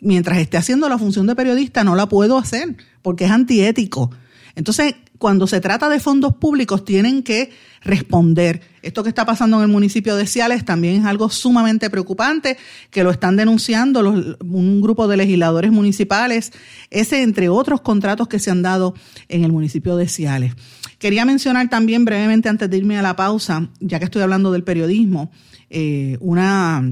Mientras 0.00 0.38
esté 0.38 0.56
haciendo 0.56 0.88
la 0.88 0.98
función 0.98 1.26
de 1.26 1.34
periodista, 1.34 1.84
no 1.84 1.94
la 1.94 2.08
puedo 2.08 2.38
hacer 2.38 2.76
porque 3.02 3.26
es 3.26 3.30
antiético. 3.30 4.10
Entonces, 4.54 4.94
cuando 5.24 5.46
se 5.46 5.62
trata 5.62 5.88
de 5.88 6.00
fondos 6.00 6.34
públicos, 6.34 6.84
tienen 6.84 7.22
que 7.22 7.50
responder. 7.80 8.60
Esto 8.82 9.02
que 9.02 9.08
está 9.08 9.24
pasando 9.24 9.56
en 9.56 9.62
el 9.62 9.70
municipio 9.70 10.16
de 10.16 10.26
Ciales 10.26 10.66
también 10.66 10.96
es 10.96 11.06
algo 11.06 11.30
sumamente 11.30 11.88
preocupante, 11.88 12.58
que 12.90 13.02
lo 13.02 13.10
están 13.10 13.34
denunciando 13.34 14.00
un 14.00 14.82
grupo 14.82 15.08
de 15.08 15.16
legisladores 15.16 15.72
municipales, 15.72 16.52
ese 16.90 17.22
entre 17.22 17.48
otros 17.48 17.80
contratos 17.80 18.28
que 18.28 18.38
se 18.38 18.50
han 18.50 18.60
dado 18.60 18.92
en 19.30 19.44
el 19.44 19.50
municipio 19.50 19.96
de 19.96 20.08
Ciales. 20.08 20.52
Quería 20.98 21.24
mencionar 21.24 21.70
también 21.70 22.04
brevemente 22.04 22.50
antes 22.50 22.68
de 22.68 22.76
irme 22.76 22.98
a 22.98 23.02
la 23.02 23.16
pausa, 23.16 23.70
ya 23.80 23.98
que 23.98 24.04
estoy 24.04 24.20
hablando 24.20 24.52
del 24.52 24.62
periodismo, 24.62 25.32
eh, 25.70 26.18
una 26.20 26.84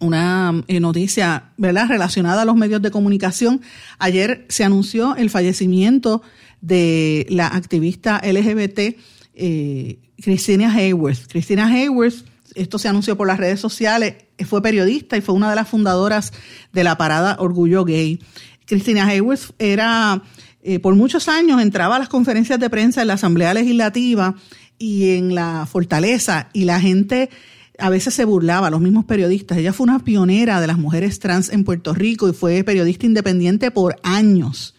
una 0.00 0.64
eh, 0.66 0.80
noticia 0.80 1.52
¿verdad? 1.56 1.88
relacionada 1.88 2.42
a 2.42 2.44
los 2.44 2.56
medios 2.56 2.82
de 2.82 2.90
comunicación. 2.90 3.60
Ayer 3.98 4.44
se 4.48 4.64
anunció 4.64 5.16
el 5.16 5.30
fallecimiento 5.30 6.22
de 6.64 7.26
la 7.28 7.48
activista 7.48 8.22
LGBT 8.24 8.96
eh, 9.34 9.98
Cristina 10.20 10.72
Hayworth. 10.72 11.26
Cristina 11.28 11.66
Hayworth, 11.66 12.24
esto 12.54 12.78
se 12.78 12.88
anunció 12.88 13.16
por 13.16 13.26
las 13.26 13.38
redes 13.38 13.60
sociales, 13.60 14.14
fue 14.46 14.62
periodista 14.62 15.16
y 15.16 15.20
fue 15.20 15.34
una 15.34 15.50
de 15.50 15.56
las 15.56 15.68
fundadoras 15.68 16.32
de 16.72 16.84
la 16.84 16.96
parada 16.96 17.36
Orgullo 17.38 17.84
Gay. 17.84 18.20
Cristina 18.64 19.06
Hayworth 19.06 19.50
era, 19.58 20.22
eh, 20.62 20.78
por 20.78 20.94
muchos 20.94 21.28
años, 21.28 21.60
entraba 21.60 21.96
a 21.96 21.98
las 21.98 22.08
conferencias 22.08 22.58
de 22.58 22.70
prensa 22.70 23.02
en 23.02 23.08
la 23.08 23.14
Asamblea 23.14 23.52
Legislativa 23.52 24.34
y 24.78 25.10
en 25.10 25.34
la 25.34 25.66
Fortaleza 25.70 26.48
y 26.54 26.64
la 26.64 26.80
gente 26.80 27.28
a 27.76 27.90
veces 27.90 28.14
se 28.14 28.24
burlaba, 28.24 28.70
los 28.70 28.80
mismos 28.80 29.04
periodistas. 29.04 29.58
Ella 29.58 29.72
fue 29.72 29.84
una 29.84 29.98
pionera 29.98 30.60
de 30.60 30.68
las 30.68 30.78
mujeres 30.78 31.18
trans 31.18 31.50
en 31.50 31.64
Puerto 31.64 31.92
Rico 31.92 32.28
y 32.28 32.32
fue 32.32 32.62
periodista 32.64 33.04
independiente 33.04 33.70
por 33.70 33.96
años 34.04 34.74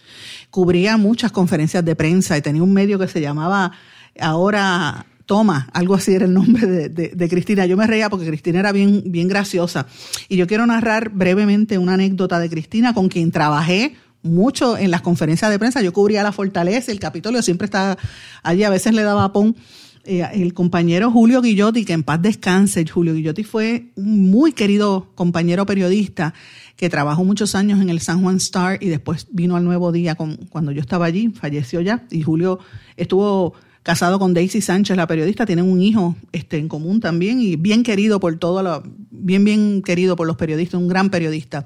cubría 0.55 0.95
muchas 0.95 1.33
conferencias 1.33 1.83
de 1.83 1.97
prensa 1.97 2.37
y 2.37 2.41
tenía 2.41 2.63
un 2.63 2.71
medio 2.71 2.97
que 2.97 3.09
se 3.09 3.19
llamaba 3.19 3.73
ahora 4.17 5.05
Toma, 5.25 5.67
algo 5.73 5.95
así 5.95 6.13
era 6.13 6.23
el 6.23 6.33
nombre 6.33 6.87
de, 6.87 7.27
Cristina. 7.29 7.65
Yo 7.65 7.75
me 7.75 7.85
reía 7.85 8.09
porque 8.09 8.25
Cristina 8.25 8.61
era 8.61 8.71
bien, 8.71 9.03
bien 9.05 9.27
graciosa. 9.27 9.85
Y 10.29 10.37
yo 10.37 10.47
quiero 10.47 10.65
narrar 10.65 11.09
brevemente 11.09 11.77
una 11.77 11.95
anécdota 11.95 12.39
de 12.39 12.49
Cristina 12.49 12.93
con 12.93 13.09
quien 13.09 13.31
trabajé 13.31 13.97
mucho 14.21 14.77
en 14.77 14.91
las 14.91 15.01
conferencias 15.01 15.51
de 15.51 15.59
prensa. 15.59 15.81
Yo 15.81 15.91
cubría 15.91 16.23
la 16.23 16.31
fortaleza, 16.31 16.89
el 16.93 17.01
Capitolio 17.01 17.41
siempre 17.41 17.65
estaba 17.65 17.97
allí, 18.41 18.63
a 18.63 18.69
veces 18.69 18.93
le 18.93 19.03
daba 19.03 19.33
pon. 19.33 19.57
Eh, 20.05 20.23
el 20.35 20.53
compañero 20.53 21.11
Julio 21.11 21.41
Guillotti, 21.41 21.83
que 21.83 21.93
en 21.93 22.03
paz 22.03 22.21
descanse, 22.21 22.85
Julio 22.87 23.13
Guillotti 23.13 23.43
fue 23.43 23.87
un 23.95 24.29
muy 24.29 24.53
querido 24.53 25.09
compañero 25.15 25.65
periodista 25.65 26.33
que 26.75 26.89
trabajó 26.89 27.23
muchos 27.23 27.55
años 27.55 27.81
en 27.81 27.89
el 27.89 28.01
San 28.01 28.21
Juan 28.21 28.37
Star 28.37 28.77
y 28.81 28.87
después 28.87 29.27
vino 29.31 29.55
al 29.55 29.63
Nuevo 29.63 29.91
Día 29.91 30.15
cuando 30.15 30.71
yo 30.71 30.81
estaba 30.81 31.05
allí, 31.05 31.29
falleció 31.29 31.81
ya, 31.81 32.05
y 32.11 32.21
Julio 32.21 32.59
estuvo 32.97 33.53
casado 33.83 34.17
con 34.17 34.33
Daisy 34.33 34.61
Sánchez, 34.61 34.97
la 34.97 35.07
periodista, 35.07 35.45
tienen 35.45 35.65
un 35.65 35.79
hijo 35.79 36.15
este, 36.31 36.57
en 36.57 36.67
común 36.67 36.99
también 36.99 37.39
y 37.39 37.55
bien 37.55 37.83
querido 37.83 38.19
por 38.19 38.35
todo, 38.37 38.63
lo, 38.63 38.83
bien, 39.11 39.45
bien 39.45 39.83
querido 39.83 40.15
por 40.15 40.25
los 40.25 40.37
periodistas, 40.37 40.81
un 40.81 40.87
gran 40.87 41.11
periodista. 41.11 41.65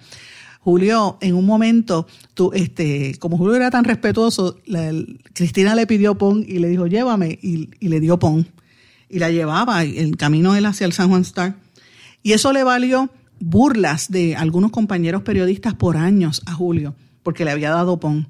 Julio, 0.60 1.18
en 1.22 1.36
un 1.36 1.46
momento, 1.46 2.06
tú, 2.34 2.52
este, 2.54 3.16
como 3.20 3.38
Julio 3.38 3.56
era 3.56 3.72
tan 3.72 3.86
respetuoso, 3.86 4.60
Cristina 5.34 5.74
le 5.74 5.88
pidió 5.88 6.18
pon 6.18 6.44
y 6.46 6.60
le 6.60 6.68
dijo, 6.68 6.88
llévame, 6.88 7.40
y, 7.42 7.70
y 7.80 7.88
le 7.88 8.02
dio 8.02 8.20
pon. 8.20 8.46
Y 9.08 9.20
la 9.20 9.32
llevaba, 9.32 9.84
el 9.84 10.18
camino 10.18 10.56
él 10.56 10.66
hacia 10.66 10.86
el 10.86 10.92
San 10.92 11.08
Juan 11.08 11.22
Star. 11.22 11.56
Y 12.22 12.34
eso 12.34 12.52
le 12.52 12.64
valió 12.64 13.10
burlas 13.40 14.12
de 14.12 14.36
algunos 14.36 14.72
compañeros 14.72 15.24
periodistas 15.24 15.74
por 15.74 15.98
años 15.98 16.42
a 16.46 16.54
Julio, 16.54 16.96
porque 17.24 17.46
le 17.46 17.52
había 17.52 17.72
dado 17.72 18.00
pon. 18.00 18.28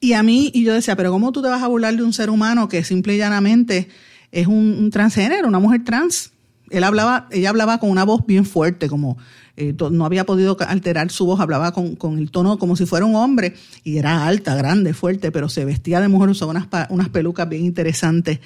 Y 0.00 0.12
a 0.12 0.22
mí, 0.22 0.50
y 0.54 0.64
yo 0.64 0.74
decía, 0.74 0.96
pero 0.96 1.10
¿cómo 1.10 1.32
tú 1.32 1.42
te 1.42 1.48
vas 1.48 1.62
a 1.62 1.68
burlar 1.68 1.96
de 1.96 2.02
un 2.02 2.12
ser 2.12 2.30
humano 2.30 2.68
que 2.68 2.84
simple 2.84 3.14
y 3.14 3.18
llanamente 3.18 3.88
es 4.30 4.46
un, 4.46 4.90
transgénero, 4.90 5.48
una 5.48 5.58
mujer 5.58 5.84
trans? 5.84 6.32
Él 6.70 6.84
hablaba, 6.84 7.28
ella 7.30 7.50
hablaba 7.50 7.78
con 7.78 7.90
una 7.90 8.04
voz 8.04 8.26
bien 8.26 8.44
fuerte, 8.44 8.88
como 8.88 9.16
eh, 9.56 9.74
no 9.90 10.04
había 10.04 10.26
podido 10.26 10.56
alterar 10.60 11.10
su 11.10 11.24
voz, 11.24 11.40
hablaba 11.40 11.72
con, 11.72 12.18
el 12.18 12.30
tono 12.30 12.58
como 12.58 12.76
si 12.76 12.86
fuera 12.86 13.06
un 13.06 13.14
hombre, 13.14 13.54
y 13.84 13.98
era 13.98 14.26
alta, 14.26 14.54
grande, 14.54 14.92
fuerte, 14.92 15.32
pero 15.32 15.48
se 15.48 15.64
vestía 15.64 16.00
de 16.00 16.08
mujer, 16.08 16.28
usaba 16.28 16.50
unas, 16.50 16.66
unas 16.90 17.08
pelucas 17.08 17.48
bien 17.48 17.64
interesantes. 17.64 18.40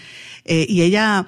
Eh, 0.45 0.67
y 0.69 0.83
ella, 0.83 1.27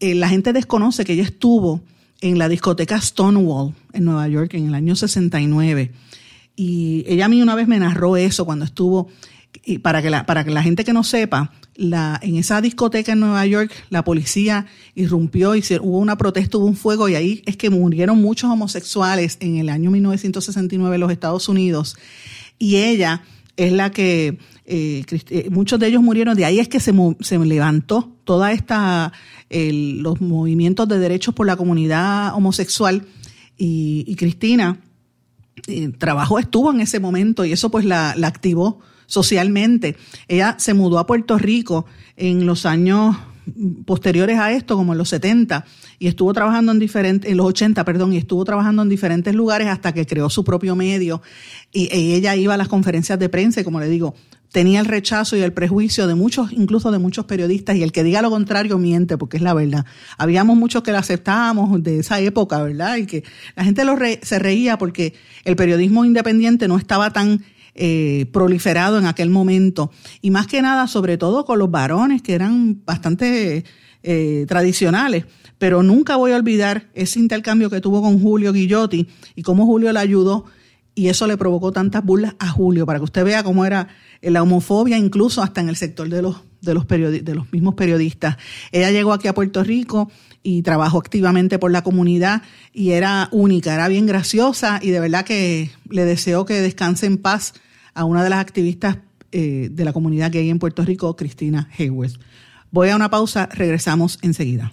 eh, 0.00 0.14
la 0.14 0.28
gente 0.28 0.52
desconoce 0.52 1.04
que 1.04 1.12
ella 1.12 1.22
estuvo 1.22 1.82
en 2.22 2.38
la 2.38 2.48
discoteca 2.48 3.00
Stonewall 3.00 3.74
en 3.92 4.04
Nueva 4.04 4.26
York 4.28 4.54
en 4.54 4.68
el 4.68 4.74
año 4.74 4.96
69. 4.96 5.92
Y 6.56 7.04
ella 7.06 7.26
a 7.26 7.28
mí 7.28 7.42
una 7.42 7.54
vez 7.54 7.68
me 7.68 7.78
narró 7.78 8.16
eso 8.16 8.46
cuando 8.46 8.64
estuvo, 8.64 9.08
y 9.64 9.78
para 9.78 10.00
que 10.00 10.08
la, 10.08 10.24
para 10.24 10.44
que 10.44 10.50
la 10.50 10.62
gente 10.62 10.84
que 10.84 10.92
no 10.92 11.04
sepa, 11.04 11.52
la, 11.74 12.18
en 12.22 12.36
esa 12.36 12.60
discoteca 12.60 13.12
en 13.12 13.20
Nueva 13.20 13.44
York 13.46 13.72
la 13.90 14.04
policía 14.04 14.66
irrumpió 14.94 15.56
y 15.56 15.64
hubo 15.80 15.98
una 15.98 16.16
protesta, 16.16 16.58
hubo 16.58 16.66
un 16.66 16.76
fuego 16.76 17.08
y 17.08 17.16
ahí 17.16 17.42
es 17.44 17.56
que 17.56 17.70
murieron 17.70 18.20
muchos 18.22 18.50
homosexuales 18.50 19.36
en 19.40 19.56
el 19.56 19.68
año 19.68 19.90
1969 19.90 20.94
en 20.94 21.00
los 21.00 21.10
Estados 21.10 21.48
Unidos. 21.48 21.96
Y 22.58 22.76
ella 22.76 23.22
es 23.56 23.72
la 23.72 23.90
que, 23.90 24.38
eh, 24.74 25.04
eh, 25.28 25.50
muchos 25.50 25.78
de 25.78 25.86
ellos 25.86 26.02
murieron, 26.02 26.34
de 26.34 26.46
ahí 26.46 26.58
es 26.58 26.66
que 26.66 26.80
se, 26.80 26.94
se 27.20 27.38
levantó 27.38 28.16
toda 28.24 28.52
esta, 28.52 29.12
los 29.50 30.22
movimientos 30.22 30.88
de 30.88 30.98
derechos 30.98 31.34
por 31.34 31.46
la 31.46 31.56
comunidad 31.56 32.34
homosexual 32.34 33.04
y, 33.58 34.14
Cristina 34.16 34.80
trabajo 35.98 36.38
estuvo 36.38 36.72
en 36.72 36.80
ese 36.80 37.00
momento 37.00 37.44
y 37.44 37.52
eso 37.52 37.70
pues 37.70 37.84
la, 37.84 38.12
activó 38.24 38.80
socialmente. 39.04 39.96
Ella 40.26 40.56
se 40.58 40.72
mudó 40.72 40.98
a 40.98 41.06
Puerto 41.06 41.36
Rico 41.36 41.84
en 42.16 42.46
los 42.46 42.64
años 42.64 43.14
posteriores 43.84 44.38
a 44.38 44.52
esto, 44.52 44.76
como 44.76 44.92
en 44.92 44.98
los 44.98 45.10
70, 45.10 45.66
y 45.98 46.06
estuvo 46.06 46.32
trabajando 46.32 46.72
en 46.72 46.78
diferentes, 46.78 47.30
en 47.30 47.36
los 47.36 47.46
80, 47.46 47.84
perdón, 47.84 48.14
y 48.14 48.16
estuvo 48.16 48.42
trabajando 48.46 48.80
en 48.80 48.88
diferentes 48.88 49.34
lugares 49.34 49.68
hasta 49.68 49.92
que 49.92 50.06
creó 50.06 50.30
su 50.30 50.44
propio 50.44 50.76
medio. 50.76 51.20
Y, 51.72 51.88
ella 51.92 52.34
iba 52.36 52.54
a 52.54 52.56
las 52.56 52.68
conferencias 52.68 53.18
de 53.18 53.28
prensa 53.28 53.60
y, 53.60 53.64
como 53.64 53.80
le 53.80 53.88
digo, 53.88 54.14
tenía 54.52 54.80
el 54.80 54.86
rechazo 54.86 55.36
y 55.36 55.40
el 55.40 55.52
prejuicio 55.52 56.06
de 56.06 56.14
muchos, 56.14 56.52
incluso 56.52 56.92
de 56.92 56.98
muchos 56.98 57.24
periodistas, 57.24 57.74
y 57.76 57.82
el 57.82 57.90
que 57.90 58.04
diga 58.04 58.22
lo 58.22 58.30
contrario 58.30 58.78
miente, 58.78 59.16
porque 59.18 59.38
es 59.38 59.42
la 59.42 59.54
verdad. 59.54 59.86
Habíamos 60.18 60.56
muchos 60.56 60.82
que 60.82 60.92
la 60.92 60.98
aceptábamos 60.98 61.82
de 61.82 62.00
esa 62.00 62.20
época, 62.20 62.62
¿verdad? 62.62 62.96
Y 62.96 63.06
que 63.06 63.24
la 63.56 63.64
gente 63.64 63.84
lo 63.84 63.96
se 64.20 64.38
reía 64.38 64.78
porque 64.78 65.14
el 65.44 65.56
periodismo 65.56 66.04
independiente 66.04 66.68
no 66.68 66.76
estaba 66.76 67.10
tan 67.10 67.42
eh, 67.74 68.26
proliferado 68.32 68.98
en 68.98 69.06
aquel 69.06 69.30
momento. 69.30 69.90
Y 70.20 70.30
más 70.30 70.46
que 70.46 70.60
nada, 70.60 70.86
sobre 70.86 71.16
todo 71.16 71.46
con 71.46 71.58
los 71.58 71.70
varones, 71.70 72.20
que 72.20 72.34
eran 72.34 72.82
bastante 72.84 73.64
eh, 74.02 74.44
tradicionales. 74.46 75.24
Pero 75.56 75.82
nunca 75.82 76.16
voy 76.16 76.32
a 76.32 76.36
olvidar 76.36 76.90
ese 76.92 77.20
intercambio 77.20 77.70
que 77.70 77.80
tuvo 77.80 78.02
con 78.02 78.20
Julio 78.20 78.52
Guillotti 78.52 79.08
y 79.34 79.42
cómo 79.42 79.64
Julio 79.64 79.92
le 79.92 80.00
ayudó 80.00 80.44
y 80.94 81.08
eso 81.08 81.26
le 81.26 81.36
provocó 81.36 81.72
tantas 81.72 82.04
burlas 82.04 82.34
a 82.38 82.48
Julio, 82.48 82.86
para 82.86 82.98
que 82.98 83.04
usted 83.04 83.24
vea 83.24 83.42
cómo 83.42 83.64
era 83.64 83.88
la 84.20 84.42
homofobia, 84.42 84.98
incluso 84.98 85.42
hasta 85.42 85.60
en 85.60 85.68
el 85.68 85.76
sector 85.76 86.08
de 86.08 86.22
los, 86.22 86.36
de 86.60 86.74
los, 86.74 86.86
de 86.86 87.34
los 87.34 87.52
mismos 87.52 87.74
periodistas. 87.74 88.36
Ella 88.70 88.90
llegó 88.90 89.12
aquí 89.12 89.28
a 89.28 89.34
Puerto 89.34 89.64
Rico 89.64 90.10
y 90.42 90.62
trabajó 90.62 90.98
activamente 90.98 91.58
por 91.58 91.70
la 91.70 91.82
comunidad 91.82 92.42
y 92.72 92.90
era 92.90 93.28
única, 93.32 93.74
era 93.74 93.88
bien 93.88 94.06
graciosa 94.06 94.80
y 94.82 94.90
de 94.90 95.00
verdad 95.00 95.24
que 95.24 95.70
le 95.88 96.04
deseo 96.04 96.44
que 96.44 96.60
descanse 96.60 97.06
en 97.06 97.18
paz 97.18 97.54
a 97.94 98.04
una 98.04 98.24
de 98.24 98.30
las 98.30 98.40
activistas 98.40 98.98
eh, 99.30 99.68
de 99.70 99.84
la 99.84 99.92
comunidad 99.92 100.30
gay 100.30 100.50
en 100.50 100.58
Puerto 100.58 100.84
Rico, 100.84 101.14
Cristina 101.16 101.68
Hayworth. 101.78 102.18
Voy 102.70 102.88
a 102.88 102.96
una 102.96 103.10
pausa, 103.10 103.48
regresamos 103.52 104.18
enseguida. 104.22 104.72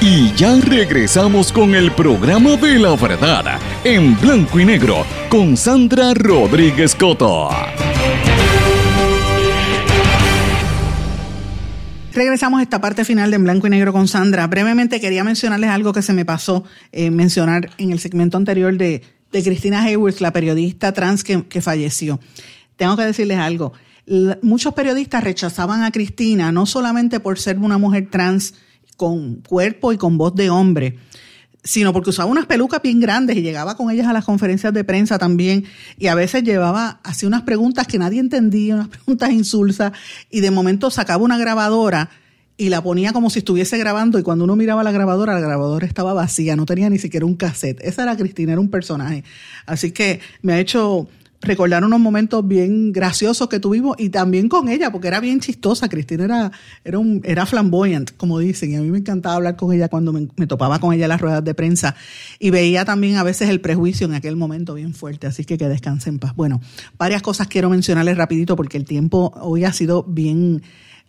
Y 0.00 0.32
ya 0.34 0.54
regresamos 0.60 1.50
con 1.50 1.74
el 1.74 1.92
programa 1.92 2.56
de 2.56 2.78
la 2.78 2.94
verdad, 2.94 3.58
en 3.84 4.20
blanco 4.20 4.60
y 4.60 4.64
negro, 4.64 5.06
con 5.30 5.56
Sandra 5.56 6.12
Rodríguez 6.14 6.94
Coto. 6.94 7.48
Regresamos 12.12 12.60
a 12.60 12.62
esta 12.62 12.80
parte 12.80 13.04
final 13.04 13.30
de 13.30 13.36
En 13.36 13.44
Blanco 13.44 13.66
y 13.66 13.70
Negro 13.70 13.92
con 13.92 14.06
Sandra. 14.06 14.46
Brevemente 14.46 15.00
quería 15.00 15.24
mencionarles 15.24 15.70
algo 15.70 15.92
que 15.92 16.02
se 16.02 16.12
me 16.12 16.24
pasó 16.24 16.62
eh, 16.92 17.10
mencionar 17.10 17.70
en 17.78 17.90
el 17.90 17.98
segmento 17.98 18.36
anterior 18.36 18.76
de, 18.76 19.02
de 19.32 19.42
Cristina 19.42 19.82
Hayworth, 19.82 20.20
la 20.20 20.32
periodista 20.32 20.92
trans 20.92 21.24
que, 21.24 21.44
que 21.48 21.60
falleció 21.60 22.20
tengo 22.76 22.96
que 22.96 23.04
decirles 23.04 23.38
algo. 23.38 23.72
Muchos 24.42 24.74
periodistas 24.74 25.24
rechazaban 25.24 25.82
a 25.82 25.90
Cristina 25.90 26.52
no 26.52 26.66
solamente 26.66 27.20
por 27.20 27.38
ser 27.38 27.58
una 27.58 27.78
mujer 27.78 28.08
trans 28.10 28.54
con 28.96 29.36
cuerpo 29.36 29.92
y 29.92 29.96
con 29.96 30.18
voz 30.18 30.34
de 30.34 30.50
hombre, 30.50 30.98
sino 31.62 31.94
porque 31.94 32.10
usaba 32.10 32.30
unas 32.30 32.46
pelucas 32.46 32.82
bien 32.82 33.00
grandes 33.00 33.36
y 33.36 33.42
llegaba 33.42 33.76
con 33.76 33.90
ellas 33.90 34.06
a 34.06 34.12
las 34.12 34.24
conferencias 34.24 34.72
de 34.74 34.84
prensa 34.84 35.18
también 35.18 35.64
y 35.98 36.08
a 36.08 36.14
veces 36.14 36.44
llevaba 36.44 37.00
así 37.02 37.24
unas 37.24 37.42
preguntas 37.42 37.86
que 37.86 37.98
nadie 37.98 38.20
entendía, 38.20 38.74
unas 38.74 38.88
preguntas 38.90 39.30
insulsas 39.30 39.92
y 40.30 40.40
de 40.40 40.50
momento 40.50 40.90
sacaba 40.90 41.24
una 41.24 41.38
grabadora 41.38 42.10
y 42.56 42.68
la 42.68 42.82
ponía 42.82 43.12
como 43.12 43.30
si 43.30 43.40
estuviese 43.40 43.78
grabando 43.78 44.18
y 44.18 44.22
cuando 44.22 44.44
uno 44.44 44.54
miraba 44.54 44.84
la 44.84 44.92
grabadora, 44.92 45.34
la 45.34 45.40
grabadora 45.40 45.86
estaba 45.86 46.12
vacía, 46.12 46.54
no 46.54 46.66
tenía 46.66 46.88
ni 46.88 46.98
siquiera 46.98 47.26
un 47.26 47.34
cassette. 47.34 47.80
Esa 47.82 48.04
era 48.04 48.16
Cristina, 48.16 48.52
era 48.52 48.60
un 48.60 48.70
personaje. 48.70 49.24
Así 49.66 49.90
que 49.90 50.20
me 50.42 50.52
ha 50.52 50.60
hecho 50.60 51.08
recordar 51.44 51.84
unos 51.84 52.00
momentos 52.00 52.46
bien 52.46 52.92
graciosos 52.92 53.48
que 53.48 53.60
tuvimos 53.60 53.96
y 53.98 54.10
también 54.10 54.48
con 54.48 54.68
ella, 54.68 54.90
porque 54.90 55.08
era 55.08 55.20
bien 55.20 55.40
chistosa. 55.40 55.88
Cristina 55.88 56.24
era, 56.24 56.52
era, 56.84 56.98
un, 56.98 57.20
era 57.24 57.46
flamboyant, 57.46 58.12
como 58.16 58.38
dicen, 58.38 58.72
y 58.72 58.76
a 58.76 58.80
mí 58.80 58.90
me 58.90 58.98
encantaba 58.98 59.36
hablar 59.36 59.56
con 59.56 59.72
ella 59.72 59.88
cuando 59.88 60.12
me, 60.12 60.46
topaba 60.46 60.78
con 60.78 60.92
ella 60.92 61.04
en 61.04 61.10
las 61.10 61.20
ruedas 61.20 61.44
de 61.44 61.54
prensa 61.54 61.94
y 62.38 62.50
veía 62.50 62.84
también 62.84 63.16
a 63.16 63.22
veces 63.22 63.48
el 63.48 63.60
prejuicio 63.60 64.06
en 64.06 64.14
aquel 64.14 64.36
momento 64.36 64.74
bien 64.74 64.94
fuerte, 64.94 65.26
así 65.26 65.44
que 65.44 65.58
que 65.58 65.68
descanse 65.68 66.10
en 66.10 66.18
paz. 66.18 66.34
Bueno, 66.34 66.60
varias 66.98 67.22
cosas 67.22 67.48
quiero 67.48 67.70
mencionarles 67.70 68.16
rapidito 68.16 68.56
porque 68.56 68.76
el 68.76 68.84
tiempo 68.84 69.32
hoy 69.40 69.64
ha 69.64 69.72
sido 69.72 70.02
bien 70.02 70.62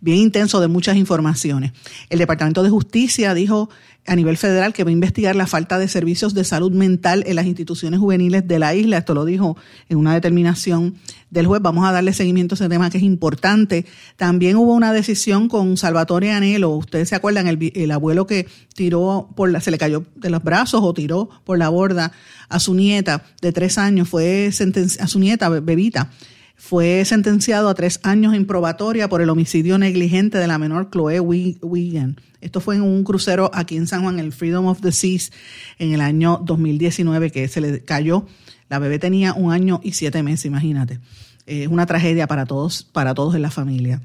bien 0.06 0.20
intenso 0.20 0.62
de 0.62 0.68
muchas 0.68 0.96
informaciones. 0.96 1.74
El 2.12 2.20
Departamento 2.20 2.62
de 2.62 2.70
Justicia 2.70 3.34
dijo 3.34 3.70
a 4.06 4.16
nivel 4.16 4.38
federal 4.38 4.72
que 4.72 4.84
va 4.84 4.92
a 4.92 4.94
investigar 4.94 5.36
la 5.36 5.48
falta 5.48 5.80
de 5.80 5.88
servicios 5.88 6.36
de 6.36 6.44
salud 6.44 6.72
mental 6.72 7.24
en 7.26 7.36
las 7.36 7.48
instituciones 7.48 8.00
juveniles 8.00 8.48
de 8.48 8.60
la 8.60 8.76
isla. 8.76 9.00
Esto 9.00 9.16
lo 9.16 9.26
dijo 9.26 9.58
en 9.90 9.98
una 9.98 10.14
determinación 10.14 10.94
del 11.32 11.48
juez. 11.48 11.60
Vamos 11.64 11.88
a 11.88 11.92
darle 11.92 12.14
seguimiento 12.14 12.54
a 12.54 12.58
ese 12.58 12.70
tema 12.70 12.92
que 12.92 13.00
es 13.00 13.04
importante. 13.04 13.88
También 14.16 14.58
hubo 14.58 14.76
una 14.76 14.94
decisión 14.94 15.50
con 15.50 15.76
Salvatore 15.76 16.32
Anelo. 16.32 16.70
Ustedes 16.70 17.10
se 17.10 17.16
acuerdan, 17.16 17.48
el, 17.48 17.92
abuelo 17.92 18.28
que 18.28 18.48
tiró 18.76 19.30
por 19.36 19.50
la, 19.50 19.60
se 19.60 19.72
le 19.72 19.80
cayó 19.80 20.06
de 20.16 20.30
los 20.30 20.44
brazos 20.44 20.82
o 20.84 20.94
tiró 20.94 21.30
por 21.44 21.58
la 21.58 21.70
borda 21.70 22.12
a 22.48 22.60
su 22.60 22.76
nieta 22.76 23.26
de 23.42 23.52
tres 23.52 23.80
años, 23.80 24.08
fue 24.08 24.52
sentenciado, 24.52 25.06
a 25.06 25.08
su 25.08 25.18
nieta, 25.18 25.50
bebita, 25.50 26.12
fue 26.56 27.04
sentenciado 27.06 27.70
a 27.70 27.76
tres 27.76 28.00
años 28.04 28.34
en 28.34 28.46
probatoria 28.46 29.10
por 29.10 29.22
el 29.22 29.30
homicidio 29.30 29.78
negligente 29.78 30.38
de 30.38 30.48
la 30.48 30.58
menor 30.58 30.90
Chloe 30.90 31.20
Wigan. 31.20 32.16
Esto 32.42 32.62
fue 32.62 32.76
en 32.76 32.82
un 32.82 33.04
crucero 33.04 33.52
aquí 33.54 33.76
en 33.76 33.88
San 33.88 34.04
Juan, 34.04 34.20
el 34.20 34.32
Freedom 34.32 34.68
of 34.68 34.82
the 34.82 34.92
Seas, 34.92 35.32
en 35.80 35.94
el 35.94 36.02
año 36.02 36.42
2019, 36.44 37.32
que 37.32 37.48
se 37.48 37.62
le 37.62 37.84
cayó. 37.84 38.26
La 38.70 38.80
bebé 38.80 39.00
tenía 39.00 39.34
un 39.34 39.52
año 39.52 39.82
y 39.84 39.94
siete 39.94 40.24
meses, 40.24 40.46
imagínate. 40.46 41.00
Es 41.46 41.68
una 41.68 41.86
tragedia 41.86 42.28
para 42.28 42.46
todos, 42.46 42.84
para 42.84 43.14
todos 43.14 43.36
en 43.36 43.42
la 43.42 43.52
familia. 43.52 44.02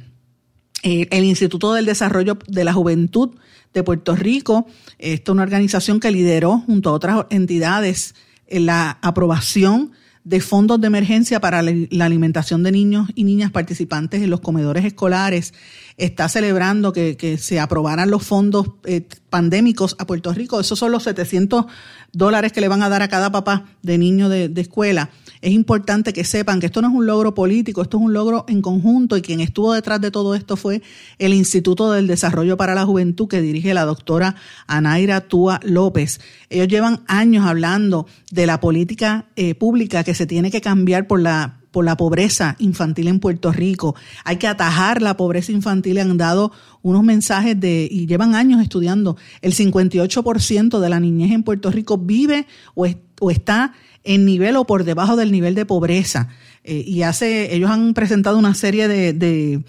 El 0.82 1.24
Instituto 1.24 1.74
del 1.74 1.84
Desarrollo 1.84 2.38
de 2.48 2.64
la 2.64 2.72
Juventud 2.72 3.30
de 3.74 3.82
Puerto 3.82 4.16
Rico, 4.16 4.66
esta 4.98 5.30
es 5.30 5.34
una 5.34 5.42
organización 5.42 6.00
que 6.00 6.10
lideró 6.10 6.58
junto 6.60 6.90
a 6.90 6.94
otras 6.94 7.26
entidades 7.30 8.14
en 8.46 8.66
la 8.66 8.98
aprobación 9.02 9.92
de 10.24 10.40
fondos 10.40 10.80
de 10.80 10.86
emergencia 10.86 11.40
para 11.40 11.62
la 11.62 12.04
alimentación 12.04 12.62
de 12.62 12.72
niños 12.72 13.08
y 13.14 13.24
niñas 13.24 13.50
participantes 13.50 14.22
en 14.22 14.30
los 14.30 14.40
comedores 14.40 14.84
escolares. 14.84 15.54
Está 15.96 16.28
celebrando 16.28 16.92
que, 16.92 17.38
se 17.38 17.58
aprobaran 17.58 18.10
los 18.10 18.24
fondos 18.24 18.66
eh, 18.84 19.06
pandémicos 19.30 19.96
a 19.98 20.06
Puerto 20.06 20.32
Rico. 20.32 20.60
Esos 20.60 20.78
son 20.78 20.92
los 20.92 21.04
700 21.04 21.66
dólares 22.12 22.52
que 22.52 22.60
le 22.60 22.68
van 22.68 22.82
a 22.82 22.88
dar 22.88 23.02
a 23.02 23.08
cada 23.08 23.30
papá 23.30 23.66
de 23.82 23.98
niño 23.98 24.28
de, 24.28 24.52
escuela. 24.56 25.10
Es 25.40 25.52
importante 25.52 26.12
que 26.12 26.24
sepan 26.24 26.60
que 26.60 26.66
esto 26.66 26.82
no 26.82 26.88
es 26.88 26.94
un 26.94 27.06
logro 27.06 27.34
político, 27.34 27.80
esto 27.80 27.96
es 27.96 28.02
un 28.02 28.12
logro 28.12 28.44
en 28.48 28.60
conjunto 28.60 29.16
y 29.16 29.22
quien 29.22 29.40
estuvo 29.40 29.72
detrás 29.72 30.00
de 30.00 30.10
todo 30.10 30.34
esto 30.34 30.56
fue 30.56 30.82
el 31.18 31.32
Instituto 31.32 31.92
del 31.92 32.06
Desarrollo 32.06 32.56
para 32.56 32.74
la 32.74 32.84
Juventud 32.84 33.28
que 33.28 33.40
dirige 33.40 33.72
la 33.72 33.84
doctora 33.84 34.36
Anaira 34.66 35.22
Túa 35.22 35.60
López. 35.62 36.20
Ellos 36.50 36.68
llevan 36.68 37.00
años 37.06 37.46
hablando 37.46 38.06
de 38.30 38.46
la 38.46 38.60
política 38.60 39.26
eh, 39.36 39.54
pública 39.54 40.04
que 40.04 40.14
se 40.14 40.26
tiene 40.26 40.50
que 40.50 40.60
cambiar 40.60 41.06
por 41.06 41.20
la 41.20 41.59
por 41.70 41.84
la 41.84 41.96
pobreza 41.96 42.56
infantil 42.58 43.08
en 43.08 43.20
Puerto 43.20 43.52
Rico. 43.52 43.94
Hay 44.24 44.36
que 44.36 44.48
atajar 44.48 45.02
la 45.02 45.16
pobreza 45.16 45.52
infantil. 45.52 45.98
Han 45.98 46.16
dado 46.16 46.52
unos 46.82 47.02
mensajes 47.02 47.58
de, 47.58 47.88
y 47.90 48.06
llevan 48.06 48.34
años 48.34 48.62
estudiando, 48.62 49.16
el 49.42 49.54
58% 49.54 50.78
de 50.78 50.88
la 50.88 51.00
niñez 51.00 51.32
en 51.32 51.42
Puerto 51.42 51.70
Rico 51.70 51.98
vive 51.98 52.46
o, 52.74 52.86
está 53.30 53.72
en 54.02 54.24
nivel 54.24 54.56
o 54.56 54.66
por 54.66 54.84
debajo 54.84 55.16
del 55.16 55.30
nivel 55.30 55.54
de 55.54 55.66
pobreza. 55.66 56.28
Eh, 56.64 56.82
y 56.86 57.02
hace, 57.02 57.54
ellos 57.54 57.70
han 57.70 57.94
presentado 57.94 58.38
una 58.38 58.54
serie 58.54 58.88
de, 58.88 59.62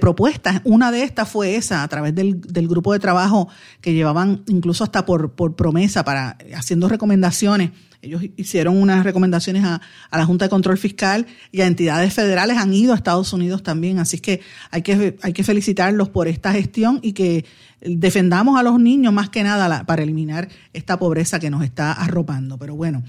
propuestas. 0.00 0.62
Una 0.64 0.90
de 0.90 1.02
estas 1.02 1.28
fue 1.28 1.56
esa, 1.56 1.82
a 1.82 1.88
través 1.88 2.14
del, 2.14 2.40
del, 2.40 2.66
grupo 2.66 2.94
de 2.94 2.98
trabajo 2.98 3.48
que 3.82 3.92
llevaban 3.92 4.42
incluso 4.48 4.84
hasta 4.84 5.04
por, 5.04 5.32
por 5.32 5.54
promesa 5.54 6.02
para 6.02 6.38
haciendo 6.54 6.88
recomendaciones 6.88 7.72
ellos 8.02 8.22
hicieron 8.36 8.76
unas 8.76 9.04
recomendaciones 9.04 9.64
a, 9.64 9.80
la 10.10 10.26
Junta 10.26 10.46
de 10.46 10.48
Control 10.50 10.76
Fiscal 10.76 11.26
y 11.52 11.60
a 11.60 11.66
entidades 11.66 12.12
federales, 12.12 12.58
han 12.58 12.74
ido 12.74 12.92
a 12.92 12.96
Estados 12.96 13.32
Unidos 13.32 13.62
también, 13.62 14.00
así 14.00 14.18
que 14.18 14.40
hay 14.70 14.82
que, 14.82 15.44
felicitarlos 15.44 16.08
por 16.08 16.26
esta 16.26 16.52
gestión 16.52 16.98
y 17.00 17.12
que 17.12 17.44
defendamos 17.80 18.58
a 18.58 18.62
los 18.64 18.78
niños 18.80 19.12
más 19.12 19.30
que 19.30 19.44
nada 19.44 19.84
para 19.86 20.02
eliminar 20.02 20.48
esta 20.72 20.98
pobreza 20.98 21.38
que 21.38 21.50
nos 21.50 21.64
está 21.64 21.92
arropando. 21.92 22.58
Pero 22.58 22.74
bueno, 22.74 23.04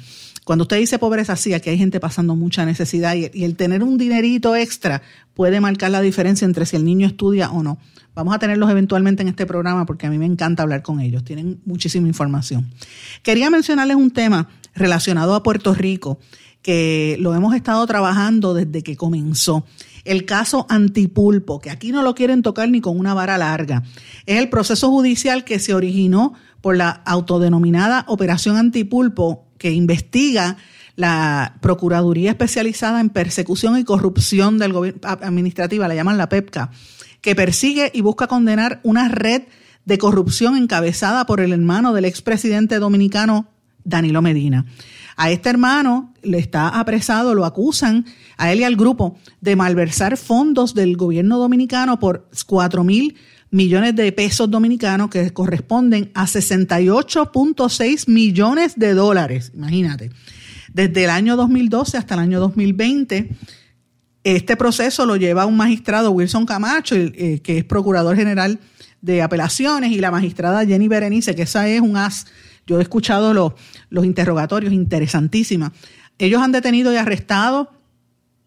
cuando 0.46 0.64
usted 0.64 0.78
dice 0.78 1.00
pobreza, 1.00 1.36
sí, 1.36 1.54
aquí 1.54 1.72
hay 1.72 1.78
gente 1.78 2.00
pasando 2.00 2.36
mucha 2.36 2.66
necesidad 2.66 3.16
y, 3.16 3.32
y 3.34 3.46
el 3.46 3.56
tener 3.56 3.84
un 3.84 3.98
dinerito 3.98 4.56
extra 4.56 5.02
puede 5.34 5.60
marcar 5.60 5.90
la 5.90 6.02
diferencia 6.02 6.46
entre 6.46 6.68
si 6.68 6.76
el 6.76 6.86
niño 6.86 7.08
estudia 7.08 7.50
o 7.50 7.64
no. 7.64 7.80
Vamos 8.16 8.36
a 8.36 8.40
tenerlos 8.40 8.70
eventualmente 8.70 9.24
en 9.24 9.30
este 9.30 9.48
programa 9.48 9.88
porque 9.88 10.06
a 10.06 10.10
mí 10.12 10.20
me 10.20 10.28
encanta 10.28 10.62
hablar 10.62 10.84
con 10.84 11.00
ellos. 11.00 11.24
Tienen 11.24 11.62
muchísima 11.66 12.08
información. 12.08 12.70
Quería 13.24 13.50
mencionarles 13.50 13.98
un 13.98 14.12
tema 14.12 14.50
relacionado 14.76 15.36
a 15.36 15.44
Puerto 15.44 15.74
Rico, 15.74 16.20
que 16.62 17.18
lo 17.20 17.36
hemos 17.36 17.56
estado 17.56 17.86
trabajando 17.86 18.54
desde 18.54 18.84
que 18.84 18.96
comenzó. 18.96 19.66
El 20.06 20.26
caso 20.26 20.66
Antipulpo, 20.70 21.60
que 21.60 21.70
aquí 21.70 21.92
no 21.92 22.02
lo 22.02 22.16
quieren 22.16 22.42
tocar 22.42 22.70
ni 22.70 22.82
con 22.82 23.00
una 23.00 23.14
vara 23.14 23.38
larga. 23.38 23.84
Es 24.26 24.40
el 24.40 24.50
proceso 24.50 24.90
judicial 24.90 25.44
que 25.44 25.60
se 25.60 25.74
originó 25.74 26.34
por 26.62 26.78
la 26.78 26.90
autodenominada 26.90 28.06
Operación 28.08 28.58
Antipulpo, 28.58 29.46
que 29.58 29.72
investiga 29.72 30.58
la 30.96 31.58
Procuraduría 31.62 32.32
Especializada 32.32 33.00
en 33.00 33.10
Persecución 33.10 33.78
y 33.78 33.84
Corrupción 33.84 34.60
del 34.60 34.74
Gobierno 34.74 35.02
Administrativa, 35.04 35.88
la 35.88 35.96
llaman 35.96 36.18
la 36.18 36.30
PEPCA, 36.30 36.72
que 37.22 37.36
persigue 37.36 37.92
y 37.94 38.02
busca 38.02 38.28
condenar 38.28 38.80
una 38.84 39.10
red 39.10 39.44
de 39.86 39.98
corrupción 39.98 40.56
encabezada 40.56 41.26
por 41.26 41.42
el 41.42 41.52
hermano 41.52 41.94
del 41.94 42.06
expresidente 42.06 42.80
dominicano 42.80 43.48
Danilo 43.84 44.22
Medina. 44.22 44.66
A 45.16 45.32
este 45.32 45.50
hermano 45.50 46.14
le 46.24 46.40
está 46.40 46.70
apresado, 46.70 47.36
lo 47.36 47.46
acusan 47.46 48.06
a 48.38 48.52
él 48.52 48.62
y 48.62 48.64
al 48.64 48.76
grupo 48.76 49.18
de 49.42 49.56
malversar 49.56 50.18
fondos 50.18 50.74
del 50.74 50.98
gobierno 50.98 51.38
dominicano 51.38 52.00
por 52.00 52.30
4 52.48 52.84
mil 52.84 53.16
millones 53.52 53.96
de 53.96 54.12
pesos 54.12 54.50
dominicanos 54.50 55.10
que 55.10 55.32
corresponden 55.32 56.10
a 56.16 56.26
68.6 56.26 58.10
millones 58.10 58.74
de 58.78 58.94
dólares. 58.94 59.52
Imagínate. 59.54 60.10
Desde 60.74 61.04
el 61.04 61.12
año 61.12 61.38
2012 61.38 61.98
hasta 61.98 62.16
el 62.16 62.22
año 62.22 62.40
2020, 62.40 63.30
este 64.24 64.58
proceso 64.58 65.06
lo 65.06 65.18
lleva 65.18 65.46
un 65.46 65.56
magistrado, 65.56 66.10
Wilson 66.12 66.48
Camacho, 66.48 66.96
eh, 66.96 67.42
que 67.44 67.60
es 67.60 67.64
procurador 67.64 68.16
general 68.16 68.60
de 69.02 69.22
apelaciones, 69.22 69.92
y 69.92 70.00
la 70.00 70.10
magistrada 70.10 70.66
Jenny 70.66 70.88
Berenice, 70.88 71.36
que 71.36 71.44
esa 71.44 71.68
es 71.68 71.82
un 71.82 71.96
as 71.96 72.26
yo 72.66 72.80
he 72.80 72.82
escuchado 72.82 73.34
los, 73.34 74.06
interrogatorios, 74.06 74.74
interesantísimas. 74.74 75.72
Ellos 76.18 76.42
han 76.42 76.52
detenido 76.52 76.94
y 76.94 76.98
arrestado 76.98 77.72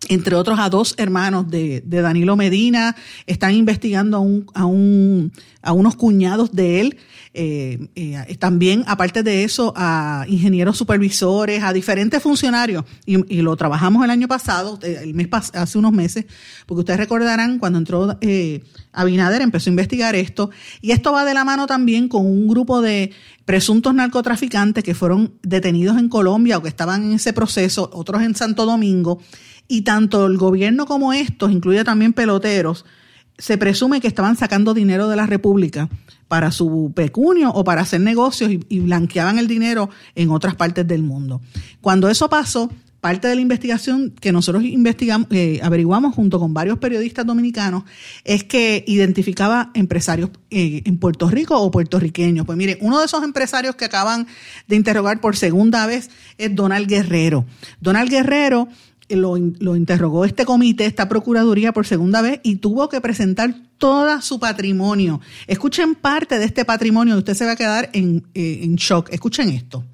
entre 0.08 0.34
otros 0.36 0.58
a 0.58 0.68
dos 0.68 0.94
hermanos 0.98 1.50
de, 1.50 1.82
Danilo 1.84 2.36
Medina, 2.36 2.96
están 3.26 3.54
investigando 3.54 4.16
a, 4.16 4.20
un, 4.20 4.46
a, 4.54 4.64
un, 4.66 5.32
a 5.62 5.72
unos 5.72 5.96
cuñados 5.96 6.52
de 6.52 6.80
él, 6.80 6.96
eh, 7.34 7.88
eh, 7.94 8.36
también 8.38 8.84
aparte 8.86 9.22
de 9.22 9.44
eso 9.44 9.72
a 9.76 10.24
ingenieros 10.28 10.78
supervisores, 10.78 11.62
a 11.62 11.72
diferentes 11.72 12.22
funcionarios, 12.22 12.84
y, 13.04 13.16
lo 13.42 13.56
trabajamos 13.56 14.04
el 14.04 14.10
año 14.10 14.28
pasado, 14.28 14.78
eh, 14.82 15.00
el 15.02 15.14
mes 15.14 15.28
hace 15.52 15.78
unos 15.78 15.92
meses, 15.92 16.24
porque 16.66 16.80
ustedes 16.80 17.00
recordarán 17.00 17.58
cuando 17.58 17.78
entró 17.78 18.18
Abinader 18.92 19.42
empezó 19.42 19.68
a 19.68 19.72
investigar 19.72 20.14
esto, 20.14 20.50
y 20.80 20.92
esto 20.92 21.12
va 21.12 21.24
de 21.24 21.34
la 21.34 21.44
mano 21.44 21.66
también 21.66 22.08
con 22.08 22.24
un 22.24 22.48
grupo 22.48 22.80
de 22.80 23.12
presuntos 23.44 23.94
narcotraficantes 23.94 24.82
que 24.82 24.94
fueron 24.94 25.34
detenidos 25.42 25.98
en 25.98 26.08
Colombia 26.08 26.58
o 26.58 26.62
que 26.62 26.68
estaban 26.68 27.04
en 27.04 27.12
ese 27.12 27.32
proceso, 27.32 27.90
otros 27.92 28.22
en 28.22 28.34
Santo 28.34 28.66
Domingo, 28.66 29.20
y 29.68 29.82
tanto 29.82 30.26
el 30.26 30.36
gobierno 30.36 30.86
como 30.86 31.12
estos, 31.12 31.50
incluye 31.50 31.84
también 31.84 32.12
peloteros, 32.12 32.84
se 33.38 33.58
presume 33.58 34.00
que 34.00 34.08
estaban 34.08 34.36
sacando 34.36 34.74
dinero 34.74 35.08
de 35.08 35.16
la 35.16 35.26
República 35.26 35.88
para 36.28 36.50
su 36.50 36.92
pecunio 36.94 37.50
o 37.50 37.64
para 37.64 37.82
hacer 37.82 38.00
negocios 38.00 38.50
y, 38.50 38.80
blanqueaban 38.80 39.38
el 39.38 39.46
dinero 39.46 39.90
en 40.14 40.30
otras 40.30 40.54
partes 40.54 40.86
del 40.86 41.02
mundo. 41.02 41.40
Cuando 41.80 42.08
eso 42.08 42.28
pasó, 42.28 42.70
parte 43.00 43.28
de 43.28 43.36
la 43.36 43.40
investigación 43.40 44.12
que 44.20 44.32
nosotros 44.32 44.64
investigamos, 44.64 45.28
eh, 45.30 45.60
averiguamos 45.62 46.14
junto 46.14 46.40
con 46.40 46.54
varios 46.54 46.78
periodistas 46.78 47.24
dominicanos 47.24 47.84
es 48.24 48.42
que 48.42 48.84
identificaba 48.88 49.70
empresarios 49.74 50.30
eh, 50.50 50.82
en 50.84 50.98
Puerto 50.98 51.28
Rico 51.28 51.60
o 51.60 51.70
puertorriqueños. 51.70 52.46
Pues 52.46 52.58
miren, 52.58 52.78
uno 52.80 52.98
de 52.98 53.06
esos 53.06 53.22
empresarios 53.22 53.76
que 53.76 53.84
acaban 53.84 54.26
de 54.66 54.76
interrogar 54.76 55.20
por 55.20 55.36
segunda 55.36 55.86
vez 55.86 56.10
es 56.38 56.54
Donald 56.56 56.88
Guerrero. 56.88 57.44
Donald 57.80 58.10
Guerrero 58.10 58.68
lo, 59.08 59.36
lo, 59.36 59.76
interrogó 59.76 60.24
este 60.24 60.44
comité, 60.44 60.86
esta 60.86 61.08
procuraduría 61.08 61.72
por 61.72 61.86
segunda 61.86 62.22
vez 62.22 62.40
y 62.42 62.56
tuvo 62.56 62.88
que 62.88 63.00
presentar 63.00 63.54
todo 63.78 64.20
su 64.20 64.38
patrimonio. 64.40 65.20
Escuchen 65.46 65.94
parte 65.94 66.38
de 66.38 66.44
este 66.44 66.64
patrimonio 66.64 67.14
y 67.14 67.18
usted 67.18 67.34
se 67.34 67.44
va 67.44 67.52
a 67.52 67.56
quedar 67.56 67.90
en, 67.92 68.26
eh, 68.34 68.60
en 68.62 68.76
shock. 68.76 69.08
Escuchen 69.12 69.50
esto. 69.50 69.84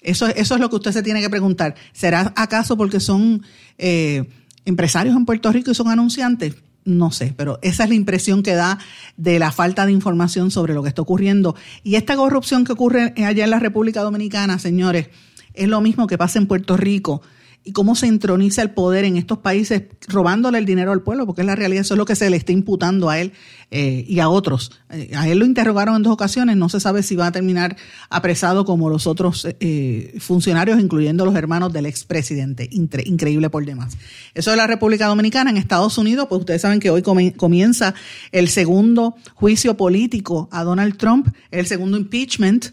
Eso, 0.00 0.26
eso 0.26 0.54
es 0.54 0.60
lo 0.60 0.70
que 0.70 0.76
usted 0.76 0.92
se 0.92 1.02
tiene 1.02 1.20
que 1.20 1.28
preguntar. 1.28 1.74
¿Será 1.92 2.32
acaso 2.34 2.78
porque 2.78 2.98
son 2.98 3.42
eh, 3.76 4.24
empresarios 4.64 5.14
en 5.14 5.26
Puerto 5.26 5.52
Rico 5.52 5.70
y 5.70 5.74
son 5.74 5.88
anunciantes? 5.88 6.54
No 6.84 7.10
sé, 7.10 7.34
pero 7.36 7.58
esa 7.62 7.84
es 7.84 7.88
la 7.88 7.94
impresión 7.94 8.42
que 8.42 8.54
da 8.54 8.78
de 9.16 9.38
la 9.38 9.52
falta 9.52 9.86
de 9.86 9.92
información 9.92 10.50
sobre 10.50 10.74
lo 10.74 10.82
que 10.82 10.88
está 10.88 11.02
ocurriendo. 11.02 11.56
Y 11.82 11.96
esta 11.96 12.16
corrupción 12.16 12.64
que 12.64 12.72
ocurre 12.72 13.14
allá 13.16 13.44
en 13.44 13.50
la 13.50 13.58
República 13.58 14.02
Dominicana, 14.02 14.58
señores, 14.58 15.08
es 15.54 15.68
lo 15.68 15.80
mismo 15.80 16.06
que 16.06 16.18
pasa 16.18 16.38
en 16.38 16.46
Puerto 16.46 16.76
Rico 16.76 17.22
y 17.64 17.72
cómo 17.72 17.94
se 17.94 18.06
entroniza 18.06 18.60
el 18.60 18.70
poder 18.70 19.06
en 19.06 19.16
estos 19.16 19.38
países 19.38 19.84
robándole 20.06 20.58
el 20.58 20.66
dinero 20.66 20.92
al 20.92 21.00
pueblo, 21.00 21.24
porque 21.24 21.40
es 21.40 21.46
la 21.46 21.56
realidad, 21.56 21.80
eso 21.80 21.94
es 21.94 21.98
lo 21.98 22.04
que 22.04 22.14
se 22.14 22.28
le 22.28 22.36
está 22.36 22.52
imputando 22.52 23.08
a 23.08 23.18
él 23.18 23.32
eh, 23.70 24.04
y 24.06 24.20
a 24.20 24.28
otros. 24.28 24.70
Eh, 24.90 25.12
a 25.16 25.26
él 25.28 25.38
lo 25.38 25.46
interrogaron 25.46 25.96
en 25.96 26.02
dos 26.02 26.12
ocasiones, 26.12 26.58
no 26.58 26.68
se 26.68 26.78
sabe 26.78 27.02
si 27.02 27.16
va 27.16 27.28
a 27.28 27.32
terminar 27.32 27.76
apresado 28.10 28.66
como 28.66 28.90
los 28.90 29.06
otros 29.06 29.48
eh, 29.60 30.14
funcionarios, 30.18 30.78
incluyendo 30.78 31.24
los 31.24 31.34
hermanos 31.34 31.72
del 31.72 31.86
expresidente. 31.86 32.68
increíble 32.70 33.48
por 33.48 33.64
demás. 33.64 33.96
Eso 34.34 34.50
es 34.50 34.56
la 34.58 34.66
República 34.66 35.06
Dominicana. 35.06 35.48
En 35.48 35.56
Estados 35.56 35.96
Unidos, 35.96 36.26
pues 36.28 36.40
ustedes 36.40 36.60
saben 36.60 36.80
que 36.80 36.90
hoy 36.90 37.02
comienza 37.02 37.94
el 38.30 38.48
segundo 38.48 39.16
juicio 39.34 39.76
político 39.76 40.48
a 40.52 40.64
Donald 40.64 40.98
Trump, 40.98 41.28
el 41.50 41.66
segundo 41.66 41.96
impeachment. 41.96 42.66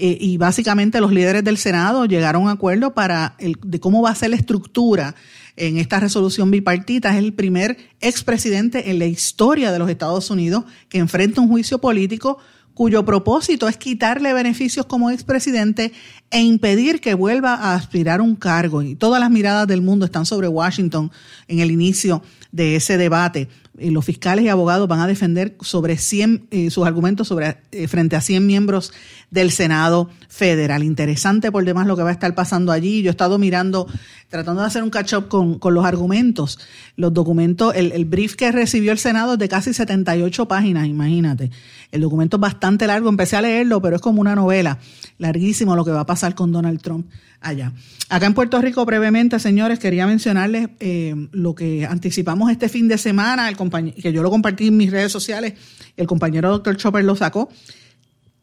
Eh, 0.00 0.16
y 0.20 0.36
básicamente 0.36 1.00
los 1.00 1.12
líderes 1.12 1.42
del 1.42 1.58
Senado 1.58 2.04
llegaron 2.04 2.42
a 2.42 2.44
un 2.44 2.50
acuerdo 2.50 2.94
para 2.94 3.34
el, 3.38 3.56
de 3.64 3.80
cómo 3.80 4.00
va 4.00 4.10
a 4.10 4.14
ser 4.14 4.30
la 4.30 4.36
estructura 4.36 5.16
en 5.56 5.76
esta 5.76 5.98
resolución 5.98 6.50
bipartita. 6.50 7.10
Es 7.10 7.16
el 7.16 7.34
primer 7.34 7.76
expresidente 8.00 8.90
en 8.90 9.00
la 9.00 9.06
historia 9.06 9.72
de 9.72 9.78
los 9.80 9.90
Estados 9.90 10.30
Unidos 10.30 10.64
que 10.88 10.98
enfrenta 10.98 11.40
un 11.40 11.48
juicio 11.48 11.80
político 11.80 12.38
cuyo 12.74 13.04
propósito 13.04 13.66
es 13.66 13.76
quitarle 13.76 14.32
beneficios 14.32 14.86
como 14.86 15.10
expresidente 15.10 15.92
e 16.30 16.42
impedir 16.42 17.00
que 17.00 17.14
vuelva 17.14 17.54
a 17.54 17.74
aspirar 17.74 18.20
un 18.20 18.36
cargo. 18.36 18.82
Y 18.82 18.94
todas 18.94 19.18
las 19.18 19.32
miradas 19.32 19.66
del 19.66 19.82
mundo 19.82 20.04
están 20.04 20.24
sobre 20.24 20.46
Washington 20.46 21.10
en 21.48 21.58
el 21.58 21.72
inicio 21.72 22.22
de 22.52 22.76
ese 22.76 22.96
debate. 22.96 23.48
Eh, 23.78 23.90
los 23.90 24.04
fiscales 24.04 24.44
y 24.44 24.48
abogados 24.48 24.88
van 24.88 25.00
a 25.00 25.06
defender 25.06 25.56
sobre 25.60 25.96
100, 25.96 26.48
eh, 26.50 26.70
sus 26.70 26.86
argumentos 26.86 27.28
sobre, 27.28 27.58
eh, 27.72 27.88
frente 27.88 28.16
a 28.16 28.20
100 28.20 28.46
miembros 28.46 28.92
del 29.30 29.50
Senado 29.50 30.10
federal. 30.28 30.82
Interesante 30.82 31.52
por 31.52 31.64
demás 31.64 31.86
lo 31.86 31.96
que 31.96 32.02
va 32.02 32.10
a 32.10 32.12
estar 32.12 32.34
pasando 32.34 32.72
allí. 32.72 33.02
Yo 33.02 33.10
he 33.10 33.12
estado 33.12 33.38
mirando, 33.38 33.86
tratando 34.28 34.62
de 34.62 34.66
hacer 34.66 34.82
un 34.82 34.90
catch-up 34.90 35.28
con, 35.28 35.58
con, 35.58 35.74
los 35.74 35.84
argumentos. 35.84 36.58
Los 36.96 37.14
documentos, 37.14 37.74
el, 37.74 37.92
el, 37.92 38.04
brief 38.04 38.34
que 38.34 38.50
recibió 38.52 38.92
el 38.92 38.98
Senado 38.98 39.34
es 39.34 39.38
de 39.38 39.48
casi 39.48 39.72
78 39.72 40.48
páginas, 40.48 40.86
imagínate. 40.86 41.50
El 41.92 42.00
documento 42.00 42.36
es 42.36 42.40
bastante 42.40 42.86
largo, 42.86 43.08
empecé 43.08 43.36
a 43.36 43.42
leerlo, 43.42 43.80
pero 43.80 43.96
es 43.96 44.02
como 44.02 44.20
una 44.20 44.34
novela. 44.34 44.78
Larguísimo 45.18 45.76
lo 45.76 45.84
que 45.84 45.90
va 45.90 46.00
a 46.00 46.06
pasar 46.06 46.34
con 46.34 46.52
Donald 46.52 46.80
Trump 46.80 47.06
allá. 47.40 47.72
Acá 48.08 48.26
en 48.26 48.34
Puerto 48.34 48.60
Rico, 48.60 48.84
brevemente, 48.84 49.38
señores, 49.38 49.78
quería 49.78 50.06
mencionarles 50.06 50.70
eh, 50.80 51.14
lo 51.32 51.54
que 51.54 51.86
anticipamos 51.86 52.50
este 52.50 52.68
fin 52.68 52.88
de 52.88 52.98
semana, 52.98 53.48
el 53.48 53.56
que 53.94 54.12
yo 54.12 54.22
lo 54.22 54.30
compartí 54.30 54.68
en 54.68 54.76
mis 54.76 54.90
redes 54.90 55.12
sociales, 55.12 55.54
el 55.96 56.06
compañero 56.06 56.50
Dr. 56.50 56.76
Chopper 56.76 57.04
lo 57.04 57.16
sacó. 57.16 57.48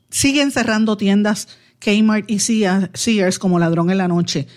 Siguen 0.10 0.52
cerrando 0.52 0.98
tiendas 0.98 1.48
Kmart 1.80 2.30
y 2.30 2.40
Sears 2.40 3.40
como 3.40 3.60
ladrón 3.60 3.92
en 3.92 3.98
la 3.98 4.08
noche. 4.08 4.48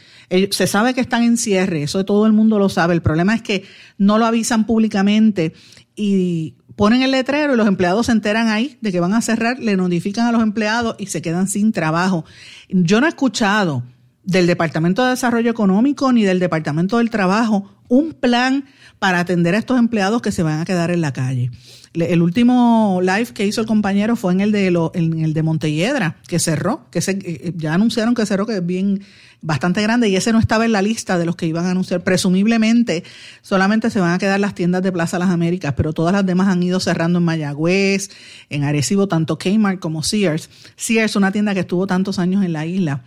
Se 0.51 0.67
sabe 0.67 0.95
que 0.95 1.01
están 1.01 1.23
en 1.23 1.39
cierre, 1.39 1.83
eso 1.83 2.05
todo 2.05 2.27
el 2.27 2.33
mundo 2.33 2.59
lo 2.59 2.69
sabe. 2.69 2.95
El 2.95 3.03
problema 3.03 3.35
es 3.35 3.43
que 3.43 3.65
no 3.97 4.19
lo 4.19 4.27
avisan 4.27 4.67
públicamente 4.67 5.55
y 5.97 6.55
ponen 6.77 7.03
el 7.03 7.11
letrero 7.11 7.55
y 7.55 7.57
los 7.57 7.67
empleados 7.67 8.07
se 8.07 8.13
enteran 8.13 8.49
ahí 8.49 8.79
de 8.81 8.93
que 8.93 9.01
van 9.01 9.15
a 9.15 9.23
cerrar, 9.23 9.59
le 9.59 9.77
notifican 9.77 10.27
a 10.27 10.33
los 10.33 10.43
empleados 10.43 10.97
y 10.99 11.07
se 11.07 11.23
quedan 11.23 11.49
sin 11.49 11.73
trabajo. 11.73 12.25
Yo 12.69 13.01
no 13.01 13.07
he 13.07 13.09
escuchado 13.09 13.83
del 14.29 14.47
Departamento 14.47 15.03
de 15.03 15.11
Desarrollo 15.11 15.51
Económico 15.51 16.13
ni 16.13 16.23
del 16.23 16.39
Departamento 16.39 16.99
del 16.99 17.09
Trabajo 17.09 17.71
un 17.89 18.13
plan 18.13 18.67
para 18.99 19.21
atender 19.21 19.55
a 19.55 19.59
estos 19.59 19.79
empleados 19.79 20.21
que 20.21 20.33
se 20.33 20.43
van 20.43 20.61
a 20.61 20.67
quedar 20.67 20.91
en 20.91 21.01
la 21.01 21.15
calle. 21.15 21.51
El 21.95 22.21
último 22.21 23.01
live 23.01 23.29
que 23.33 23.47
hizo 23.47 23.63
el 23.63 23.67
compañero 23.67 24.17
fue 24.17 24.35
en 24.35 24.43
el 24.43 24.53
de 24.53 24.71
lo, 24.71 24.93
en 24.95 25.21
el 25.21 25.33
de 25.33 25.43
Montelledra, 25.43 26.19
que 26.29 26.39
cerró, 26.39 26.91
que 26.91 27.01
se, 27.01 27.13
eh, 27.13 27.55
ya 27.57 27.73
anunciaron 27.73 28.15
que 28.15 28.27
cerró, 28.27 28.45
que 28.45 28.57
es 28.57 28.67
bien 28.67 29.01
bastante 29.41 29.81
grande 29.81 30.11
y 30.11 30.17
ese 30.17 30.33
no 30.33 30.39
estaba 30.39 30.67
en 30.67 30.73
la 30.73 30.83
lista 30.83 31.17
de 31.17 31.25
los 31.25 31.35
que 31.35 31.47
iban 31.47 31.65
a 31.65 31.71
anunciar. 31.71 32.05
Presumiblemente 32.05 33.05
solamente 33.41 33.89
se 33.89 33.99
van 33.99 34.13
a 34.13 34.19
quedar 34.19 34.39
las 34.39 34.55
tiendas 34.55 34.83
de 34.83 34.93
Plaza 34.93 35.19
Las 35.19 35.31
Américas, 35.31 35.73
pero 35.75 35.95
todas 35.95 36.13
las 36.13 36.27
demás 36.27 36.49
han 36.49 36.63
ido 36.63 36.81
cerrando 36.81 37.19
en 37.19 37.25
Mayagüez, 37.25 38.11
en 38.51 38.65
Arecibo, 38.65 39.09
tanto 39.09 39.39
Kmart 39.39 39.81
como 39.81 40.03
Sears. 40.03 40.51
Sears, 40.77 41.17
una 41.17 41.33
tienda 41.33 41.55
que 41.55 41.61
estuvo 41.61 41.87
tantos 41.87 42.19
años 42.19 42.45
en 42.45 42.53
la 42.53 42.67
isla, 42.67 43.05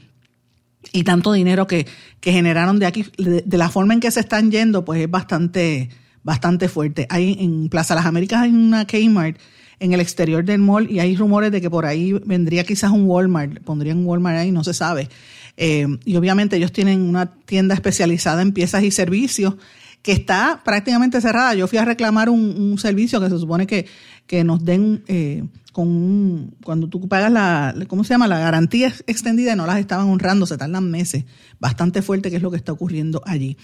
y 0.93 1.03
tanto 1.03 1.31
dinero 1.33 1.67
que, 1.67 1.87
que 2.19 2.31
generaron 2.31 2.79
de 2.79 2.85
aquí, 2.85 3.05
de, 3.17 3.57
la 3.57 3.69
forma 3.69 3.93
en 3.93 3.99
que 3.99 4.11
se 4.11 4.19
están 4.19 4.51
yendo, 4.51 4.83
pues 4.83 5.01
es 5.01 5.09
bastante, 5.09 5.89
bastante 6.23 6.67
fuerte. 6.69 7.07
Hay 7.09 7.37
en 7.39 7.69
Plaza 7.69 7.95
Las 7.95 8.05
Américas 8.05 8.41
hay 8.41 8.51
una 8.51 8.85
Kmart 8.85 9.37
en 9.79 9.93
el 9.93 9.99
exterior 9.99 10.43
del 10.45 10.59
mall 10.59 10.89
y 10.91 10.99
hay 10.99 11.15
rumores 11.15 11.51
de 11.51 11.59
que 11.61 11.69
por 11.69 11.85
ahí 11.85 12.13
vendría 12.25 12.63
quizás 12.63 12.91
un 12.91 13.05
Walmart, 13.05 13.61
pondrían 13.63 13.97
un 13.97 14.05
Walmart 14.05 14.37
ahí, 14.37 14.51
no 14.51 14.63
se 14.63 14.73
sabe. 14.73 15.09
Eh, 15.57 15.87
y 16.05 16.15
obviamente 16.15 16.55
ellos 16.57 16.71
tienen 16.71 17.01
una 17.01 17.33
tienda 17.45 17.73
especializada 17.73 18.41
en 18.41 18.51
piezas 18.51 18.83
y 18.83 18.91
servicios 18.91 19.55
que 20.01 20.11
está 20.11 20.61
prácticamente 20.63 21.21
cerrada. 21.21 21.53
Yo 21.55 21.67
fui 21.67 21.77
a 21.77 21.85
reclamar 21.85 22.29
un, 22.29 22.77
servicio 22.77 23.19
que 23.19 23.29
se 23.29 23.37
supone 23.37 23.67
que, 23.67 23.87
que 24.27 24.43
nos 24.43 24.63
den 24.63 25.03
eh, 25.07 25.43
con 25.71 26.55
cuando 26.63 26.87
tú 26.87 27.07
pagas 27.07 27.31
la, 27.31 27.73
¿cómo 27.87 28.03
se 28.03 28.13
llama? 28.13 28.27
La 28.27 28.39
garantía 28.39 28.93
extendida 29.07 29.55
no 29.55 29.65
las 29.65 29.79
estaban 29.79 30.07
honrando, 30.07 30.45
se 30.45 30.57
tardan 30.57 30.89
meses. 30.89 31.25
Bastante 31.59 32.01
fuerte 32.01 32.29
que 32.29 32.37
es 32.37 32.41
lo 32.41 32.51
que 32.51 32.57
está 32.57 32.71
ocurriendo 32.71 33.21
allí. 33.25 33.57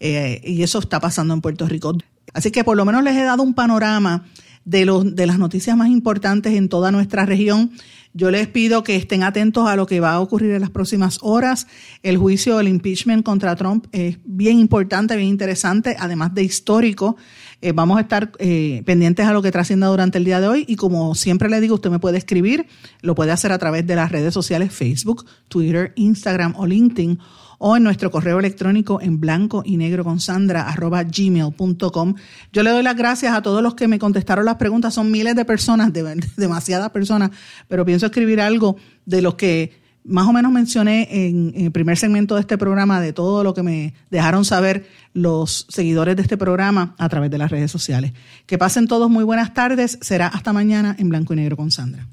Eh, 0.00 0.40
y 0.44 0.62
eso 0.62 0.78
está 0.78 1.00
pasando 1.00 1.34
en 1.34 1.40
Puerto 1.40 1.66
Rico. 1.66 1.96
Así 2.32 2.50
que 2.50 2.64
por 2.64 2.76
lo 2.76 2.84
menos 2.84 3.02
les 3.02 3.16
he 3.16 3.22
dado 3.22 3.42
un 3.42 3.54
panorama 3.54 4.24
de, 4.64 4.84
los, 4.84 5.14
de 5.14 5.26
las 5.26 5.38
noticias 5.38 5.76
más 5.76 5.88
importantes 5.88 6.54
en 6.54 6.68
toda 6.68 6.90
nuestra 6.90 7.26
región. 7.26 7.70
Yo 8.16 8.30
les 8.30 8.46
pido 8.46 8.84
que 8.84 8.94
estén 8.94 9.24
atentos 9.24 9.66
a 9.68 9.74
lo 9.74 9.86
que 9.86 9.98
va 9.98 10.12
a 10.12 10.20
ocurrir 10.20 10.52
en 10.52 10.60
las 10.60 10.70
próximas 10.70 11.18
horas. 11.20 11.66
El 12.02 12.16
juicio 12.16 12.58
del 12.58 12.68
impeachment 12.68 13.24
contra 13.24 13.56
Trump 13.56 13.86
es 13.90 14.18
bien 14.24 14.60
importante, 14.60 15.16
bien 15.16 15.28
interesante, 15.28 15.96
además 15.98 16.32
de 16.32 16.44
histórico. 16.44 17.16
Eh, 17.64 17.72
vamos 17.72 17.96
a 17.96 18.02
estar 18.02 18.30
eh, 18.40 18.82
pendientes 18.84 19.24
a 19.24 19.32
lo 19.32 19.40
que 19.40 19.50
trascienda 19.50 19.86
durante 19.86 20.18
el 20.18 20.26
día 20.26 20.38
de 20.38 20.48
hoy 20.48 20.66
y 20.68 20.76
como 20.76 21.14
siempre 21.14 21.48
le 21.48 21.62
digo, 21.62 21.76
usted 21.76 21.88
me 21.88 21.98
puede 21.98 22.18
escribir, 22.18 22.66
lo 23.00 23.14
puede 23.14 23.32
hacer 23.32 23.52
a 23.52 23.58
través 23.58 23.86
de 23.86 23.96
las 23.96 24.12
redes 24.12 24.34
sociales 24.34 24.70
Facebook, 24.70 25.24
Twitter, 25.48 25.94
Instagram 25.96 26.52
o 26.58 26.66
LinkedIn 26.66 27.18
o 27.56 27.74
en 27.78 27.82
nuestro 27.82 28.10
correo 28.10 28.38
electrónico 28.38 29.00
en 29.00 29.18
blanco 29.18 29.62
y 29.64 29.78
negro 29.78 30.04
con 30.04 30.20
sandra 30.20 30.68
arroba 30.68 31.04
gmail.com. 31.04 32.14
Yo 32.52 32.62
le 32.62 32.68
doy 32.68 32.82
las 32.82 32.96
gracias 32.96 33.34
a 33.34 33.40
todos 33.40 33.62
los 33.62 33.74
que 33.74 33.88
me 33.88 33.98
contestaron 33.98 34.44
las 34.44 34.56
preguntas. 34.56 34.92
Son 34.92 35.10
miles 35.10 35.34
de 35.34 35.46
personas, 35.46 35.90
de, 35.90 36.20
demasiadas 36.36 36.90
personas, 36.90 37.30
pero 37.66 37.86
pienso 37.86 38.04
escribir 38.04 38.42
algo 38.42 38.76
de 39.06 39.22
los 39.22 39.36
que 39.36 39.83
más 40.04 40.26
o 40.26 40.32
menos 40.32 40.52
mencioné 40.52 41.08
en, 41.10 41.52
el 41.56 41.72
primer 41.72 41.96
segmento 41.96 42.34
de 42.34 42.42
este 42.42 42.58
programa 42.58 43.00
de 43.00 43.12
todo 43.12 43.42
lo 43.42 43.54
que 43.54 43.62
me 43.62 43.94
dejaron 44.10 44.44
saber 44.44 44.86
los 45.14 45.66
seguidores 45.70 46.16
de 46.16 46.22
este 46.22 46.36
programa 46.36 46.94
a 46.98 47.08
través 47.08 47.30
de 47.30 47.38
las 47.38 47.50
redes 47.50 47.70
sociales. 47.70 48.12
Que 48.46 48.58
pasen 48.58 48.86
todos 48.86 49.10
muy 49.10 49.24
buenas 49.24 49.54
tardes. 49.54 49.98
Será 50.02 50.26
hasta 50.26 50.52
mañana 50.52 50.94
en 50.98 51.08
blanco 51.08 51.32
y 51.32 51.36
negro 51.36 51.56
con 51.56 51.70
Sandra. 51.70 52.06